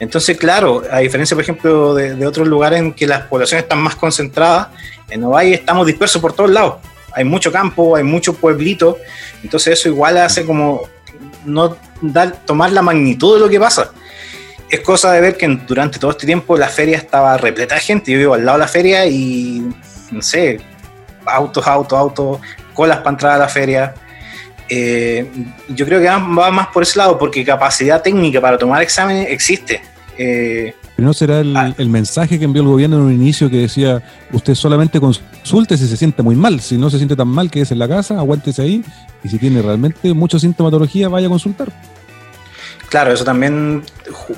Entonces, 0.00 0.36
claro, 0.36 0.82
a 0.90 0.98
diferencia, 0.98 1.34
por 1.34 1.42
ejemplo, 1.42 1.94
de, 1.94 2.26
otros 2.26 2.46
lugares 2.46 2.80
en 2.80 2.92
que 2.92 3.06
las 3.06 3.22
poblaciones 3.22 3.64
están 3.64 3.80
más 3.80 3.96
concentradas, 3.96 4.68
en 5.10 5.24
Ovalle 5.24 5.54
estamos 5.54 5.86
dispersos 5.86 6.20
por 6.20 6.32
todos 6.32 6.50
lados. 6.50 6.76
Hay 7.12 7.24
mucho 7.24 7.50
campo, 7.50 7.96
hay 7.96 8.04
mucho 8.04 8.34
pueblito, 8.34 8.98
entonces 9.42 9.78
eso 9.78 9.88
igual 9.88 10.18
hace 10.18 10.44
como 10.44 10.82
no 11.44 11.76
dar, 12.02 12.44
tomar 12.44 12.72
la 12.72 12.82
magnitud 12.82 13.34
de 13.34 13.40
lo 13.40 13.48
que 13.48 13.58
pasa 13.58 13.92
es 14.70 14.80
cosa 14.80 15.12
de 15.12 15.20
ver 15.20 15.36
que 15.36 15.48
durante 15.66 15.98
todo 15.98 16.10
este 16.10 16.26
tiempo 16.26 16.56
la 16.56 16.68
feria 16.68 16.96
estaba 16.96 17.36
repleta 17.36 17.76
de 17.76 17.80
gente. 17.80 18.12
Yo 18.12 18.18
vivo 18.18 18.34
al 18.34 18.44
lado 18.44 18.58
de 18.58 18.64
la 18.64 18.68
feria 18.68 19.06
y, 19.06 19.66
no 20.10 20.22
sé, 20.22 20.60
autos, 21.24 21.66
autos, 21.66 21.98
autos, 21.98 22.40
colas 22.74 22.98
para 22.98 23.10
entrar 23.10 23.32
a 23.32 23.38
la 23.38 23.48
feria. 23.48 23.94
Eh, 24.68 25.26
yo 25.68 25.86
creo 25.86 26.00
que 26.00 26.06
va 26.06 26.50
más 26.50 26.66
por 26.68 26.82
ese 26.82 26.98
lado, 26.98 27.18
porque 27.18 27.44
capacidad 27.44 28.02
técnica 28.02 28.40
para 28.40 28.58
tomar 28.58 28.82
exámenes 28.82 29.30
existe. 29.30 29.80
Eh, 30.18 30.74
Pero 30.98 31.06
no 31.06 31.14
será 31.14 31.44
ah. 31.54 31.72
el, 31.78 31.88
mensaje 31.88 32.40
que 32.40 32.44
envió 32.44 32.60
el 32.60 32.66
gobierno 32.66 32.96
en 32.96 33.02
un 33.02 33.12
inicio 33.12 33.48
que 33.48 33.58
decía, 33.58 34.02
usted 34.32 34.56
solamente 34.56 34.98
consulte 34.98 35.76
si 35.76 35.86
se 35.86 35.96
siente 35.96 36.24
muy 36.24 36.34
mal, 36.34 36.58
si 36.58 36.76
no 36.76 36.90
se 36.90 36.96
siente 36.96 37.14
tan 37.14 37.28
mal 37.28 37.52
que 37.52 37.60
es 37.60 37.70
en 37.70 37.78
la 37.78 37.86
casa, 37.86 38.18
aguántese 38.18 38.62
ahí, 38.62 38.84
y 39.22 39.28
si 39.28 39.38
tiene 39.38 39.62
realmente 39.62 40.12
mucha 40.12 40.40
sintomatología, 40.40 41.08
vaya 41.08 41.28
a 41.28 41.30
consultar. 41.30 41.68
Claro, 42.88 43.12
eso 43.12 43.22
también 43.22 43.84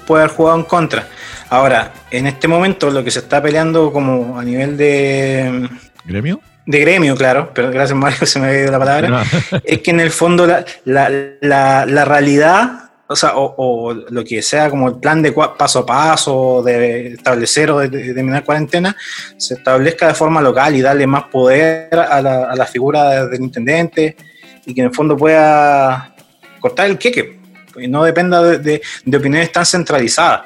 puede 0.06 0.24
haber 0.24 0.36
jugado 0.36 0.58
en 0.58 0.64
contra. 0.64 1.08
Ahora, 1.48 1.94
en 2.10 2.26
este 2.26 2.46
momento 2.46 2.90
lo 2.90 3.02
que 3.02 3.10
se 3.10 3.20
está 3.20 3.40
peleando 3.40 3.90
como 3.90 4.38
a 4.38 4.44
nivel 4.44 4.76
de... 4.76 5.66
¿Gremio? 6.04 6.42
De 6.66 6.78
gremio, 6.78 7.16
claro, 7.16 7.52
pero 7.54 7.70
gracias 7.70 7.98
Mario, 7.98 8.18
se 8.26 8.38
me 8.38 8.48
ha 8.48 8.60
ido 8.60 8.70
la 8.70 8.78
palabra. 8.78 9.22
es 9.64 9.78
que 9.78 9.92
en 9.92 10.00
el 10.00 10.10
fondo 10.10 10.46
la, 10.46 11.06
la, 11.40 12.04
realidad, 12.04 12.89
o 13.12 13.16
sea, 13.16 13.32
o, 13.34 13.92
lo 13.92 14.24
que 14.24 14.40
sea 14.40 14.70
como 14.70 14.88
el 14.88 14.94
plan 15.00 15.20
de 15.20 15.32
paso 15.32 15.80
a 15.80 15.86
paso, 15.86 16.62
de 16.62 17.14
establecer 17.14 17.70
o 17.72 17.78
de, 17.80 17.88
terminar 18.14 18.44
cuarentena, 18.44 18.96
se 19.36 19.54
establezca 19.54 20.06
de 20.06 20.14
forma 20.14 20.40
local 20.40 20.76
y 20.76 20.80
darle 20.80 21.08
más 21.08 21.24
poder 21.24 21.92
a 21.92 22.22
la, 22.22 22.44
a 22.44 22.54
la 22.54 22.66
figura 22.66 23.26
del 23.26 23.42
intendente 23.42 24.16
y 24.64 24.72
que 24.72 24.80
en 24.82 24.86
el 24.86 24.94
fondo 24.94 25.16
pueda 25.16 26.14
cortar 26.60 26.86
el 26.86 26.98
queque 26.98 27.40
y 27.76 27.88
no 27.88 28.04
dependa 28.04 28.42
de, 28.42 28.80
opiniones 29.06 29.50
tan 29.50 29.66
centralizadas. 29.66 30.42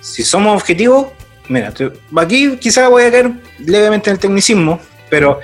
Si 0.00 0.22
somos 0.22 0.54
objetivos, 0.54 1.08
mira, 1.48 1.72
aquí 2.16 2.56
quizás 2.58 2.90
voy 2.90 3.04
a 3.04 3.10
caer 3.10 3.30
levemente 3.58 4.10
en 4.10 4.14
el 4.14 4.20
tecnicismo, 4.20 4.80
pero 5.12 5.40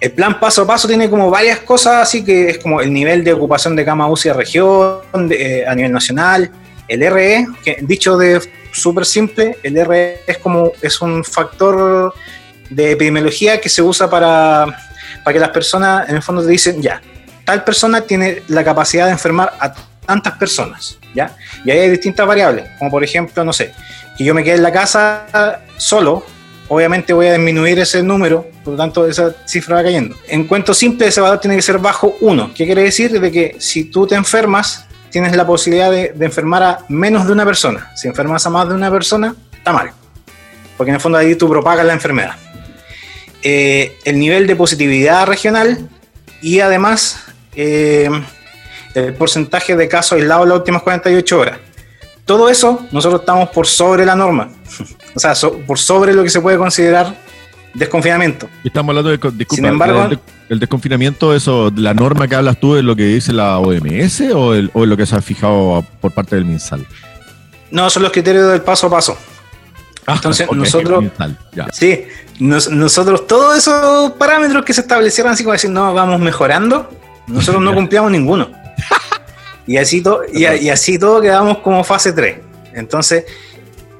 el 0.00 0.12
plan 0.12 0.40
paso 0.40 0.62
a 0.62 0.66
paso 0.66 0.88
tiene 0.88 1.10
como 1.10 1.28
varias 1.28 1.58
cosas, 1.60 2.04
así 2.04 2.24
que 2.24 2.48
es 2.48 2.58
como 2.58 2.80
el 2.80 2.90
nivel 2.90 3.22
de 3.22 3.34
ocupación 3.34 3.76
de 3.76 3.84
cama 3.84 4.08
UCI 4.08 4.30
a 4.30 4.32
región, 4.32 5.02
eh, 5.30 5.62
a 5.68 5.74
nivel 5.74 5.92
nacional, 5.92 6.50
el 6.88 7.00
RE, 7.02 7.46
dicho 7.82 8.16
de 8.16 8.40
súper 8.72 9.04
simple, 9.04 9.58
el 9.62 9.74
RE 9.84 10.22
es 10.26 10.38
como 10.38 10.72
es 10.80 11.02
un 11.02 11.22
factor 11.22 12.14
de 12.70 12.92
epidemiología 12.92 13.60
que 13.60 13.68
se 13.68 13.82
usa 13.82 14.08
para, 14.08 14.64
para 15.22 15.34
que 15.34 15.38
las 15.38 15.50
personas 15.50 16.08
en 16.08 16.16
el 16.16 16.22
fondo 16.22 16.42
te 16.42 16.50
dicen, 16.50 16.80
ya, 16.80 17.02
tal 17.44 17.62
persona 17.62 18.00
tiene 18.00 18.42
la 18.48 18.64
capacidad 18.64 19.04
de 19.04 19.12
enfermar 19.12 19.52
a 19.60 19.74
tantas 20.06 20.32
personas, 20.38 20.96
¿ya? 21.14 21.36
Y 21.62 21.70
ahí 21.70 21.78
hay 21.80 21.90
distintas 21.90 22.26
variables, 22.26 22.70
como 22.78 22.90
por 22.90 23.04
ejemplo, 23.04 23.44
no 23.44 23.52
sé, 23.52 23.74
que 24.16 24.24
yo 24.24 24.32
me 24.32 24.42
quede 24.42 24.54
en 24.54 24.62
la 24.62 24.72
casa 24.72 25.60
solo, 25.76 26.24
obviamente 26.70 27.12
voy 27.12 27.26
a 27.26 27.32
disminuir 27.32 27.80
ese 27.80 28.00
número, 28.00 28.46
por 28.64 28.74
lo 28.74 28.78
tanto 28.78 29.06
esa 29.06 29.34
cifra 29.44 29.76
va 29.76 29.82
cayendo. 29.82 30.16
En 30.28 30.46
cuento 30.46 30.72
simple, 30.72 31.08
ese 31.08 31.20
valor 31.20 31.40
tiene 31.40 31.56
que 31.56 31.62
ser 31.62 31.78
bajo 31.78 32.14
1. 32.20 32.52
¿Qué 32.54 32.64
quiere 32.64 32.84
decir? 32.84 33.20
De 33.20 33.30
que 33.32 33.56
si 33.58 33.84
tú 33.84 34.06
te 34.06 34.14
enfermas, 34.14 34.86
tienes 35.10 35.34
la 35.34 35.44
posibilidad 35.44 35.90
de, 35.90 36.14
enfermar 36.20 36.62
a 36.62 36.78
menos 36.88 37.26
de 37.26 37.32
una 37.32 37.44
persona. 37.44 37.90
Si 37.96 38.06
enfermas 38.06 38.46
a 38.46 38.50
más 38.50 38.68
de 38.68 38.74
una 38.74 38.88
persona, 38.88 39.34
está 39.52 39.72
mal. 39.72 39.90
Porque 40.76 40.90
en 40.90 40.94
el 40.94 41.00
fondo 41.00 41.18
ahí 41.18 41.34
tú 41.34 41.48
propagas 41.48 41.84
la 41.84 41.92
enfermedad. 41.92 42.36
Eh, 43.42 43.98
el 44.04 44.20
nivel 44.20 44.46
de 44.46 44.54
positividad 44.54 45.26
regional 45.26 45.88
y 46.40 46.60
además 46.60 47.24
eh, 47.56 48.08
el 48.94 49.14
porcentaje 49.14 49.74
de 49.74 49.88
casos 49.88 50.12
aislados 50.12 50.44
en 50.44 50.50
las 50.50 50.58
últimas 50.58 50.82
48 50.82 51.38
horas. 51.38 51.58
todo 52.24 52.48
eso, 52.48 52.86
nosotros 52.92 53.22
estamos 53.22 53.48
por 53.48 53.66
sobre 53.66 54.06
la 54.06 54.14
norma. 54.14 54.52
o 55.14 55.18
sea, 55.20 55.34
so- 55.34 55.58
por 55.60 55.78
sobre 55.78 56.12
lo 56.14 56.22
que 56.22 56.30
se 56.30 56.40
puede 56.40 56.56
considerar 56.58 57.14
desconfinamiento. 57.74 58.48
Estamos 58.64 58.90
hablando 58.90 59.10
de, 59.10 59.16
disculpa, 59.16 59.54
Sin 59.54 59.64
embargo- 59.66 60.04
el, 60.10 60.18
el 60.48 60.58
desconfinamiento, 60.58 61.34
eso, 61.34 61.72
la 61.76 61.94
norma 61.94 62.26
que 62.26 62.34
hablas 62.34 62.58
tú 62.58 62.76
es 62.76 62.82
lo 62.84 62.96
que 62.96 63.04
dice 63.04 63.32
la 63.32 63.58
OMS 63.58 64.20
o, 64.34 64.54
el- 64.54 64.70
o 64.74 64.86
lo 64.86 64.96
que 64.96 65.06
se 65.06 65.16
ha 65.16 65.20
fijado 65.22 65.84
por 66.00 66.12
parte 66.12 66.34
del 66.36 66.44
MinSal. 66.44 66.86
No, 67.70 67.88
son 67.88 68.02
los 68.02 68.10
criterios 68.12 68.50
del 68.50 68.62
paso 68.62 68.88
a 68.88 68.90
paso. 68.90 69.16
Ah, 70.06 70.14
Entonces, 70.16 70.48
ok, 70.48 70.56
nosotros-. 70.56 71.04
Sí, 71.72 72.04
nos- 72.40 72.68
nosotros 72.70 73.26
todos 73.28 73.56
esos 73.58 74.12
parámetros 74.12 74.64
que 74.64 74.72
se 74.72 74.80
establecieron 74.80 75.32
así 75.32 75.44
como 75.44 75.52
decir, 75.52 75.70
no, 75.70 75.94
vamos 75.94 76.18
mejorando, 76.20 76.90
nosotros 77.28 77.62
no 77.62 77.72
cumplíamos 77.74 78.10
ninguno. 78.10 78.50
Y 79.66 79.76
así, 79.76 80.02
to- 80.02 80.22
y, 80.32 80.44
y 80.46 80.68
así 80.68 80.98
todo 80.98 81.20
quedamos 81.20 81.58
como 81.58 81.84
fase 81.84 82.12
3. 82.12 82.38
Entonces, 82.74 83.24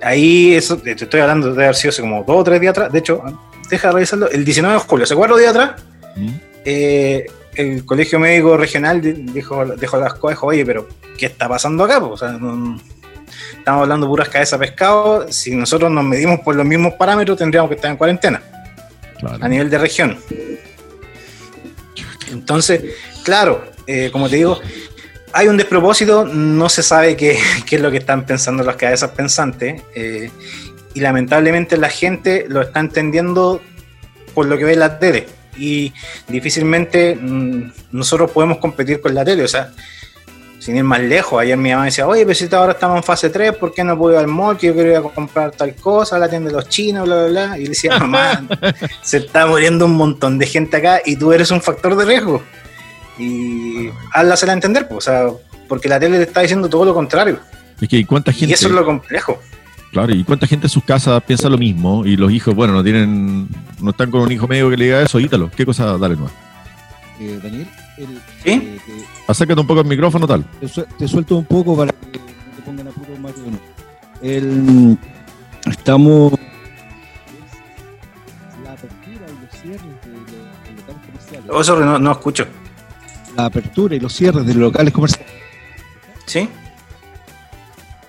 ahí, 0.02 0.54
eso, 0.54 0.76
te 0.78 0.92
estoy 0.92 1.20
hablando 1.20 1.52
de 1.54 1.64
haber 1.64 1.76
sido 1.76 1.90
hace 1.90 2.02
como 2.02 2.22
dos 2.24 2.36
o 2.38 2.44
tres 2.44 2.60
días 2.60 2.70
atrás, 2.72 2.92
de 2.92 2.98
hecho, 2.98 3.22
deja 3.68 3.88
de 3.88 3.94
revisarlo, 3.94 4.28
el 4.30 4.44
19 4.44 4.74
de 4.74 4.80
julio, 4.80 5.04
hace 5.04 5.14
cuatro 5.14 5.36
días 5.36 5.50
atrás, 5.50 5.82
¿Mm? 6.16 6.28
eh, 6.64 7.26
el 7.54 7.84
Colegio 7.84 8.18
Médico 8.18 8.56
Regional 8.56 9.00
di- 9.00 9.12
dijo, 9.12 9.64
dejó 9.66 9.98
las 9.98 10.14
cosas, 10.14 10.36
dijo, 10.36 10.46
oye, 10.46 10.64
pero 10.64 10.88
¿qué 11.18 11.26
está 11.26 11.48
pasando 11.48 11.84
acá? 11.84 11.98
O 11.98 12.16
sea, 12.16 12.30
no- 12.32 12.80
estamos 13.58 13.82
hablando 13.82 14.06
puras 14.06 14.28
cabezas 14.28 14.58
de 14.58 14.66
pescado, 14.66 15.26
si 15.30 15.54
nosotros 15.54 15.90
nos 15.90 16.04
medimos 16.04 16.40
por 16.40 16.54
los 16.56 16.64
mismos 16.66 16.94
parámetros 16.94 17.36
tendríamos 17.38 17.68
que 17.68 17.74
estar 17.76 17.90
en 17.90 17.96
cuarentena 17.96 18.40
Claro. 19.18 19.38
a 19.44 19.48
nivel 19.48 19.68
de 19.68 19.78
región. 19.78 20.16
Entonces, 22.30 22.82
claro, 23.24 23.64
eh, 23.86 24.08
como 24.12 24.28
te 24.28 24.36
digo, 24.36 24.58
hay 25.32 25.48
un 25.48 25.56
despropósito, 25.56 26.24
no 26.24 26.68
se 26.68 26.82
sabe 26.82 27.16
qué, 27.16 27.38
qué 27.66 27.76
es 27.76 27.82
lo 27.82 27.90
que 27.90 27.98
están 27.98 28.24
pensando 28.26 28.62
las 28.62 28.76
cabezas 28.76 29.10
pensantes, 29.10 29.82
eh, 29.94 30.30
y 30.94 31.00
lamentablemente 31.00 31.76
la 31.76 31.88
gente 31.88 32.46
lo 32.48 32.62
está 32.62 32.80
entendiendo 32.80 33.60
por 34.34 34.46
lo 34.46 34.58
que 34.58 34.64
ve 34.64 34.72
en 34.74 34.80
la 34.80 34.98
tele, 34.98 35.26
y 35.56 35.92
difícilmente 36.28 37.16
mm, 37.16 37.72
nosotros 37.92 38.30
podemos 38.30 38.58
competir 38.58 39.00
con 39.00 39.14
la 39.14 39.24
tele, 39.24 39.44
o 39.44 39.48
sea, 39.48 39.72
sin 40.60 40.76
ir 40.76 40.84
más 40.84 41.00
lejos, 41.00 41.40
ayer 41.40 41.56
mi 41.56 41.70
mamá 41.70 41.86
decía, 41.86 42.06
oye, 42.06 42.24
pero 42.26 42.34
si 42.34 42.54
ahora 42.54 42.72
estamos 42.72 42.98
en 42.98 43.02
fase 43.02 43.30
3, 43.30 43.56
¿por 43.56 43.72
qué 43.72 43.82
no 43.82 43.96
puedo 43.96 44.14
ir 44.14 44.20
al 44.20 44.26
mall? 44.26 44.58
Que 44.58 44.66
yo 44.66 44.74
quiero 44.74 44.90
ir 44.90 44.96
a 44.96 45.00
comprar 45.00 45.52
tal 45.52 45.74
cosa, 45.74 46.18
la 46.18 46.28
tienda 46.28 46.50
de 46.50 46.56
los 46.56 46.68
chinos, 46.68 47.06
bla, 47.06 47.16
bla, 47.16 47.28
bla. 47.28 47.58
Y 47.58 47.62
le 47.62 47.68
decía, 47.70 47.98
mamá, 47.98 48.46
se 49.02 49.18
está 49.18 49.46
muriendo 49.46 49.86
un 49.86 49.94
montón 49.94 50.38
de 50.38 50.46
gente 50.46 50.76
acá 50.76 51.00
y 51.04 51.16
tú 51.16 51.32
eres 51.32 51.50
un 51.50 51.62
factor 51.62 51.96
de 51.96 52.04
riesgo. 52.04 52.42
Y 53.20 53.90
hazla 54.12 54.52
entender, 54.52 54.88
pues, 54.88 54.98
o 54.98 55.10
sea, 55.10 55.26
porque 55.68 55.88
la 55.88 56.00
tele 56.00 56.16
le 56.18 56.24
está 56.24 56.40
diciendo 56.40 56.68
todo 56.68 56.84
lo 56.84 56.94
contrario. 56.94 57.38
Es 57.80 57.88
que 57.88 57.98
¿y 57.98 58.04
cuánta 58.04 58.32
gente, 58.32 58.46
Y 58.46 58.52
eso 58.52 58.66
es 58.68 58.72
lo 58.72 58.84
complejo. 58.84 59.38
claro, 59.92 60.14
y 60.14 60.24
cuánta 60.24 60.46
gente 60.46 60.66
en 60.66 60.70
sus 60.70 60.84
casas 60.84 61.22
piensa 61.24 61.48
lo 61.48 61.58
mismo 61.58 62.04
y 62.06 62.16
los 62.16 62.30
hijos, 62.32 62.54
bueno, 62.54 62.72
no 62.74 62.82
tienen, 62.84 63.48
no 63.80 63.90
están 63.90 64.10
con 64.10 64.22
un 64.22 64.32
hijo 64.32 64.46
medio 64.48 64.70
que 64.70 64.76
le 64.76 64.84
diga 64.86 65.02
eso, 65.02 65.18
ítalo. 65.20 65.50
¿Qué 65.54 65.64
cosa? 65.66 65.96
Dale, 65.98 66.16
no. 66.16 66.30
Eh, 67.20 67.38
Daniel, 67.42 67.68
el- 67.98 68.20
¿Sí? 68.42 68.50
eh, 68.50 68.80
te- 68.86 69.04
Acércate 69.30 69.60
un 69.60 69.66
poco 69.66 69.80
al 69.80 69.86
micrófono, 69.86 70.26
tal. 70.26 70.44
te, 70.60 70.68
su- 70.68 70.84
te 70.98 71.06
suelto 71.08 71.36
un 71.36 71.44
poco 71.44 71.76
para 71.76 71.92
que 71.92 72.18
no 72.18 72.56
te 72.56 72.62
pongan 72.62 72.88
apuro 72.88 73.08
uno. 73.14 73.58
El, 74.22 74.98
estamos. 75.66 76.32
La 78.64 78.72
apertura 78.72 79.26
y 79.28 79.44
los 79.44 79.60
cierres 79.60 79.80
de 80.04 80.12
los, 80.12 80.26
de 80.26 81.02
comerciales. 81.06 81.50
Oh, 81.50 81.64
sorry, 81.64 81.84
no, 81.84 81.98
no 81.98 82.12
escucho. 82.12 82.46
La 83.36 83.46
apertura 83.46 83.94
y 83.94 84.00
los 84.00 84.12
cierres 84.12 84.46
de 84.46 84.54
los 84.54 84.62
locales 84.62 84.92
comerciales. 84.92 85.32
¿Sí? 86.26 86.48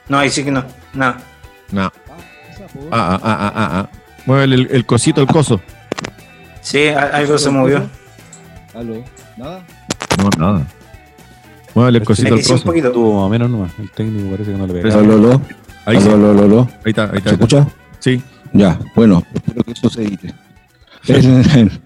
No, 0.10 0.18
ahí 0.20 0.30
sí 0.30 0.44
que 0.44 0.52
no. 0.52 0.64
Nada. 0.94 1.18
No. 1.72 1.84
Ah. 1.84 1.92
Ah, 2.92 3.20
ah, 3.22 3.22
ah, 3.24 3.54
ah, 3.56 3.70
ah. 3.74 3.90
Mueve 4.26 4.44
el, 4.44 4.68
el 4.72 4.86
cosito, 4.86 5.22
el 5.22 5.28
coso. 5.28 5.62
Sí, 6.62 6.88
algo 6.90 7.38
se 7.38 7.50
movió. 7.50 7.90
Aló, 8.74 9.04
nada. 9.38 9.66
No, 10.18 10.30
nada. 10.38 10.68
Mueve 11.74 11.98
el 11.98 12.04
cosito, 12.04 12.36
el 12.36 12.46
coso. 12.46 12.64
poquito. 12.64 12.92
Tuvo 12.92 13.16
más 13.16 13.28
o 13.28 13.30
menos 13.30 13.50
nomás. 13.50 13.72
El 13.80 13.90
técnico 13.92 14.30
parece 14.32 14.52
que 14.52 14.58
no 14.58 14.68
le 14.68 14.74
pega. 14.74 14.96
Aló, 14.96 15.14
aló, 15.14 15.42
Ahí, 15.86 15.98
aló, 15.98 16.32
aló, 16.32 16.44
aló. 16.44 16.70
ahí 16.86 16.90
está, 16.92 17.04
ahí 17.06 17.18
está. 17.18 17.30
¿Se 17.30 17.36
escucha? 17.36 17.68
Sí. 18.00 18.22
Ya, 18.54 18.80
bueno, 18.96 19.24
espero 19.34 19.64
que 19.64 19.72
eso 19.72 19.90
se 19.90 20.04
edite. 20.04 20.34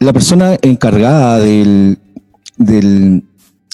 La 0.00 0.12
persona 0.14 0.56
encargada 0.62 1.38
del, 1.38 1.98
del- 2.60 3.24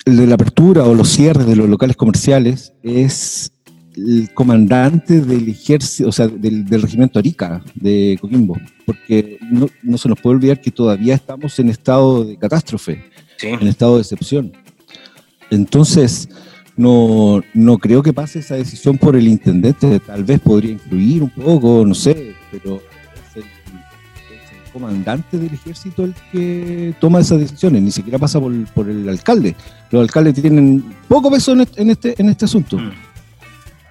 de 0.05 0.26
la 0.26 0.37
apertura 0.37 0.84
o 0.84 0.95
los 0.95 1.09
cierres 1.09 1.47
de 1.47 1.57
los 1.57 1.68
locales 1.68 1.97
comerciales 1.97 2.72
es 2.84 3.51
el 3.97 4.30
comandante 4.34 5.20
del 5.20 5.49
ejército, 5.49 6.09
o 6.09 6.12
sea, 6.12 6.28
del, 6.28 6.64
del 6.66 6.82
regimiento 6.82 7.18
Arica 7.18 7.62
de 7.74 8.16
Coquimbo, 8.20 8.57
porque 8.84 9.39
no, 9.51 9.68
no 9.82 9.99
se 9.99 10.09
nos 10.09 10.20
puede 10.20 10.37
olvidar 10.37 10.61
que 10.61 10.70
todavía 10.70 11.14
estamos 11.14 11.59
en 11.59 11.70
estado 11.70 12.24
de 12.24 12.37
catástrofe 12.37 13.03
Sí. 13.39 13.49
en 13.49 13.66
estado 13.66 13.97
de 13.97 14.03
excepción. 14.03 14.53
Entonces, 15.51 16.28
no, 16.76 17.43
no 17.55 17.78
creo 17.78 18.03
que 18.03 18.12
pase 18.12 18.39
esa 18.41 18.55
decisión 18.57 18.99
por 18.99 19.16
el 19.16 19.26
intendente. 19.28 20.01
Tal 20.01 20.24
vez 20.24 20.41
podría 20.41 20.72
influir 20.72 21.22
un 21.22 21.30
poco, 21.30 21.84
no 21.87 21.95
sé, 21.95 22.34
pero 22.51 22.80
comandante 24.80 25.38
del 25.38 25.54
ejército 25.54 26.04
el 26.04 26.14
que 26.30 26.94
toma 27.00 27.20
esas 27.20 27.38
decisiones, 27.40 27.80
ni 27.82 27.90
siquiera 27.90 28.18
pasa 28.18 28.38
por, 28.38 28.52
por 28.74 28.88
el 28.90 29.08
alcalde. 29.08 29.54
Los 29.90 30.02
alcaldes 30.02 30.34
tienen 30.34 30.84
poco 31.08 31.30
peso 31.30 31.52
en 31.52 31.60
este, 31.62 31.82
en 31.82 31.90
este, 31.90 32.14
en 32.20 32.28
este 32.28 32.44
asunto. 32.44 32.76
Mm. 32.78 32.90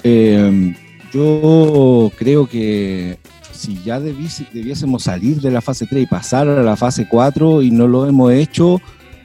Eh, 0.03 0.75
yo 1.11 2.11
creo 2.17 2.47
que 2.47 3.17
si 3.51 3.81
ya 3.83 3.99
debiese- 3.99 4.47
debiésemos 4.53 5.03
salir 5.03 5.41
de 5.41 5.49
la 5.49 5.61
fase 5.61 5.87
3 5.87 6.03
y 6.03 6.05
pasar 6.05 6.47
a 6.47 6.61
la 6.61 6.75
fase 6.75 7.07
4 7.09 7.61
y 7.63 7.71
no 7.71 7.87
lo 7.87 8.05
hemos 8.07 8.31
hecho, 8.31 8.79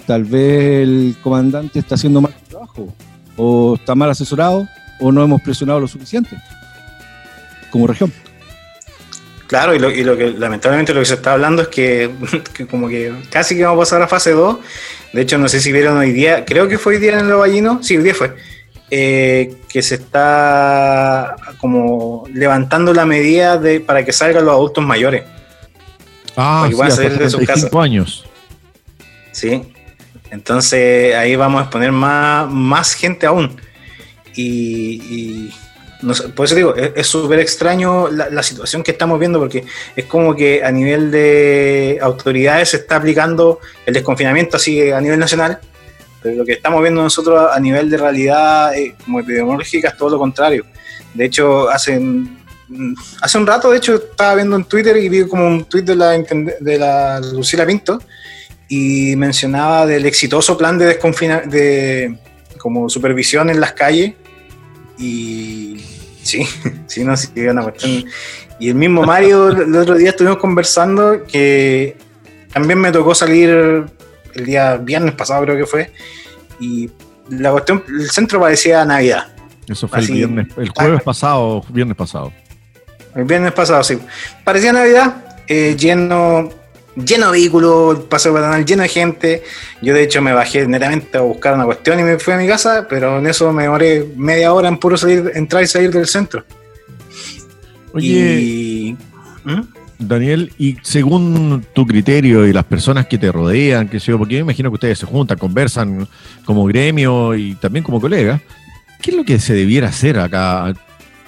tal 0.07 0.25
vez 0.25 0.89
el 0.89 1.17
comandante 1.23 1.79
está 1.79 1.97
haciendo 1.97 2.23
mal 2.23 2.33
su 2.43 2.49
trabajo, 2.51 2.95
o 3.37 3.75
está 3.75 3.95
mal 3.95 4.09
asesorado, 4.11 4.67
o 5.01 5.13
no 5.13 5.23
hemos 5.23 5.43
presionado 5.43 5.81
lo 5.81 5.89
suficiente 5.89 6.37
como 7.71 7.87
región. 7.87 8.11
Claro, 9.51 9.75
y 9.75 9.81
lo, 9.81 9.91
y 9.91 10.05
lo 10.05 10.17
que 10.17 10.31
lamentablemente 10.31 10.95
lo 10.95 11.01
que 11.01 11.07
se 11.07 11.15
está 11.15 11.33
hablando 11.33 11.63
es 11.63 11.69
que, 11.69 12.09
que 12.55 12.69
como 12.69 12.89
que 12.89 13.13
casi 13.31 13.57
que 13.57 13.65
vamos 13.65 13.79
a 13.79 13.81
pasar 13.81 14.03
a 14.03 14.07
fase 14.07 14.31
2. 14.31 14.59
De 15.13 15.23
hecho, 15.23 15.39
no 15.39 15.49
sé 15.49 15.59
si 15.59 15.73
vieron 15.73 15.99
hoy 15.99 16.13
día, 16.13 16.45
creo 16.45 16.69
que 16.69 16.79
fue 16.79 16.95
hoy 16.95 17.01
día 17.01 17.19
en 17.19 17.27
el 17.27 17.35
Ballino, 17.35 17.83
sí, 17.83 17.97
hoy 17.97 18.05
día 18.05 18.15
fue, 18.15 18.37
eh, 18.93 19.57
que 19.69 19.83
se 19.83 19.97
está 19.97 21.35
como 21.59 22.29
levantando 22.33 22.95
la 22.95 23.05
medida 23.05 23.59
de, 23.59 23.81
para 23.81 24.05
que 24.05 24.13
salgan 24.13 24.45
los 24.45 24.55
adultos 24.55 24.85
mayores. 24.85 25.25
Ah, 26.37 26.69
sí, 26.71 26.77
salir 26.93 27.19
de 27.19 27.29
sus 27.29 27.45
35 27.45 27.81
años. 27.81 28.25
¿sí? 29.33 29.73
Entonces 30.31 31.17
ahí 31.17 31.35
vamos 31.35 31.61
a 31.61 31.65
exponer 31.65 31.91
más, 31.91 32.49
más 32.49 32.95
gente 32.95 33.27
aún. 33.27 33.61
Y, 34.37 35.03
y 35.03 35.55
no 36.03 36.15
sé, 36.15 36.29
por 36.31 36.47
eso 36.47 36.55
digo, 36.55 36.75
es 36.75 37.07
súper 37.07 37.41
extraño 37.41 38.09
la, 38.09 38.31
la 38.31 38.43
situación 38.43 38.83
que 38.83 38.93
estamos 38.93 39.19
viendo 39.19 39.39
porque 39.39 39.65
es 39.95 40.05
como 40.07 40.35
que 40.35 40.65
a 40.65 40.71
nivel 40.71 41.11
de 41.11 41.99
autoridades 42.01 42.71
se 42.71 42.79
está 42.79 42.97
aplicando 42.97 43.61
el 43.87 43.95
desconfinamiento 43.95 44.57
así 44.57 44.91
a 44.91 45.01
nivel 45.01 45.19
nacional, 45.19 45.61
pero 46.23 46.37
lo 46.37 46.45
que 46.45 46.53
estamos 46.53 46.83
viendo 46.83 47.03
nosotros 47.03 47.49
a 47.53 47.59
nivel 47.61 47.89
de 47.91 47.97
realidad 47.97 48.75
eh, 48.75 48.95
como 49.05 49.21
epidemiológica 49.21 49.89
es 49.89 49.97
todo 49.97 50.11
lo 50.11 50.19
contrario. 50.19 50.65
De 51.15 51.25
hecho, 51.25 51.69
hace, 51.69 51.99
mm, 51.99 52.95
hace 53.23 53.39
un 53.39 53.47
rato, 53.47 53.71
de 53.71 53.79
hecho, 53.79 53.95
estaba 53.97 54.37
viendo 54.37 54.57
en 54.57 54.65
Twitter 54.65 54.97
y 54.97 55.09
vi 55.09 55.27
como 55.27 55.47
un 55.47 55.65
tweet 55.65 55.83
de 55.83 55.97
la, 55.97 56.11
de 56.13 56.79
la 56.79 57.21
Lucila 57.21 57.67
Pinto 57.67 58.01
y 58.69 59.17
mencionaba 59.17 59.87
del 59.87 60.07
exitoso 60.07 60.57
plan 60.57 60.79
de 60.79 60.87
desconfina 60.87 61.41
de 61.41 62.17
como 62.59 62.89
supervisión 62.89 63.51
en 63.51 63.61
las 63.61 63.73
calles 63.73 64.13
y 64.99 65.83
sí, 66.23 66.47
sí, 66.87 67.05
no, 67.05 67.17
sí, 67.17 67.29
una 67.47 67.63
cuestión. 67.63 68.05
Y 68.59 68.69
el 68.69 68.75
mismo 68.75 69.03
Mario, 69.03 69.49
el 69.49 69.75
otro 69.75 69.95
día 69.95 70.11
estuvimos 70.11 70.39
conversando 70.39 71.25
que 71.25 71.97
también 72.53 72.79
me 72.79 72.93
tocó 72.93 73.15
salir 73.15 73.49
el 73.51 74.45
día 74.45 74.77
viernes 74.77 75.15
pasado 75.15 75.43
creo 75.45 75.57
que 75.57 75.67
fue 75.67 75.93
y 76.61 76.91
la 77.31 77.53
cuestión, 77.53 77.83
el 77.89 78.11
centro 78.11 78.41
parecía 78.41 78.85
Navidad. 78.85 79.29
Eso 79.69 79.89
fue 79.89 80.01
Así- 80.01 80.13
el 80.13 80.19
viernes, 80.19 80.49
el 80.59 80.69
jueves 80.71 81.03
pasado, 81.03 81.65
viernes 81.69 81.97
pasado. 81.97 82.33
El 83.15 83.25
viernes 83.25 83.53
pasado, 83.53 83.83
sí. 83.83 83.99
Parecía 84.45 84.73
Navidad, 84.73 85.39
eh, 85.47 85.77
lleno, 85.79 86.49
lleno 86.97 87.27
de 87.27 87.33
vehículos, 87.33 88.01
paseo 88.01 88.33
peatonal 88.33 88.65
lleno 88.65 88.83
de 88.83 88.89
gente. 88.89 89.43
Yo, 89.83 89.95
de 89.95 90.03
hecho, 90.03 90.23
me 90.23 90.33
bajé 90.33 90.67
netamente 90.67 91.19
a 91.19 91.23
buscar 91.23 91.55
una 91.55 91.65
cuestión 91.65 91.99
y 92.01 92.03
me 92.03 92.19
fui 92.19 92.35
a 92.35 92.37
mi 92.37 92.47
casa, 92.47 92.87
pero 92.89 93.19
en 93.19 93.27
eso 93.27 93.53
me 93.53 93.65
demoré 93.65 94.07
media 94.17 94.53
hora 94.53 94.69
en 94.69 94.79
puro 94.79 94.97
salir, 94.97 95.33
entrar 95.35 95.63
y 95.63 95.67
salir 95.67 95.91
del 95.91 96.07
centro. 96.07 96.45
Oye, 97.93 98.07
Y. 98.41 98.97
¿Mm? 99.45 99.61
Daniel, 100.01 100.51
y 100.59 100.79
según 100.83 101.65
tu 101.75 101.87
criterio 101.87 102.47
y 102.47 102.55
las 102.55 102.65
personas 102.65 103.07
que 103.07 103.19
te 103.19 103.31
rodean, 103.31 103.87
que 103.87 104.01
sé 104.01 104.07
yo, 104.07 104.19
porque 104.19 104.35
yo 104.35 104.39
me 104.39 104.53
imagino 104.53 104.71
que 104.71 104.75
ustedes 104.75 104.99
se 104.99 105.05
juntan, 105.05 105.37
conversan 105.37 106.09
como 106.47 106.65
gremio 106.65 107.35
y 107.35 107.55
también 107.57 107.85
como 107.85 108.01
colegas, 108.01 108.41
¿qué 109.03 109.11
es 109.11 109.17
lo 109.17 109.25
que 109.25 109.39
se 109.39 109.53
debiera 109.53 109.89
hacer 109.89 110.19
acá 110.19 110.73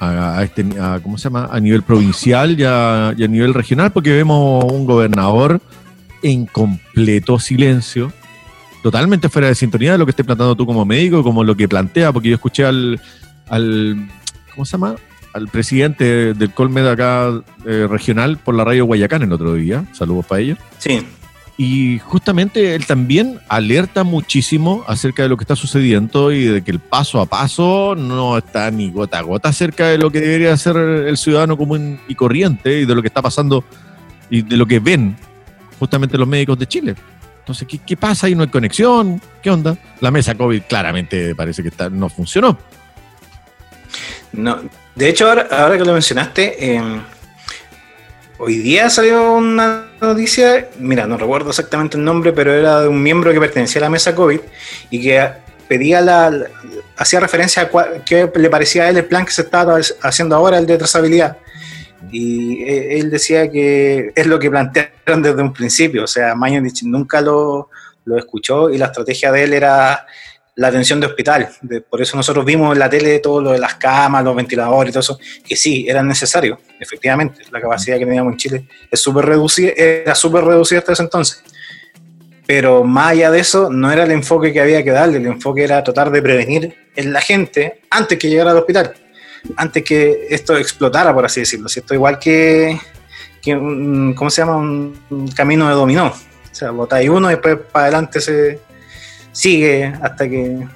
a, 0.03 0.43
este, 0.43 0.65
¿cómo 1.03 1.17
se 1.17 1.25
llama? 1.25 1.49
a 1.51 1.61
nivel 1.61 1.83
provincial 1.83 2.59
y 2.59 2.65
a, 2.65 3.09
a 3.09 3.15
nivel 3.15 3.55
regional? 3.55 3.93
Porque 3.93 4.11
vemos 4.11 4.65
un 4.65 4.85
gobernador 4.85 5.61
en 6.23 6.47
completo 6.47 7.39
silencio, 7.39 8.13
totalmente 8.83 9.29
fuera 9.29 9.49
de 9.49 9.55
sintonía 9.55 9.93
de 9.93 9.99
lo 9.99 10.07
que 10.07 10.11
estés 10.11 10.27
planteando 10.27 10.57
tú 10.57 10.67
como 10.67 10.85
médico, 10.85 11.23
como 11.23 11.45
lo 11.45 11.57
que 11.57 11.69
plantea, 11.69 12.13
porque 12.13 12.31
yo 12.31 12.35
escuché 12.35 12.65
al, 12.65 13.01
al 13.49 14.09
¿cómo 14.55 14.65
se 14.65 14.73
llama? 14.73 14.97
Al 15.35 15.49
presidente 15.49 16.35
del 16.35 16.53
Colmed 16.53 16.87
acá 16.87 17.31
eh, 17.65 17.87
regional 17.89 18.39
por 18.39 18.55
la 18.55 18.65
radio 18.65 18.85
Guayacán 18.85 19.23
el 19.23 19.33
otro 19.33 19.55
día. 19.55 19.85
Saludos 19.93 20.27
para 20.27 20.41
ellos. 20.41 20.59
Sí. 20.79 21.07
Y 21.59 21.99
justamente 21.99 22.75
él 22.75 22.87
también 22.87 23.39
alerta 23.49 24.05
muchísimo 24.05 24.85
acerca 24.87 25.23
de 25.23 25.29
lo 25.29 25.37
que 25.37 25.45
está 25.45 25.55
sucediendo 25.55 26.33
y 26.33 26.45
de 26.47 26.63
que 26.63 26.71
el 26.71 26.81
paso 26.81 27.21
a 27.21 27.27
paso 27.27 27.95
no 27.95 28.39
está 28.39 28.71
ni 28.71 28.91
gota 28.91 29.19
a 29.19 29.23
gota 29.23 29.51
acerca 29.51 29.89
de 29.89 29.99
lo 29.99 30.11
que 30.11 30.21
debería 30.21 30.57
ser 30.57 30.77
el 30.77 31.17
ciudadano 31.17 31.57
común 31.57 32.01
y 32.09 32.15
corriente 32.15 32.81
y 32.81 32.85
de 32.87 32.95
lo 32.95 33.03
que 33.03 33.09
está 33.09 33.21
pasando 33.21 33.65
y 34.31 34.43
de 34.43 34.57
lo 34.57 34.67
que 34.67 34.81
ven 34.81 35.15
justamente 35.79 36.17
los 36.17 36.29
médicos 36.29 36.59
de 36.59 36.67
Chile. 36.67 36.95
Entonces, 37.41 37.69
¿qué, 37.69 37.79
qué 37.79 37.97
pasa 37.97 38.29
ahí? 38.29 38.35
¿No 38.35 38.43
hay 38.43 38.49
conexión? 38.49 39.21
¿Qué 39.43 39.51
onda? 39.51 39.77
La 40.01 40.11
mesa 40.11 40.35
COVID 40.35 40.63
claramente 40.69 41.35
parece 41.35 41.63
que 41.63 41.69
está, 41.69 41.91
no 41.91 42.09
funcionó. 42.09 42.57
No, 44.33 44.61
de 44.95 45.09
hecho, 45.09 45.29
ahora, 45.29 45.77
que 45.77 45.85
lo 45.85 45.93
mencionaste, 45.93 46.75
em, 46.75 47.03
hoy 48.39 48.59
día 48.59 48.89
salió 48.89 49.35
una 49.35 49.87
noticia, 50.09 50.69
mira, 50.79 51.07
no 51.07 51.17
recuerdo 51.17 51.51
exactamente 51.51 51.97
el 51.97 52.05
nombre, 52.05 52.33
pero 52.33 52.53
era 52.53 52.81
de 52.81 52.89
un 52.89 53.03
miembro 53.03 53.33
que 53.33 53.41
pertenecía 53.41 53.81
a 53.81 53.85
la 53.85 53.91
mesa 53.91 54.15
COVID 54.15 54.41
y 54.91 55.03
que 55.03 55.29
pedía 55.69 56.01
la, 56.01 56.47
hacía 56.97 57.21
referencia 57.21 57.63
a 57.63 58.05
qué 58.05 58.31
le 58.35 58.51
parecía 58.51 58.85
a 58.85 58.91
él 58.91 58.99
el 58.99 59.05
plan 59.05 59.25
que 59.25 59.33
se 59.33 59.43
estaba 59.43 59.79
haciendo 60.03 60.37
ahora, 60.37 60.59
el 60.59 60.67
de 60.67 60.79
trazabilidad. 60.79 61.39
Y 62.11 62.63
e, 62.65 62.99
él 62.99 63.11
decía 63.11 63.51
que 63.51 64.13
es 64.15 64.27
lo 64.27 64.39
que 64.39 64.51
plantearon 64.51 65.23
desde 65.23 65.43
un 65.43 65.53
principio, 65.53 66.05
o 66.05 66.09
sea, 66.09 66.35
Mañanich 66.35 66.83
nunca 66.83 67.21
lo, 67.21 67.71
lo 68.05 68.19
escuchó 68.19 68.71
y 68.71 68.79
la 68.79 68.87
estrategia 68.87 69.31
de 69.33 69.45
él 69.45 69.53
era 69.53 70.07
la 70.55 70.69
atención 70.69 71.01
de 71.01 71.07
hospital. 71.07 71.49
por 71.89 72.03
eso 72.03 72.17
nosotros 72.17 72.45
vimos 72.45 72.73
en 72.73 72.79
la 72.79 72.91
tele 72.91 73.19
todo 73.21 73.41
lo 73.41 73.53
de 73.53 73.59
las 73.59 73.77
camas, 73.77 74.23
los 74.23 74.37
ventiladores 74.37 74.91
y 74.91 74.93
todo 74.93 75.01
eso, 75.01 75.19
que 75.47 75.57
sí, 75.57 75.87
eran 75.89 76.07
necesarios, 76.07 76.59
efectivamente. 76.79 77.43
La 77.51 77.61
capacidad 77.61 77.99
que 77.99 78.05
teníamos 78.05 78.33
en 78.33 78.39
Chile 78.39 78.69
es 78.91 79.01
súper 79.01 79.25
reducida, 79.25 79.73
era 79.77 80.15
súper 80.15 80.45
reducida 80.45 80.81
hasta 80.81 80.93
ese 80.93 81.03
entonces. 81.03 81.43
Pero 82.47 82.85
más 82.85 83.13
allá 83.13 83.31
de 83.31 83.41
eso, 83.41 83.71
no 83.71 83.91
era 83.91 84.03
el 84.05 84.11
enfoque 84.11 84.53
que 84.53 84.61
había 84.61 84.83
que 84.83 84.91
darle, 84.91 85.19
el 85.19 85.27
enfoque 85.27 85.65
era 85.65 85.83
tratar 85.83 86.11
de 86.11 86.21
prevenir 86.21 86.75
en 86.95 87.13
la 87.13 87.21
gente 87.21 87.81
antes 87.89 88.19
que 88.19 88.29
llegara 88.29 88.51
al 88.51 88.59
hospital, 88.59 88.93
antes 89.57 89.83
que 89.83 90.27
esto 90.29 90.57
explotara, 90.57 91.15
por 91.15 91.25
así 91.25 91.41
decirlo. 91.41 91.69
Si 91.69 91.81
esto 91.81 91.95
igual 91.95 92.19
que, 92.19 92.79
que 93.41 93.53
¿cómo 93.53 94.29
se 94.29 94.43
llama? 94.43 94.57
Un, 94.57 95.29
camino 95.35 95.69
de 95.69 95.75
dominó. 95.75 96.09
O 96.09 96.55
sea, 96.55 96.71
botáis 96.73 97.09
uno 97.09 97.31
y 97.31 97.35
después 97.35 97.57
para 97.73 97.85
adelante 97.87 98.21
se, 98.21 98.61
sigue 99.33 99.87
hasta 99.87 100.29
que... 100.29 100.67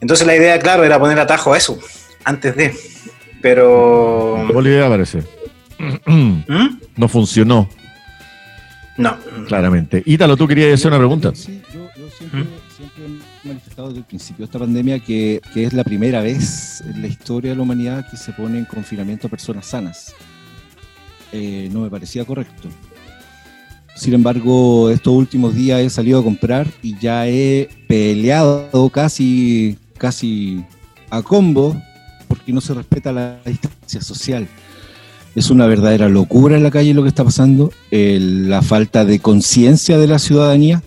Entonces 0.00 0.26
la 0.26 0.36
idea, 0.36 0.58
claro, 0.58 0.84
era 0.84 0.98
poner 0.98 1.18
atajo 1.18 1.52
a 1.52 1.58
eso, 1.58 1.78
antes 2.24 2.56
de... 2.56 2.74
Pero... 3.42 4.48
la 4.52 4.68
idea 4.68 4.88
parece. 4.88 5.22
¿Mm? 6.06 6.78
No 6.96 7.08
funcionó. 7.08 7.68
No. 8.96 9.16
Claramente. 9.46 10.02
Ítalo, 10.04 10.36
tú 10.36 10.48
querías 10.48 10.74
hacer 10.74 10.88
una 10.88 10.98
pregunta. 10.98 11.32
Sí, 11.34 11.62
yo, 11.72 11.88
siempre, 12.16 12.44
he 13.44 13.48
manifestado 13.48 13.88
desde 13.88 14.00
el 14.00 14.06
principio 14.06 14.38
de 14.38 14.44
esta 14.46 14.58
pandemia 14.58 14.98
que, 14.98 15.40
que, 15.54 15.64
es 15.64 15.72
la 15.72 15.84
primera 15.84 16.20
vez 16.20 16.80
en 16.80 17.00
la 17.00 17.06
historia 17.06 17.52
de 17.52 17.56
la 17.56 17.62
humanidad 17.62 18.10
que 18.10 18.16
se 18.16 18.32
pone 18.32 18.58
en 18.58 18.64
confinamiento 18.64 19.28
a 19.28 19.30
personas 19.30 19.66
sanas. 19.66 20.14
Eh, 21.32 21.68
no 21.72 21.80
me 21.82 21.90
parecía 21.90 22.24
correcto. 22.24 22.68
Sin 23.98 24.14
embargo, 24.14 24.90
estos 24.90 25.12
últimos 25.12 25.56
días 25.56 25.80
he 25.80 25.90
salido 25.90 26.20
a 26.20 26.24
comprar 26.24 26.68
y 26.82 26.96
ya 27.00 27.26
he 27.26 27.68
peleado 27.88 28.88
casi, 28.90 29.76
casi 29.98 30.64
a 31.10 31.20
combo 31.20 31.76
porque 32.28 32.52
no 32.52 32.60
se 32.60 32.74
respeta 32.74 33.10
la 33.10 33.40
distancia 33.44 34.00
social. 34.00 34.46
Es 35.34 35.50
una 35.50 35.66
verdadera 35.66 36.08
locura 36.08 36.56
en 36.56 36.62
la 36.62 36.70
calle 36.70 36.94
lo 36.94 37.02
que 37.02 37.08
está 37.08 37.24
pasando, 37.24 37.72
la 37.90 38.62
falta 38.62 39.04
de 39.04 39.18
conciencia 39.18 39.98
de 39.98 40.06
la 40.06 40.20
ciudadanía. 40.20 40.80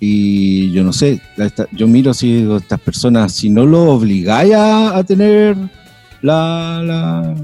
Y 0.00 0.70
yo 0.72 0.84
no 0.84 0.94
sé, 0.94 1.20
yo 1.72 1.86
miro 1.86 2.14
si 2.14 2.48
estas 2.56 2.80
personas, 2.80 3.32
si 3.32 3.50
no 3.50 3.66
lo 3.66 3.90
obligáis 3.90 4.54
a, 4.54 5.04
tener 5.04 5.54
la, 6.22 7.34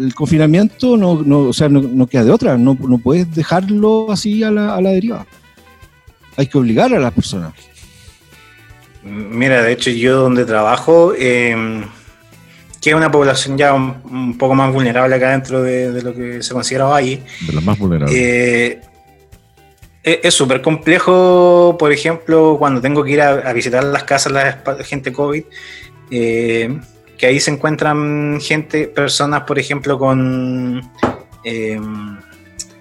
el 0.00 0.14
confinamiento 0.14 0.96
no, 0.96 1.22
no, 1.22 1.40
o 1.40 1.52
sea, 1.52 1.68
no, 1.68 2.06
queda 2.06 2.24
de 2.24 2.30
otra, 2.30 2.56
no, 2.56 2.76
no 2.80 2.98
puedes 2.98 3.32
dejarlo 3.34 4.10
así 4.10 4.42
a 4.42 4.50
la, 4.50 4.74
a 4.74 4.80
la 4.80 4.90
deriva. 4.90 5.26
Hay 6.36 6.46
que 6.46 6.58
obligar 6.58 6.92
a 6.94 6.98
las 6.98 7.12
personas. 7.12 7.52
Mira, 9.02 9.62
de 9.62 9.72
hecho 9.72 9.90
yo 9.90 10.20
donde 10.20 10.44
trabajo, 10.44 11.12
eh, 11.16 11.84
que 12.80 12.90
es 12.90 12.96
una 12.96 13.10
población 13.10 13.58
ya 13.58 13.74
un, 13.74 14.36
poco 14.38 14.54
más 14.54 14.72
vulnerable 14.72 15.14
acá 15.14 15.30
dentro 15.30 15.62
de, 15.62 16.02
lo 16.02 16.14
que 16.14 16.42
se 16.42 16.52
considera 16.52 16.84
valle. 16.84 17.22
De 17.46 17.52
las 17.52 17.64
más 17.64 17.78
vulnerables. 17.78 18.16
Eh, 18.16 18.80
es 20.02 20.32
súper 20.32 20.62
complejo, 20.62 21.76
por 21.78 21.92
ejemplo, 21.92 22.56
cuando 22.58 22.80
tengo 22.80 23.04
que 23.04 23.12
ir 23.12 23.20
a, 23.20 23.52
visitar 23.52 23.84
las 23.84 24.04
casas 24.04 24.32
de 24.32 24.74
la 24.78 24.84
gente 24.84 25.12
COVID. 25.12 25.44
Eh, 26.10 26.80
que 27.20 27.26
ahí 27.26 27.38
se 27.38 27.50
encuentran 27.50 28.40
gente, 28.40 28.88
personas, 28.88 29.42
por 29.42 29.58
ejemplo, 29.58 29.98
con 29.98 30.80
em, 31.44 32.18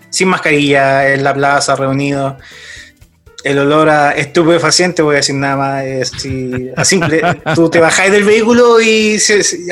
sin 0.09 0.29
mascarilla 0.29 1.13
en 1.13 1.25
la 1.25 1.33
plaza, 1.33 1.75
reunidos. 1.75 2.35
El 3.43 3.59
olor 3.59 3.89
a 3.89 4.11
estupefaciente, 4.11 5.01
voy 5.01 5.15
a 5.15 5.17
decir 5.17 5.35
nada 5.35 5.57
más, 5.57 5.83
es 5.83 6.13
a 6.77 6.85
simple. 6.85 7.21
tú 7.55 7.69
te 7.69 7.79
bajáis 7.79 8.13
del 8.13 8.23
vehículo 8.23 8.79
y, 8.79 9.17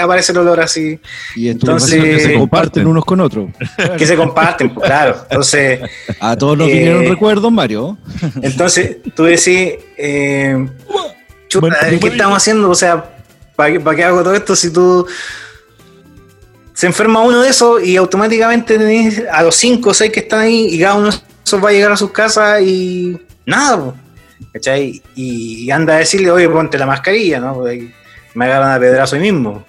aparece 0.02 0.34
el 0.34 0.38
olor 0.40 0.60
así. 0.60 1.00
Y 1.38 1.48
entonces 1.48 2.04
que 2.04 2.20
se 2.20 2.34
comparten 2.34 2.88
unos 2.88 3.06
con 3.06 3.22
otros. 3.22 3.50
Que 3.98 4.06
se 4.06 4.18
comparten, 4.18 4.74
pues, 4.74 4.86
claro. 4.86 5.16
Entonces. 5.30 5.80
A 6.20 6.36
todos 6.36 6.58
nos 6.58 6.68
vinieron 6.68 7.06
eh, 7.06 7.10
recuerdos, 7.10 7.52
Mario. 7.54 7.98
Entonces, 8.42 8.98
tú 9.16 9.24
decís, 9.24 9.76
eh, 9.98 10.68
¿qué 11.50 12.08
estamos 12.08 12.38
haciendo? 12.38 12.70
O 12.70 12.76
sea, 12.76 13.17
¿Para 13.58 13.96
qué, 13.96 14.04
hago 14.04 14.22
todo 14.22 14.36
esto 14.36 14.56
si 14.56 14.72
tú 14.72 15.08
se 16.74 16.86
enferma 16.86 17.22
uno 17.22 17.42
de 17.42 17.50
esos 17.50 17.84
y 17.84 17.98
automáticamente 17.98 18.78
tenés 18.78 19.24
a 19.32 19.42
los 19.42 19.56
5 19.56 19.90
o 19.90 19.94
6 19.96 20.12
que 20.12 20.20
están 20.20 20.42
ahí 20.42 20.68
y 20.76 20.80
cada 20.80 20.94
uno 20.94 21.10
de 21.10 21.18
esos 21.44 21.64
va 21.64 21.70
a 21.70 21.72
llegar 21.72 21.92
a 21.92 21.98
sus 21.98 22.12
casas 22.12 22.62
y 22.62 23.20
nada, 23.48 23.96
¿cachai? 24.54 25.02
Y, 25.16 25.72
anda 25.72 25.96
a 25.96 25.98
decirle, 25.98 26.30
oye, 26.30 26.48
ponte 26.48 26.78
la 26.78 26.86
mascarilla, 26.86 27.40
¿no? 27.40 27.64
me 28.36 28.46
agarran 28.46 28.76
a 28.76 28.80
pedazo 28.80 29.16
ahí 29.16 29.24
mismo. 29.24 29.66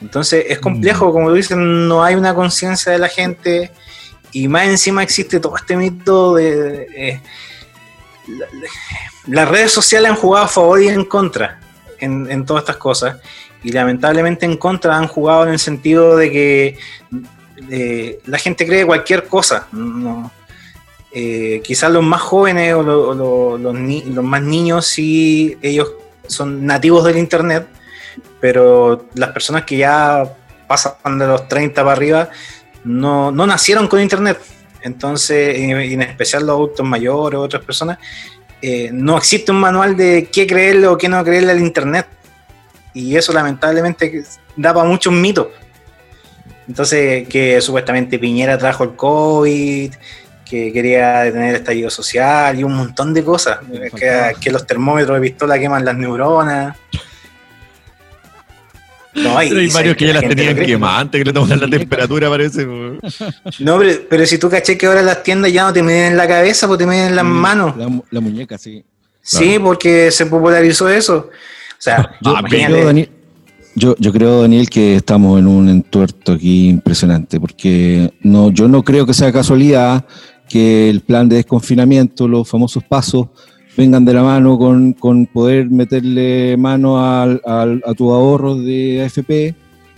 Entonces 0.00 0.44
es 0.48 0.60
complejo, 0.60 1.08
mm. 1.08 1.12
como 1.12 1.28
tú 1.30 1.34
dices, 1.34 1.56
no 1.56 2.04
hay 2.04 2.14
una 2.14 2.36
conciencia 2.36 2.92
de 2.92 2.98
la 3.00 3.08
gente 3.08 3.72
y 4.30 4.46
más 4.46 4.68
encima 4.68 5.02
existe 5.02 5.40
todo 5.40 5.56
este 5.56 5.76
mito 5.76 6.36
de... 6.36 7.20
las 9.26 9.48
redes 9.48 9.72
sociales 9.72 10.12
han 10.12 10.16
jugado 10.16 10.44
a 10.44 10.48
favor 10.48 10.80
y 10.80 10.86
en 10.86 11.04
contra 11.04 11.61
en, 12.04 12.44
todas 12.44 12.62
estas 12.62 12.76
cosas 12.76 13.16
y 13.62 13.72
lamentablemente 13.72 14.44
en 14.44 14.56
contra 14.56 14.96
han 14.96 15.06
jugado 15.06 15.44
en 15.46 15.52
el 15.52 15.58
sentido 15.58 16.16
de 16.16 16.30
que 16.30 16.78
la 18.26 18.38
gente 18.38 18.66
cree 18.66 18.84
cualquier 18.84 19.26
cosa. 19.26 19.66
Eh, 21.14 21.60
quizás 21.62 21.92
los 21.92 22.02
más 22.02 22.22
jóvenes 22.22 22.74
o 22.74 23.58
los, 23.58 24.24
más 24.24 24.42
niños 24.42 24.86
sí, 24.86 25.58
ellos 25.60 25.92
son 26.26 26.64
nativos 26.64 27.04
del 27.04 27.18
Internet, 27.18 27.66
pero 28.40 29.06
las 29.14 29.30
personas 29.30 29.64
que 29.64 29.76
ya 29.76 30.24
pasan 30.66 31.18
de 31.18 31.26
los 31.26 31.48
30 31.48 31.82
para 31.82 31.92
arriba 31.92 32.30
no, 32.84 33.30
nacieron 33.30 33.88
con 33.88 34.00
Internet. 34.00 34.38
Entonces, 34.80 35.58
en, 35.58 36.02
especial 36.02 36.46
los 36.46 36.56
adultos 36.56 36.86
mayores 36.86 37.38
otras 37.38 37.62
personas, 37.62 37.98
eh, 38.62 38.90
no 38.92 39.18
existe 39.18 39.50
un 39.50 39.58
manual 39.58 39.96
de 39.96 40.28
qué 40.32 40.46
creerle 40.46 40.86
o 40.86 40.96
qué 40.96 41.08
no 41.08 41.22
creerle 41.24 41.50
al 41.52 41.60
Internet. 41.60 42.06
Y 42.94 43.16
eso 43.16 43.32
lamentablemente 43.32 44.24
da 44.56 44.72
para 44.72 44.88
muchos 44.88 45.12
mitos. 45.12 45.48
Entonces, 46.68 47.26
que 47.28 47.60
supuestamente 47.60 48.18
Piñera 48.18 48.56
trajo 48.56 48.84
el 48.84 48.94
COVID, 48.94 49.92
que 50.48 50.72
quería 50.72 51.22
detener 51.22 51.50
el 51.50 51.56
estallido 51.56 51.90
social 51.90 52.58
y 52.58 52.62
un 52.62 52.74
montón 52.74 53.12
de 53.12 53.24
cosas. 53.24 53.58
Que, 53.96 54.34
que, 54.40 54.50
los 54.50 54.66
termómetros 54.66 55.16
de 55.16 55.22
pistola 55.22 55.58
queman 55.58 55.84
las 55.84 55.96
neuronas. 55.96 56.76
No, 59.14 59.36
hay, 59.36 59.68
varios 59.68 59.96
que 59.96 60.06
ya 60.06 60.14
las 60.14 60.28
tenían 60.28 60.56
quemadas 60.56 61.02
antes 61.02 61.18
que 61.18 61.24
le 61.24 61.32
toman 61.32 61.60
la 61.60 61.68
temperatura, 61.68 62.30
parece. 62.30 62.66
No, 63.58 63.80
pero, 64.08 64.26
si 64.26 64.38
tú 64.38 64.48
caché 64.48 64.78
que 64.78 64.86
ahora 64.86 65.02
las 65.02 65.22
tiendas 65.22 65.52
ya 65.52 65.64
no 65.64 65.72
te 65.72 65.82
miden 65.82 66.12
en 66.12 66.16
la 66.16 66.26
cabeza, 66.26 66.66
pues 66.66 66.78
te 66.78 66.86
miden 66.86 67.08
en 67.08 67.16
las 67.16 67.24
mm, 67.24 67.28
manos. 67.28 67.74
La, 68.10 68.20
muñeca, 68.20 68.56
sí. 68.56 68.84
Sí, 69.20 69.58
porque 69.62 70.10
se 70.10 70.26
popularizó 70.26 70.88
eso. 70.88 71.28
O 71.28 71.78
sea, 71.78 72.16
Yo, 72.20 72.34
creo, 72.48 72.86
Daniel, 72.86 73.10
yo, 73.74 73.94
yo 73.98 74.12
creo, 74.12 74.42
Daniel, 74.42 74.70
que 74.70 74.96
estamos 74.96 75.38
en 75.38 75.46
un 75.46 75.68
entuerto 75.68 76.32
aquí 76.32 76.68
impresionante, 76.68 77.38
porque 77.38 78.12
no, 78.20 78.50
yo 78.50 78.68
no 78.68 78.82
creo 78.82 79.06
que 79.06 79.14
sea 79.14 79.32
casualidad 79.32 80.06
que 80.48 80.90
el 80.90 81.00
plan 81.00 81.28
de 81.28 81.36
desconfinamiento, 81.36 82.28
los 82.28 82.48
famosos 82.48 82.84
pasos, 82.84 83.28
vengan 83.76 84.04
de 84.04 84.12
la 84.14 84.22
mano 84.22 84.58
con, 84.58 84.92
con 84.92 85.26
poder 85.26 85.70
meterle 85.70 86.56
mano 86.56 86.98
al, 87.04 87.40
al- 87.44 87.82
a 87.86 87.94
tu 87.94 88.12
ahorro 88.12 88.56
de 88.56 89.02
AFP 89.04 89.54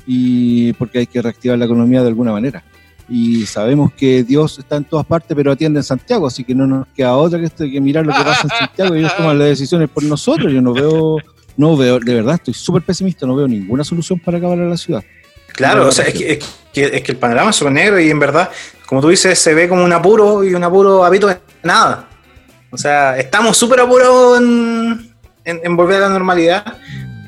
y 0.06 0.72
porque 0.74 0.98
hay 1.00 1.06
que 1.06 1.20
reactivar 1.22 1.58
la 1.58 1.64
economía 1.64 2.02
de 2.02 2.08
alguna 2.08 2.32
manera. 2.32 2.62
Y 3.08 3.44
sabemos 3.46 3.92
que 3.92 4.22
Dios 4.24 4.58
está 4.58 4.76
en 4.76 4.84
todas 4.84 5.04
partes, 5.04 5.36
pero 5.36 5.52
atiende 5.52 5.80
en 5.80 5.84
Santiago, 5.84 6.26
así 6.26 6.42
que 6.42 6.54
no 6.54 6.66
nos 6.66 6.86
queda 6.94 7.14
otra 7.16 7.38
que, 7.38 7.46
esto- 7.46 7.64
que 7.64 7.80
mirar 7.80 8.06
lo 8.06 8.12
que 8.14 8.22
pasa 8.24 8.42
en 8.44 8.48
Santiago 8.66 8.94
y 8.96 9.00
ellos 9.00 9.16
toman 9.16 9.38
las 9.38 9.48
decisiones 9.48 9.90
por 9.90 10.02
nosotros. 10.04 10.52
Yo 10.52 10.62
no 10.62 10.72
veo, 10.72 11.16
no 11.56 11.76
veo, 11.76 11.98
de 12.00 12.14
verdad, 12.14 12.36
estoy 12.36 12.54
súper 12.54 12.82
pesimista, 12.82 13.26
no 13.26 13.34
veo 13.36 13.46
ninguna 13.48 13.84
solución 13.84 14.18
para 14.20 14.38
acabar 14.38 14.58
a 14.58 14.64
la 14.68 14.76
ciudad. 14.76 15.02
Claro, 15.52 15.88
o 15.88 15.92
sea, 15.92 16.06
es 16.06 16.14
que, 16.14 16.32
es 16.32 16.38
que- 16.72 16.96
es 16.96 17.02
que 17.02 17.12
el 17.12 17.18
panorama 17.18 17.50
es 17.50 17.56
súper 17.56 17.72
negro 17.74 18.00
y 18.00 18.08
en 18.10 18.18
verdad, 18.18 18.48
como 18.86 19.00
tú 19.00 19.08
dices, 19.08 19.38
se 19.38 19.52
ve 19.54 19.68
como 19.68 19.84
un 19.84 19.92
apuro 19.92 20.42
y 20.44 20.54
un 20.54 20.64
apuro 20.64 21.04
habito 21.04 21.26
de 21.26 21.38
nada. 21.62 22.08
O 22.74 22.76
sea, 22.76 23.16
estamos 23.16 23.56
súper 23.56 23.78
apurados 23.78 24.40
en, 24.40 25.76
volver 25.76 25.98
a 25.98 26.08
la 26.08 26.08
normalidad, 26.08 26.76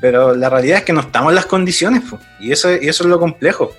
pero 0.00 0.34
la 0.34 0.50
realidad 0.50 0.78
es 0.78 0.84
que 0.84 0.92
no 0.92 1.02
estamos 1.02 1.30
en 1.30 1.36
las 1.36 1.46
condiciones, 1.46 2.02
po, 2.02 2.18
y 2.40 2.50
eso, 2.50 2.68
y 2.72 2.88
eso 2.88 3.04
es 3.04 3.08
lo 3.08 3.20
complejo. 3.20 3.70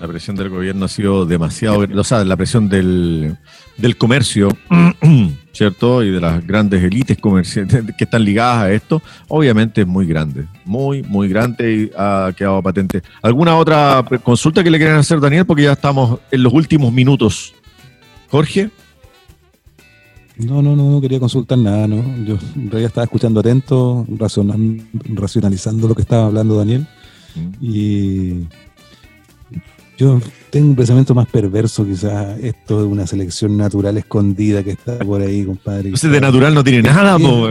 La 0.00 0.08
presión 0.08 0.34
del 0.34 0.48
gobierno 0.48 0.86
ha 0.86 0.88
sido 0.88 1.26
demasiado, 1.26 1.86
o 1.94 2.04
sea, 2.04 2.24
la 2.24 2.38
presión 2.38 2.70
del, 2.70 3.36
del 3.76 3.98
comercio, 3.98 4.48
¿cierto? 5.52 6.02
Y 6.02 6.10
de 6.10 6.22
las 6.22 6.44
grandes 6.46 6.82
élites 6.82 7.18
comerciales 7.18 7.84
que 7.98 8.04
están 8.04 8.24
ligadas 8.24 8.62
a 8.62 8.72
esto, 8.72 9.02
obviamente 9.28 9.82
es 9.82 9.86
muy 9.86 10.06
grande, 10.06 10.46
muy, 10.64 11.02
muy 11.02 11.28
grande 11.28 11.70
y 11.70 11.90
ha 11.98 12.32
quedado 12.34 12.62
patente. 12.62 13.02
¿Alguna 13.20 13.58
otra 13.58 14.02
consulta 14.22 14.64
que 14.64 14.70
le 14.70 14.78
quieran 14.78 14.96
hacer, 14.96 15.20
Daniel? 15.20 15.44
Porque 15.44 15.64
ya 15.64 15.72
estamos 15.72 16.20
en 16.30 16.42
los 16.42 16.54
últimos 16.54 16.90
minutos. 16.94 17.52
Jorge, 18.30 18.70
No, 20.36 20.62
no, 20.62 20.74
no, 20.74 20.90
no 20.90 21.00
quería 21.00 21.20
consultar 21.20 21.56
nada, 21.58 21.86
¿no? 21.86 21.96
Yo 22.24 22.36
en 22.56 22.70
realidad 22.70 22.88
estaba 22.88 23.04
escuchando 23.04 23.38
atento, 23.40 24.04
razonan- 24.10 24.84
racionalizando 25.14 25.86
lo 25.86 25.94
que 25.94 26.02
estaba 26.02 26.26
hablando 26.26 26.56
Daniel. 26.56 26.86
Y 27.60 28.44
yo 29.96 30.20
tengo 30.50 30.68
un 30.70 30.76
pensamiento 30.76 31.14
más 31.14 31.26
perverso, 31.28 31.84
quizás 31.86 32.38
esto 32.40 32.80
es 32.80 32.86
una 32.86 33.06
selección 33.06 33.56
natural 33.56 33.96
escondida 33.96 34.62
que 34.64 34.72
está 34.72 34.98
por 34.98 35.20
ahí, 35.20 35.44
compadre. 35.44 35.92
usted 35.92 36.10
de 36.10 36.20
natural 36.20 36.52
no 36.54 36.64
tiene 36.64 36.82
nada, 36.82 37.16
po. 37.18 37.48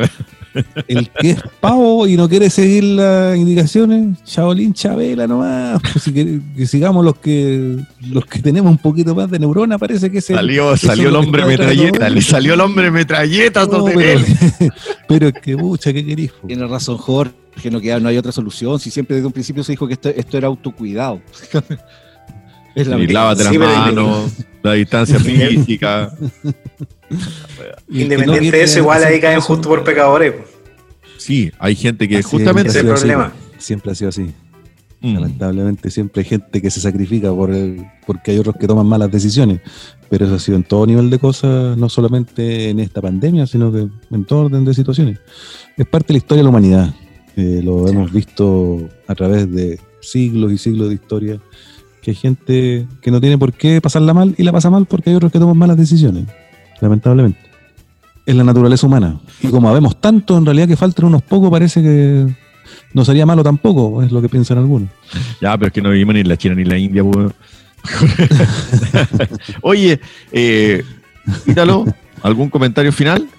El 0.88 1.10
que 1.10 1.32
es 1.32 1.43
pavo 1.60 2.08
y 2.08 2.16
no 2.16 2.30
quiere 2.30 2.49
seguir 2.49 2.84
las 2.84 3.36
indicaciones, 3.38 4.18
Shaolin 4.26 4.74
Chabela 4.74 5.28
nomás. 5.28 5.82
Pues 5.82 6.04
si 6.04 6.14
que, 6.14 6.39
que 6.56 6.66
sigamos 6.68 7.04
los 7.04 7.18
que 7.18 7.78
los 8.10 8.26
que 8.26 8.39
tenemos 8.39 8.72
un 8.72 8.78
poquito 8.78 9.16
más 9.16 9.30
de 9.32 9.39
neurona, 9.39 9.78
parece 9.78 10.12
que 10.12 10.20
ese 10.20 10.34
Salió, 10.34 10.76
salió 10.78 11.10
el 11.10 11.14
que 11.14 11.18
hombre 11.20 11.45
metralleta, 11.45 12.10
le 12.10 12.22
salió 12.22 12.54
el 12.54 12.62
hombre 12.62 12.91
metralleta, 12.91 13.66
No, 13.66 13.86
pero, 13.86 14.22
pero 15.08 15.28
es 15.28 15.34
que, 15.34 15.58
pucha, 15.58 15.93
¿qué 15.93 16.06
querís? 16.06 16.32
Tiene 16.45 16.68
razón 16.68 16.97
Jorge, 16.97 17.34
no, 17.72 17.82
queda, 17.82 17.99
no 17.99 18.10
hay 18.10 18.18
otra 18.18 18.32
solución. 18.32 18.80
Si 18.80 18.91
siempre 18.91 19.16
desde 19.16 19.28
un 19.28 19.34
principio 19.34 19.64
se 19.64 19.74
dijo 19.74 19.88
que 19.88 19.93
esto, 19.93 20.10
esto 20.10 20.38
era 20.38 20.47
autocuidado. 20.47 21.22
es 22.76 22.88
la 22.88 22.99
Y 22.99 23.08
lávate 23.08 23.43
las 23.43 23.54
manos, 23.56 24.32
la 24.62 24.74
distancia 24.74 25.20
física. 25.20 26.12
Independiente 27.89 28.45
no 28.45 28.57
de 28.57 28.64
eso, 28.64 28.80
igual 28.80 29.03
ahí 29.03 29.20
caen 29.20 29.41
justo 29.41 29.70
por 29.70 29.84
pecadores. 29.84 30.34
Sí, 31.18 31.51
hay 31.59 31.76
gente 31.76 32.07
que 32.07 32.18
Así 32.18 32.30
justamente... 32.30 32.70
Es 32.70 32.76
el 32.76 32.82
siempre 32.82 32.93
ha 32.93 32.97
sido 32.97 33.16
problema. 33.16 33.26
así, 33.26 33.66
Siempre 33.66 33.91
ha 33.91 33.95
sido 33.95 34.09
así. 34.09 34.34
Mm. 35.03 35.14
Lamentablemente 35.16 35.91
siempre 35.91 36.22
hay 36.22 36.30
gente 36.30 36.61
que 36.61 36.72
se 36.72 36.80
sacrifica 36.80 37.34
por 37.34 37.51
el, 37.51 37.86
porque 38.07 38.32
hay 38.32 38.39
otros 38.39 38.55
que 38.57 38.68
toman 38.68 38.88
malas 38.88 39.11
decisiones. 39.11 39.59
Pero 40.09 40.26
eso 40.26 40.36
ha 40.36 40.39
sido 40.39 40.57
en 40.57 40.64
todo 40.64 40.86
nivel 40.86 41.09
de 41.09 41.20
cosas, 41.20 41.78
no 41.78 41.89
solamente 41.89 42.70
en 42.70 42.80
esta 42.80 43.01
pandemia, 43.01 43.45
sino 43.45 43.72
que 43.72 43.88
en 44.11 44.26
todo 44.26 44.45
orden 44.45 44.64
de 44.64 44.74
situaciones. 44.74 45.20
Es 45.78 45.86
parte 45.86 46.07
de 46.07 46.14
la 46.14 46.18
historia 46.18 46.39
de 46.39 46.43
la 46.43 46.49
humanidad. 46.49 46.93
Eh, 47.36 47.61
lo 47.64 47.88
hemos 47.88 48.11
visto 48.14 48.89
a 49.07 49.16
través 49.16 49.51
de 49.51 49.80
siglos 50.01 50.51
y 50.51 50.57
siglos 50.57 50.89
de 50.89 50.95
historia, 50.95 51.39
que 52.01 52.11
hay 52.11 52.16
gente 52.16 52.88
que 53.01 53.11
no 53.11 53.20
tiene 53.20 53.38
por 53.38 53.53
qué 53.53 53.82
pasarla 53.82 54.14
mal 54.14 54.36
y 54.38 54.43
la 54.43 54.51
pasa 54.51 54.70
mal 54.70 54.86
porque 54.86 55.09
hay 55.09 55.16
otros 55.16 55.32
que 55.32 55.39
toman 55.39 55.57
malas 55.57 55.78
decisiones. 55.78 56.26
Lamentablemente. 56.84 57.39
Es 58.25 58.36
la 58.36 58.43
naturaleza 58.43 58.86
humana. 58.86 59.17
Y 59.41 59.47
como 59.47 59.69
habemos 59.69 60.01
tanto, 60.01 60.38
en 60.38 60.45
realidad 60.45 60.67
que 60.67 60.75
faltan 60.75 61.05
unos 61.05 61.21
pocos, 61.21 61.49
parece 61.49 61.81
que 61.81 62.27
no 62.93 63.05
sería 63.05 63.25
malo 63.25 63.41
tampoco, 63.41 64.03
es 64.03 64.11
lo 64.11 64.21
que 64.21 64.27
piensan 64.27 64.57
algunos. 64.57 64.89
Ya, 65.39 65.57
pero 65.57 65.67
es 65.67 65.73
que 65.73 65.81
no 65.81 65.89
vivimos 65.91 66.13
ni 66.15 66.21
en 66.21 66.27
la 66.27 66.36
China 66.36 66.55
ni 66.55 66.63
en 66.63 66.69
la 66.69 66.77
India, 66.77 67.03
pues. 67.05 67.31
Oye, 69.61 69.99
eh, 70.34 70.84
Ítalo, 71.47 71.86
¿algún 72.21 72.49
comentario 72.49 72.91
final? 72.91 73.29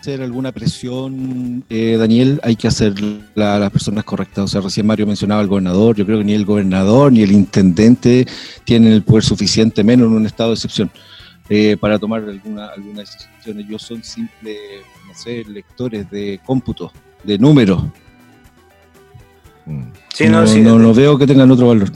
hacer 0.00 0.22
alguna 0.22 0.50
presión, 0.50 1.62
eh, 1.68 1.96
Daniel, 1.98 2.40
hay 2.42 2.56
que 2.56 2.66
hacerla 2.66 3.56
a 3.56 3.58
las 3.58 3.70
personas 3.70 4.04
correctas. 4.04 4.44
O 4.44 4.48
sea, 4.48 4.62
recién 4.62 4.86
Mario 4.86 5.06
mencionaba 5.06 5.42
al 5.42 5.46
gobernador, 5.46 5.94
yo 5.94 6.06
creo 6.06 6.18
que 6.18 6.24
ni 6.24 6.32
el 6.32 6.46
gobernador 6.46 7.12
ni 7.12 7.22
el 7.22 7.32
intendente 7.32 8.26
tienen 8.64 8.92
el 8.92 9.02
poder 9.02 9.24
suficiente, 9.24 9.84
menos 9.84 10.06
en 10.06 10.14
un 10.14 10.26
estado 10.26 10.50
de 10.50 10.54
excepción, 10.54 10.90
eh, 11.50 11.76
para 11.78 11.98
tomar 11.98 12.22
alguna, 12.22 12.68
alguna 12.68 13.00
decisión. 13.00 13.58
Ellos 13.58 13.82
son 13.82 14.02
simples, 14.02 14.56
no 15.06 15.14
sé, 15.14 15.44
lectores 15.46 16.08
de 16.10 16.40
cómputo, 16.46 16.92
de 17.24 17.36
números. 17.38 17.82
Sí, 20.14 20.28
no, 20.28 20.40
no, 20.40 20.46
sí, 20.46 20.60
no- 20.60 20.78
no 20.78 20.92
veo 20.94 21.18
que 21.18 21.26
tengan 21.26 21.50
otro 21.50 21.68
valor. 21.68 21.90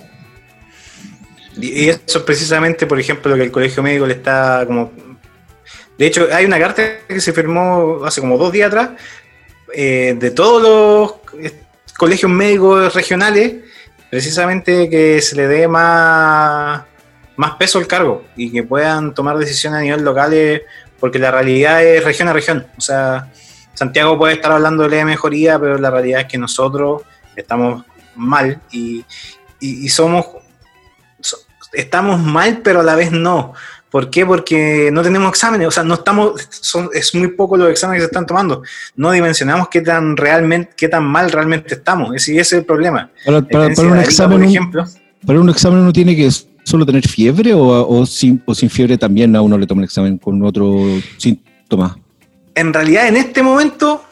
Y 1.56 1.84
y 1.84 1.88
eso 1.88 2.18
es 2.18 2.24
precisamente, 2.24 2.86
por 2.86 2.98
ejemplo, 2.98 3.30
lo 3.30 3.36
que 3.36 3.44
el 3.44 3.50
colegio 3.52 3.82
médico 3.82 4.06
le 4.06 4.14
está 4.14 4.64
como. 4.66 4.92
De 5.96 6.06
hecho, 6.06 6.26
hay 6.32 6.44
una 6.44 6.58
carta 6.58 6.82
que 7.06 7.20
se 7.20 7.32
firmó 7.32 8.00
hace 8.04 8.20
como 8.20 8.36
dos 8.36 8.52
días 8.52 8.66
atrás 8.68 8.90
eh, 9.72 10.16
de 10.18 10.30
todos 10.32 10.60
los 10.62 11.44
eh, 11.44 11.52
colegios 11.96 12.30
médicos 12.30 12.92
regionales, 12.94 13.54
precisamente 14.10 14.88
que 14.90 15.20
se 15.22 15.36
le 15.36 15.46
dé 15.46 15.68
más, 15.68 16.82
más 17.36 17.52
peso 17.56 17.78
al 17.78 17.86
cargo 17.86 18.24
y 18.36 18.50
que 18.50 18.62
puedan 18.62 19.14
tomar 19.14 19.36
decisiones 19.38 19.78
a 19.80 19.82
nivel 19.82 20.02
locales, 20.04 20.62
porque 21.00 21.18
la 21.18 21.30
realidad 21.30 21.84
es 21.84 22.02
región 22.04 22.28
a 22.28 22.32
región. 22.32 22.66
O 22.76 22.80
sea, 22.80 23.30
Santiago 23.74 24.16
puede 24.16 24.34
estar 24.34 24.52
hablando 24.52 24.88
de 24.88 25.04
mejoría, 25.04 25.58
pero 25.58 25.78
la 25.78 25.90
realidad 25.90 26.20
es 26.22 26.26
que 26.26 26.38
nosotros 26.38 27.02
estamos 27.36 27.84
mal 28.14 28.60
y, 28.70 29.04
y- 29.60 29.84
y 29.86 29.88
somos 29.88 30.26
so- 31.20 31.38
estamos 31.72 32.20
mal, 32.20 32.60
pero 32.62 32.80
a 32.80 32.84
la 32.84 32.94
vez 32.94 33.10
no. 33.10 33.52
¿Por 33.90 34.10
qué? 34.10 34.26
Porque 34.26 34.90
no 34.92 35.02
tenemos 35.02 35.28
exámenes, 35.28 35.68
o 35.68 35.70
sea, 35.70 35.84
no 35.84 35.94
estamos, 35.94 36.48
son, 36.50 36.90
es 36.92 37.14
muy 37.14 37.28
poco 37.28 37.56
los 37.56 37.70
exámenes 37.70 37.98
que 38.00 38.06
se 38.06 38.10
están 38.10 38.26
tomando. 38.26 38.62
No 38.96 39.12
dimensionamos 39.12 39.68
qué 39.68 39.82
tan 39.82 40.16
realmente, 40.16 40.72
qué 40.76 40.88
tan 40.88 41.04
mal 41.04 41.30
realmente 41.30 41.74
estamos. 41.74 42.12
Ese, 42.14 42.32
ese 42.32 42.40
es 42.40 42.52
el 42.54 42.64
problema. 42.64 43.10
Para, 43.24 43.38
un 43.92 43.98
examen, 44.00 44.38
por 44.40 44.48
ejemplo, 44.48 44.84
para 45.24 45.40
un 45.40 45.48
examen 45.48 45.78
uno 45.80 45.92
tiene 45.92 46.16
que 46.16 46.28
solo 46.64 46.84
tener 46.84 47.06
fiebre 47.06 47.54
o, 47.54 47.88
o 47.88 48.06
sin, 48.06 48.42
o 48.46 48.54
sin 48.54 48.68
fiebre 48.68 48.98
también 48.98 49.36
a 49.36 49.42
uno 49.42 49.56
le 49.56 49.66
toma 49.66 49.82
el 49.82 49.84
examen 49.84 50.18
con 50.18 50.42
otro 50.44 50.74
síntoma. 51.18 51.96
en 52.54 52.72
realidad 52.72 53.08
en 53.08 53.16
este 53.16 53.42
momento, 53.42 54.04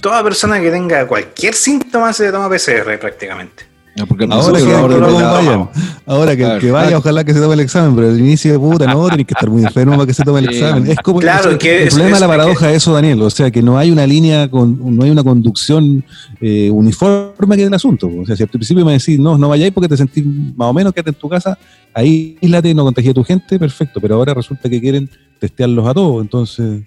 toda 0.00 0.22
persona 0.22 0.60
que 0.60 0.70
tenga 0.70 1.06
cualquier 1.06 1.54
síntoma 1.54 2.12
se 2.12 2.30
toma 2.30 2.48
PCR 2.48 2.98
prácticamente. 2.98 3.73
No, 3.96 4.06
porque 4.06 4.24
el 4.24 4.32
Ahora 4.32 4.58
que, 4.58 4.64
de 4.64 5.00
la- 5.00 5.30
vayan. 5.32 5.68
Ahora 6.04 6.36
que 6.36 6.42
el 6.42 6.58
que 6.60 6.70
vaya, 6.72 6.98
ojalá 6.98 7.22
que 7.22 7.32
se 7.32 7.40
tome 7.40 7.54
el 7.54 7.60
examen, 7.60 7.94
pero 7.94 8.08
al 8.08 8.18
inicio, 8.18 8.60
puta, 8.60 8.86
no, 8.92 9.08
tenés 9.08 9.24
que 9.26 9.34
estar 9.34 9.48
muy 9.48 9.62
enfermo 9.62 9.92
para 9.94 10.06
que 10.06 10.14
se 10.14 10.24
tome 10.24 10.40
el 10.40 10.48
Sí. 10.50 10.54
examen. 10.56 10.90
Es 10.90 10.98
como 10.98 11.20
Claro, 11.20 11.46
o 11.46 11.48
sea, 11.50 11.58
que 11.58 11.82
el 11.82 11.88
es- 11.88 11.94
problema 11.94 12.16
es- 12.16 12.20
de 12.20 12.26
la 12.26 12.32
paradoja 12.32 12.66
de 12.68 12.74
eso, 12.74 12.92
Daniel. 12.92 13.22
O 13.22 13.30
sea, 13.30 13.50
que 13.52 13.62
no 13.62 13.78
hay 13.78 13.92
una 13.92 14.04
línea, 14.04 14.50
con, 14.50 14.96
no 14.96 15.04
hay 15.04 15.10
una 15.10 15.22
conducción 15.22 16.04
eh, 16.40 16.70
uniforme 16.72 17.54
que 17.56 17.62
es 17.62 17.68
el 17.68 17.74
asunto. 17.74 18.10
O 18.20 18.26
sea, 18.26 18.34
si 18.36 18.42
al 18.42 18.48
principio 18.48 18.84
me 18.84 18.92
decís, 18.92 19.18
no, 19.18 19.38
no 19.38 19.48
vayáis 19.48 19.72
porque 19.72 19.88
te 19.88 19.96
sentís 19.96 20.24
más 20.56 20.68
o 20.68 20.72
menos, 20.74 20.92
quédate 20.92 21.10
en 21.10 21.14
tu 21.16 21.28
casa, 21.28 21.56
ahí 21.94 22.36
íslate, 22.40 22.74
no 22.74 22.82
contagie 22.84 23.10
a 23.10 23.14
tu 23.14 23.22
gente, 23.22 23.58
perfecto. 23.60 24.00
Pero 24.00 24.16
ahora 24.16 24.34
resulta 24.34 24.68
que 24.68 24.80
quieren 24.80 25.08
testearlos 25.38 25.86
a 25.86 25.94
todos. 25.94 26.20
Entonces, 26.20 26.82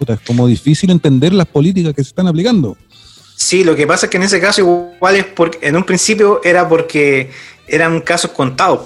puta, 0.00 0.14
es 0.14 0.20
como 0.26 0.48
difícil 0.48 0.90
entender 0.90 1.32
las 1.32 1.46
políticas 1.46 1.94
que 1.94 2.02
se 2.02 2.08
están 2.08 2.26
aplicando. 2.26 2.76
Sí, 3.40 3.64
lo 3.64 3.74
que 3.74 3.86
pasa 3.86 4.04
es 4.04 4.10
que 4.10 4.18
en 4.18 4.24
ese 4.24 4.38
caso 4.38 4.60
igual 4.60 5.16
es 5.16 5.24
porque 5.24 5.66
en 5.66 5.74
un 5.74 5.82
principio 5.82 6.42
era 6.44 6.68
porque 6.68 7.30
eran 7.66 8.02
casos 8.02 8.32
contados. 8.32 8.82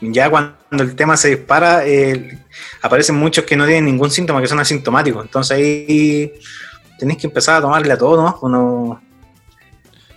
Ya 0.00 0.30
cuando 0.30 0.56
el 0.70 0.96
tema 0.96 1.14
se 1.18 1.36
dispara, 1.36 1.86
eh, 1.86 2.38
aparecen 2.80 3.16
muchos 3.16 3.44
que 3.44 3.54
no 3.54 3.66
tienen 3.66 3.84
ningún 3.84 4.10
síntoma, 4.10 4.40
que 4.40 4.46
son 4.46 4.60
asintomáticos. 4.60 5.26
Entonces 5.26 5.58
ahí 5.58 6.32
tenéis 6.98 7.20
que 7.20 7.26
empezar 7.26 7.56
a 7.56 7.60
tomarle 7.60 7.92
a 7.92 7.98
todo, 7.98 8.22
¿no? 8.22 8.38
Uno, 8.40 9.02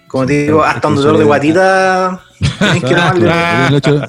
como 0.08 0.26
te 0.26 0.44
digo, 0.44 0.64
hasta 0.64 0.88
un 0.88 0.96
dolor 0.96 1.18
de 1.18 1.26
guatita 1.26 2.22
tenéis 2.60 2.84
que 2.86 2.96
tomarle. 2.96 3.78
hecho 3.78 4.02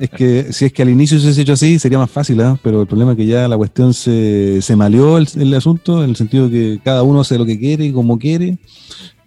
es 0.00 0.10
que 0.10 0.52
si 0.52 0.66
es 0.66 0.72
que 0.74 0.82
al 0.82 0.90
inicio 0.90 1.18
se 1.18 1.24
hubiese 1.24 1.40
hecho 1.40 1.54
así, 1.54 1.78
sería 1.78 1.98
más 1.98 2.10
fácil, 2.10 2.42
¿ah? 2.42 2.58
pero 2.62 2.82
el 2.82 2.86
problema 2.86 3.12
es 3.12 3.16
que 3.16 3.26
ya 3.26 3.48
la 3.48 3.56
cuestión 3.56 3.94
se, 3.94 4.60
se 4.60 4.76
maleó 4.76 5.16
el, 5.16 5.26
el 5.36 5.54
asunto, 5.54 6.04
en 6.04 6.10
el 6.10 6.16
sentido 6.16 6.50
que 6.50 6.78
cada 6.84 7.02
uno 7.02 7.22
hace 7.22 7.38
lo 7.38 7.46
que 7.46 7.58
quiere 7.58 7.86
y 7.86 7.92
como 7.92 8.18
quiere, 8.18 8.58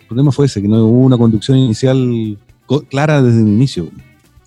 problema 0.08 0.32
fue 0.32 0.45
ese, 0.45 0.62
que 0.62 0.68
no 0.68 0.86
hubo 0.86 1.05
una 1.05 1.18
conducción 1.18 1.58
inicial 1.58 2.38
clara 2.89 3.22
desde 3.22 3.41
el 3.41 3.47
inicio. 3.47 3.89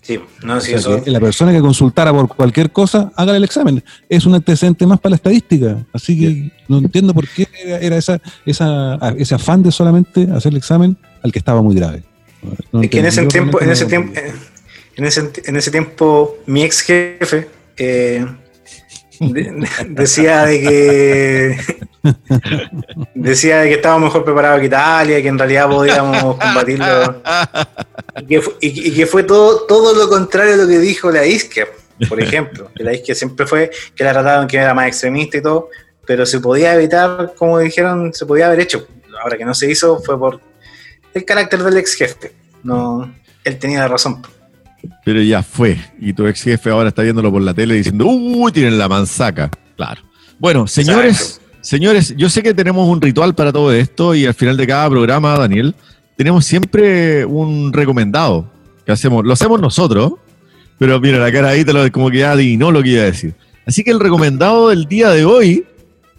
Sí, 0.01 0.19
no, 0.43 0.59
sí, 0.59 0.73
O 0.73 0.79
sea, 0.79 0.97
eso. 0.97 1.03
la 1.05 1.19
persona 1.19 1.51
que 1.51 1.59
consultara 1.59 2.11
por 2.11 2.27
cualquier 2.27 2.71
cosa, 2.71 3.11
haga 3.15 3.37
el 3.37 3.43
examen. 3.43 3.83
Es 4.09 4.25
un 4.25 4.33
antecedente 4.33 4.85
más 4.87 4.99
para 4.99 5.11
la 5.11 5.15
estadística. 5.17 5.85
Así 5.93 6.19
que 6.19 6.51
no 6.67 6.79
entiendo 6.79 7.13
por 7.13 7.27
qué 7.27 7.47
era, 7.63 7.77
era 7.77 7.97
esa, 7.97 8.19
esa, 8.45 8.95
ese 9.17 9.35
afán 9.35 9.61
de 9.61 9.71
solamente 9.71 10.27
hacer 10.33 10.53
el 10.53 10.57
examen 10.57 10.97
al 11.21 11.31
que 11.31 11.39
estaba 11.39 11.61
muy 11.61 11.75
grave. 11.75 12.03
No 12.71 12.81
Es 12.81 12.89
que 12.89 12.99
en 12.99 13.05
ese 13.05 13.25
tiempo, 13.27 13.61
en 13.61 13.69
ese 13.69 13.85
tiempo, 13.85 14.19
en 14.95 15.05
ese, 15.05 15.31
en 15.45 15.55
ese 15.55 15.69
tiempo, 15.69 16.37
mi 16.47 16.63
ex 16.63 16.81
jefe 16.81 17.47
eh, 17.77 18.25
de- 19.21 19.43
de- 19.43 19.67
decía 19.89 20.45
de 20.45 20.59
que 20.61 21.57
decía 23.13 23.59
de 23.59 23.69
que 23.69 23.75
estábamos 23.75 24.05
mejor 24.09 24.25
preparados 24.25 24.59
que 24.59 24.65
Italia, 24.65 25.21
que 25.21 25.27
en 25.27 25.37
realidad 25.37 25.69
podíamos 25.69 26.35
combatirlo. 26.37 27.21
Y 28.59 28.93
que, 28.93 29.05
fue 29.05 29.23
todo, 29.23 29.65
todo 29.67 29.93
lo 29.93 30.09
contrario 30.09 30.55
a 30.55 30.57
lo 30.57 30.67
que 30.67 30.79
dijo 30.79 31.11
la 31.11 31.25
Isker, 31.25 31.69
por 32.09 32.19
ejemplo. 32.21 32.71
Que 32.75 32.83
la 32.83 32.93
Isker 32.93 33.15
siempre 33.15 33.45
fue 33.45 33.69
que 33.95 34.03
la 34.03 34.13
trataban 34.13 34.47
que 34.47 34.57
era 34.57 34.73
más 34.73 34.87
extremista 34.87 35.37
y 35.37 35.41
todo, 35.41 35.69
pero 36.05 36.25
se 36.25 36.39
podía 36.39 36.73
evitar, 36.73 37.33
como 37.37 37.59
dijeron, 37.59 38.13
se 38.13 38.25
podía 38.25 38.47
haber 38.47 38.61
hecho. 38.61 38.87
Ahora 39.21 39.37
que 39.37 39.45
no 39.45 39.53
se 39.53 39.69
hizo 39.69 39.99
fue 40.01 40.17
por 40.17 40.39
el 41.13 41.25
carácter 41.25 41.61
del 41.63 41.77
ex 41.77 41.93
jefe. 41.93 42.31
No, 42.63 43.13
él 43.43 43.59
tenía 43.59 43.79
la 43.79 43.87
razón. 43.87 44.21
Pero 45.03 45.21
ya 45.21 45.43
fue. 45.43 45.77
Y 45.99 46.13
tu 46.13 46.27
ex 46.27 46.41
jefe 46.41 46.69
ahora 46.69 46.89
está 46.89 47.01
viéndolo 47.01 47.31
por 47.31 47.41
la 47.41 47.53
tele 47.53 47.75
diciendo, 47.75 48.05
uy, 48.05 48.51
tienen 48.51 48.77
la 48.77 48.87
manzaca. 48.87 49.49
Claro. 49.75 50.01
Bueno, 50.39 50.67
señores, 50.67 51.41
señores, 51.61 52.15
yo 52.17 52.29
sé 52.29 52.41
que 52.41 52.53
tenemos 52.53 52.87
un 52.87 53.01
ritual 53.01 53.35
para 53.35 53.51
todo 53.51 53.71
esto 53.71 54.15
y 54.15 54.25
al 54.25 54.33
final 54.33 54.57
de 54.57 54.67
cada 54.67 54.89
programa, 54.89 55.37
Daniel, 55.37 55.75
tenemos 56.17 56.45
siempre 56.45 57.25
un 57.25 57.71
recomendado 57.73 58.51
que 58.85 58.91
hacemos. 58.91 59.25
Lo 59.25 59.33
hacemos 59.33 59.61
nosotros, 59.61 60.13
pero 60.77 60.99
mira, 60.99 61.19
la 61.19 61.31
cara 61.31 61.49
ahí 61.49 61.63
te 61.63 61.73
lo, 61.73 61.91
como 61.91 62.09
que 62.09 62.19
ya 62.19 62.31
adivinó 62.31 62.71
lo 62.71 62.81
que 62.81 62.89
iba 62.89 63.03
a 63.03 63.05
decir. 63.05 63.33
Así 63.65 63.83
que 63.83 63.91
el 63.91 63.99
recomendado 63.99 64.69
del 64.69 64.85
día 64.85 65.09
de 65.09 65.25
hoy 65.25 65.65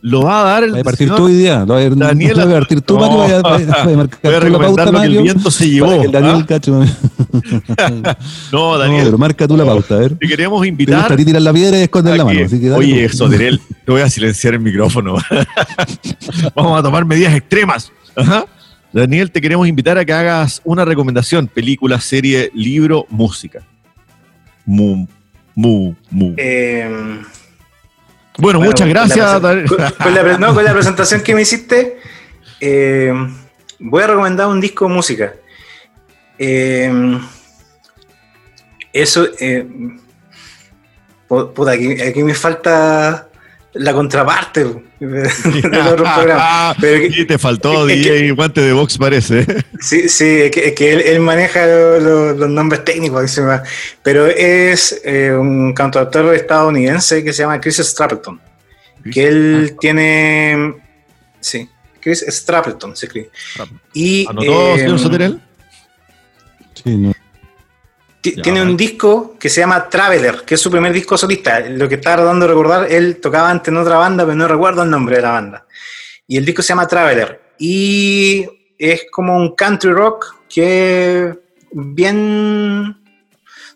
lo 0.04 0.22
va 0.22 0.40
a 0.40 0.44
dar 0.44 0.64
el 0.64 0.72
Voy 0.72 0.80
a 0.80 0.84
partir 0.84 1.06
señor- 1.08 1.16
tú 1.16 1.24
hoy 1.26 1.34
día. 1.34 1.60
Lo 1.60 1.74
voy 1.74 1.84
a, 1.84 1.90
Daniel- 1.90 2.36
no 2.36 2.42
a 2.42 2.48
partir 2.58 2.80
tú, 2.82 2.94
No. 2.94 3.00
Mario. 3.00 3.16
Voy 3.18 3.30
a, 3.32 3.40
voy 3.40 3.52
a- 3.62 3.84
voy 3.84 3.92
a 3.92 3.96
marcar 3.96 4.20
Voy 4.22 4.34
a 4.34 4.38
tú 4.38 4.40
la 4.40 4.40
recomendar 4.40 4.84
pauta, 4.86 4.92
lo 4.92 5.00
que 5.00 5.06
el 5.16 5.22
viento 5.22 5.50
se 5.50 5.70
llevó. 5.70 6.10
Daniel 6.10 6.36
¿ah? 6.42 6.46
cacho. 6.46 6.72
No, 6.72 6.86
No, 8.52 8.78
Daniel, 8.78 9.04
pero 9.06 9.18
marca 9.18 9.48
tú 9.48 9.56
la 9.56 9.64
pauta, 9.64 9.94
a 9.94 9.98
ver. 9.98 10.16
te 10.18 10.26
queremos 10.28 10.60
Te 10.62 10.68
invitar 10.68 10.98
gusta 11.00 11.16
ti 11.16 11.24
tirar 11.24 11.42
la 11.42 11.52
piedra 11.52 11.78
y 11.78 11.82
esconder 11.82 12.16
la 12.16 12.24
mano. 12.24 12.44
Así 12.44 12.60
que 12.60 12.68
dale, 12.68 12.84
Oye, 12.84 13.04
pues. 13.08 13.16
Soterel, 13.16 13.60
te 13.86 13.92
voy 13.92 14.00
a 14.02 14.10
silenciar 14.10 14.54
el 14.54 14.60
micrófono. 14.60 15.16
Vamos 16.54 16.78
a 16.78 16.82
tomar 16.82 17.04
medidas 17.04 17.34
extremas. 17.34 17.92
Ajá. 18.16 18.44
Daniel, 18.92 19.30
te 19.30 19.40
queremos 19.40 19.66
invitar 19.68 19.96
a 19.98 20.04
que 20.04 20.12
hagas 20.12 20.60
una 20.64 20.84
recomendación: 20.84 21.46
película, 21.48 22.00
serie, 22.00 22.50
libro, 22.54 23.06
música. 23.08 23.60
Mu, 24.66 25.06
mu, 25.54 25.94
mu. 26.10 26.34
Eh, 26.36 27.20
bueno, 28.38 28.58
bueno, 28.58 28.60
muchas 28.60 28.86
con 28.86 28.94
la 28.94 29.06
gracias. 29.06 29.40
Con, 29.40 29.66
con 30.04 30.14
la, 30.14 30.38
no, 30.38 30.54
con 30.54 30.64
la 30.64 30.72
presentación 30.72 31.20
que 31.22 31.34
me 31.34 31.42
hiciste, 31.42 31.98
eh, 32.60 33.12
voy 33.78 34.02
a 34.02 34.06
recomendar 34.06 34.46
un 34.46 34.60
disco 34.60 34.86
de 34.88 34.94
música. 34.94 35.34
Eh, 36.38 37.18
eso, 38.92 39.26
eh, 39.38 39.66
pu- 41.28 41.52
puta, 41.52 41.72
aquí, 41.72 42.00
aquí 42.00 42.22
me 42.22 42.34
falta 42.34 43.28
la 43.74 43.92
contraparte 43.92 44.82
Pero 46.80 47.00
que- 47.00 47.10
Y 47.16 47.24
te 47.26 47.38
faltó 47.38 47.88
es 47.88 47.94
que- 48.04 48.12
DJ 48.12 48.30
Guante 48.32 48.60
de 48.60 48.72
Box, 48.72 48.98
parece. 48.98 49.46
Sí, 49.80 50.08
sí, 50.08 50.24
es 50.42 50.50
que, 50.52 50.68
es 50.68 50.72
que 50.74 50.92
él, 50.92 51.00
él 51.00 51.20
maneja 51.20 51.66
lo- 51.66 51.98
lo- 52.00 52.32
los 52.34 52.48
nombres 52.50 52.84
técnicos, 52.84 53.22
que 53.22 53.28
se 53.28 53.40
llama. 53.40 53.62
pero 54.02 54.26
es 54.26 55.00
eh, 55.04 55.32
un 55.32 55.72
cantautor 55.74 56.34
estadounidense 56.34 57.24
que 57.24 57.32
se 57.32 57.42
llama 57.42 57.60
Chris 57.60 57.78
Stapleton, 57.78 58.40
que 59.12 59.26
él 59.26 59.76
tiene, 59.80 60.74
sí, 61.40 61.68
Chris 62.00 62.24
Stapleton 62.28 62.96
se 62.96 63.06
escribe. 63.06 63.30
Y 63.92 64.24
¿Anotó, 64.28 64.74
eh, 64.74 64.78
señor 64.78 64.98
Soterel? 65.00 65.40
Sí, 66.74 66.96
no. 66.96 67.12
Tiene 68.22 68.62
un 68.62 68.76
disco 68.76 69.36
que 69.38 69.48
se 69.48 69.60
llama 69.60 69.88
Traveler, 69.88 70.42
que 70.46 70.54
es 70.54 70.60
su 70.60 70.70
primer 70.70 70.92
disco 70.92 71.18
solista. 71.18 71.60
Lo 71.60 71.88
que 71.88 71.96
estaba 71.96 72.16
tratando 72.16 72.46
de 72.46 72.52
recordar, 72.52 72.90
él 72.90 73.18
tocaba 73.20 73.50
antes 73.50 73.68
en 73.68 73.78
otra 73.78 73.96
banda, 73.96 74.24
pero 74.24 74.36
no 74.36 74.46
recuerdo 74.46 74.84
el 74.84 74.90
nombre 74.90 75.16
de 75.16 75.22
la 75.22 75.32
banda. 75.32 75.66
Y 76.26 76.36
el 76.36 76.44
disco 76.44 76.62
se 76.62 76.68
llama 76.68 76.86
Traveler. 76.86 77.40
Y 77.58 78.46
es 78.78 79.06
como 79.10 79.36
un 79.36 79.54
country 79.54 79.90
rock 79.90 80.36
que 80.48 81.34
bien... 81.72 82.96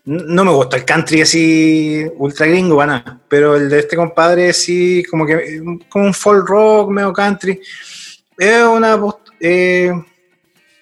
No 0.04 0.44
me 0.44 0.52
gusta 0.52 0.76
el 0.76 0.84
country 0.84 1.22
así 1.22 2.06
ultra 2.16 2.46
gringo, 2.46 2.86
nada. 2.86 3.20
Pero 3.28 3.56
el 3.56 3.68
de 3.68 3.80
este 3.80 3.96
compadre 3.96 4.52
sí, 4.52 5.02
como 5.10 5.26
que 5.26 5.60
como 5.88 6.04
un 6.04 6.14
folk 6.14 6.48
rock, 6.48 6.90
medio 6.90 7.12
country. 7.12 7.60
Es 8.38 8.62
una 8.62 9.00
eh, 9.40 9.92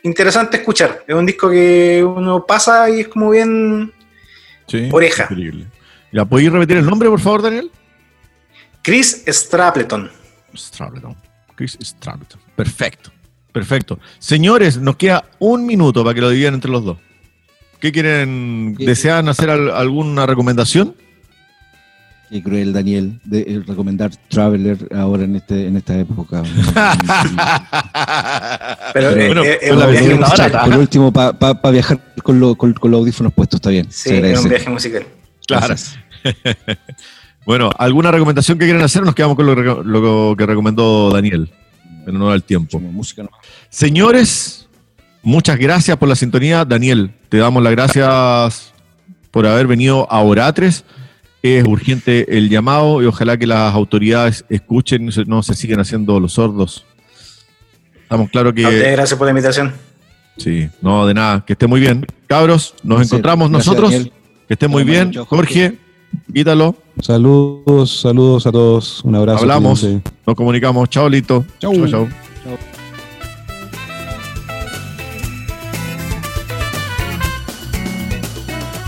interesante 0.05 0.59
escuchar. 0.59 1.05
Es 1.07 1.15
un 1.15 1.27
disco 1.27 1.51
que 1.51 2.03
uno 2.05 2.45
pasa 2.47 2.89
y 2.89 3.01
es 3.01 3.09
como 3.09 3.31
bien 3.31 3.93
Sí. 4.69 4.89
Oreja. 4.93 5.27
Increíble. 5.31 5.67
¿Ya 6.13 6.25
podéis 6.25 6.51
repetir 6.53 6.77
el 6.79 6.87
nombre, 6.87 7.09
por 7.11 7.21
favor, 7.21 7.43
Daniel? 7.43 7.71
Chris 8.83 9.25
Stapleton. 9.29 10.11
Stapleton. 10.57 11.17
Chris 11.55 11.77
Stapleton. 11.83 12.41
Perfecto. 12.57 13.11
Perfecto. 13.53 13.99
Señores, 14.19 14.79
nos 14.79 14.97
queda 14.97 15.25
un 15.39 15.67
minuto 15.67 16.03
para 16.03 16.15
que 16.15 16.21
lo 16.21 16.31
dividan 16.31 16.55
entre 16.55 16.71
los 16.71 16.85
dos. 16.85 16.99
¿Qué 17.81 17.93
quieren? 17.93 18.75
¿Desean 18.79 19.29
hacer 19.29 19.51
al- 19.51 19.71
alguna 19.71 20.25
recomendación? 20.27 20.95
Qué 22.35 22.43
cruel, 22.43 22.73
Daniel, 22.73 23.21
de 23.23 23.43
eh, 23.43 23.63
recomendar 23.65 24.11
Traveler 24.29 24.77
ahora 24.93 25.23
en 25.23 25.37
este 25.37 25.69
en 25.69 25.77
esta 25.77 25.97
época. 25.97 26.43
Pero 28.93 28.95
Pero 29.11 29.11
eh, 29.21 29.27
bueno, 29.29 29.45
eh, 29.45 30.15
musical. 30.17 30.51
barata. 30.51 30.65
Por 30.65 30.77
último, 30.79 31.13
para 31.13 31.71
viajar 31.71 32.01
con, 32.25 32.41
lo- 32.41 32.57
con- 32.57 32.73
con 32.75 32.91
los 32.91 32.99
audífonos 32.99 33.33
puestos, 33.33 33.59
está 33.59 33.71
bien. 33.71 33.87
Sí, 33.89 34.15
es 34.17 34.41
un 34.43 34.49
viaje 34.49 34.69
musical. 34.69 35.07
Claro. 35.47 35.77
Bueno, 37.47 37.71
¿alguna 37.79 38.11
recomendación 38.11 38.59
que 38.59 38.65
quieran 38.65 38.83
hacer? 38.83 39.03
Nos 39.05 39.15
quedamos 39.15 39.37
con 39.37 39.45
lo, 39.47 40.35
que 40.35 40.47
recomendó 40.47 41.11
Daniel. 41.13 41.53
Pero 42.05 42.19
no 42.19 42.31
da 42.31 42.35
el 42.35 42.43
tiempo. 42.43 42.81
Música. 42.81 43.27
Señores, 43.69 44.67
muchas 45.23 45.57
gracias 45.59 45.97
por 45.99 46.09
la 46.09 46.17
sintonía. 46.17 46.65
Daniel, 46.65 47.13
te 47.29 47.37
damos 47.37 47.63
las 47.63 47.71
gracias 47.73 48.73
por 49.31 49.47
haber 49.47 49.67
venido 49.69 50.11
a 50.11 50.21
Oratres. 50.23 50.85
Es 51.45 51.63
urgente 51.67 52.39
el 52.39 52.49
llamado 52.49 53.03
y 53.03 53.07
ojalá 53.07 53.37
que 53.37 53.47
las 53.47 53.75
autoridades 53.75 54.47
escuchen, 54.49 55.13
se- 55.13 55.27
no 55.27 55.43
se 55.43 55.53
sigan 55.55 55.79
haciendo 55.79 56.19
los 56.19 56.33
sordos. 56.33 56.87
Estamos 58.03 58.31
claros 58.31 58.53
A 58.53 58.55
que... 58.55 58.63
gracias 58.93 59.19
por 59.19 59.27
la 59.27 59.33
invitación. 59.33 59.75
Sí, 60.39 60.71
no, 60.81 61.07
de 61.07 61.13
nada. 61.13 61.45
Que 61.47 61.53
esté 61.53 61.67
muy 61.67 61.81
bien. 61.81 62.07
Cabros, 62.29 62.75
nos 62.83 62.97
Gracias. 62.97 63.13
encontramos 63.13 63.51
Gracias, 63.51 63.67
nosotros. 63.67 63.93
Daniel. 63.93 64.13
Que 64.49 64.55
estén 64.55 64.71
muy 64.71 64.85
Chao, 64.85 64.91
bien. 64.93 65.11
chao, 65.13 65.25
Jorge, 65.27 65.79
Ítalo, 66.33 66.77
Saludos, 67.03 68.01
saludos 68.01 68.47
a 68.47 68.53
todos. 68.53 69.05
Un 69.05 69.15
abrazo. 69.17 69.41
Hablamos. 69.41 69.85
nos 70.27 70.35
comunicamos. 70.37 70.89
Chao, 70.89 71.11
Lito. 71.11 71.45
Chau. 71.59 71.87
chau. 71.87 72.09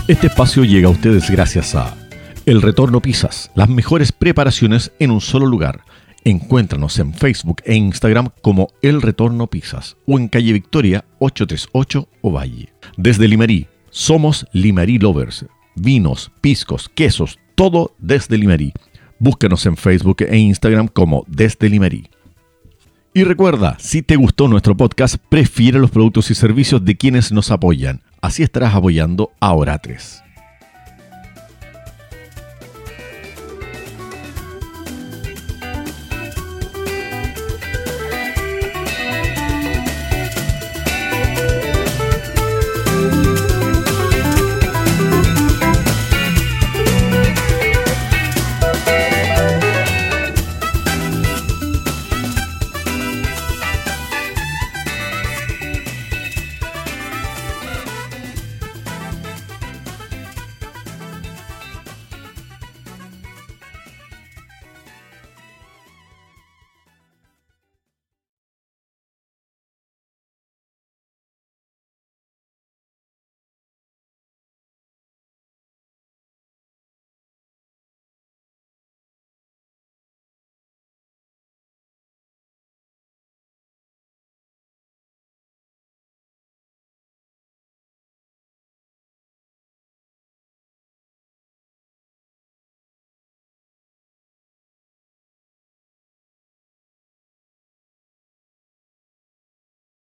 Este 0.07 0.27
espacio 0.27 0.63
llega 0.63 0.87
a 0.87 0.91
ustedes 0.91 1.29
gracias 1.29 1.75
a 1.75 1.93
El 2.47 2.61
Retorno 2.61 3.01
Pisas, 3.01 3.51
las 3.55 3.67
mejores 3.67 4.13
preparaciones 4.13 4.93
en 4.99 5.11
un 5.11 5.19
solo 5.19 5.45
lugar. 5.45 5.81
Encuéntranos 6.23 6.97
en 6.97 7.13
Facebook 7.13 7.61
e 7.65 7.75
Instagram 7.75 8.29
como 8.41 8.69
El 8.81 9.01
Retorno 9.01 9.47
Pisas 9.47 9.97
o 10.05 10.17
en 10.17 10.29
calle 10.29 10.53
Victoria 10.53 11.03
838 11.19 12.07
Ovalle. 12.21 12.69
Desde 12.95 13.27
Limarí, 13.27 13.67
somos 13.89 14.47
Limarí 14.53 14.97
Lovers. 14.97 15.45
Vinos, 15.75 16.31
piscos, 16.39 16.87
quesos, 16.87 17.37
todo 17.55 17.93
desde 17.97 18.37
Limarí. 18.37 18.71
Búscanos 19.19 19.65
en 19.65 19.75
Facebook 19.75 20.21
e 20.21 20.37
Instagram 20.37 20.87
como 20.87 21.25
Desde 21.27 21.67
Limarí. 21.67 22.07
Y 23.13 23.25
recuerda, 23.25 23.75
si 23.77 24.03
te 24.03 24.15
gustó 24.15 24.47
nuestro 24.47 24.77
podcast, 24.77 25.17
prefiere 25.27 25.79
los 25.79 25.91
productos 25.91 26.31
y 26.31 26.35
servicios 26.35 26.85
de 26.85 26.95
quienes 26.95 27.33
nos 27.33 27.51
apoyan. 27.51 28.03
Así 28.21 28.41
estarás 28.41 28.73
apoyando 28.73 29.31
a 29.41 29.51
Oratres. 29.51 30.23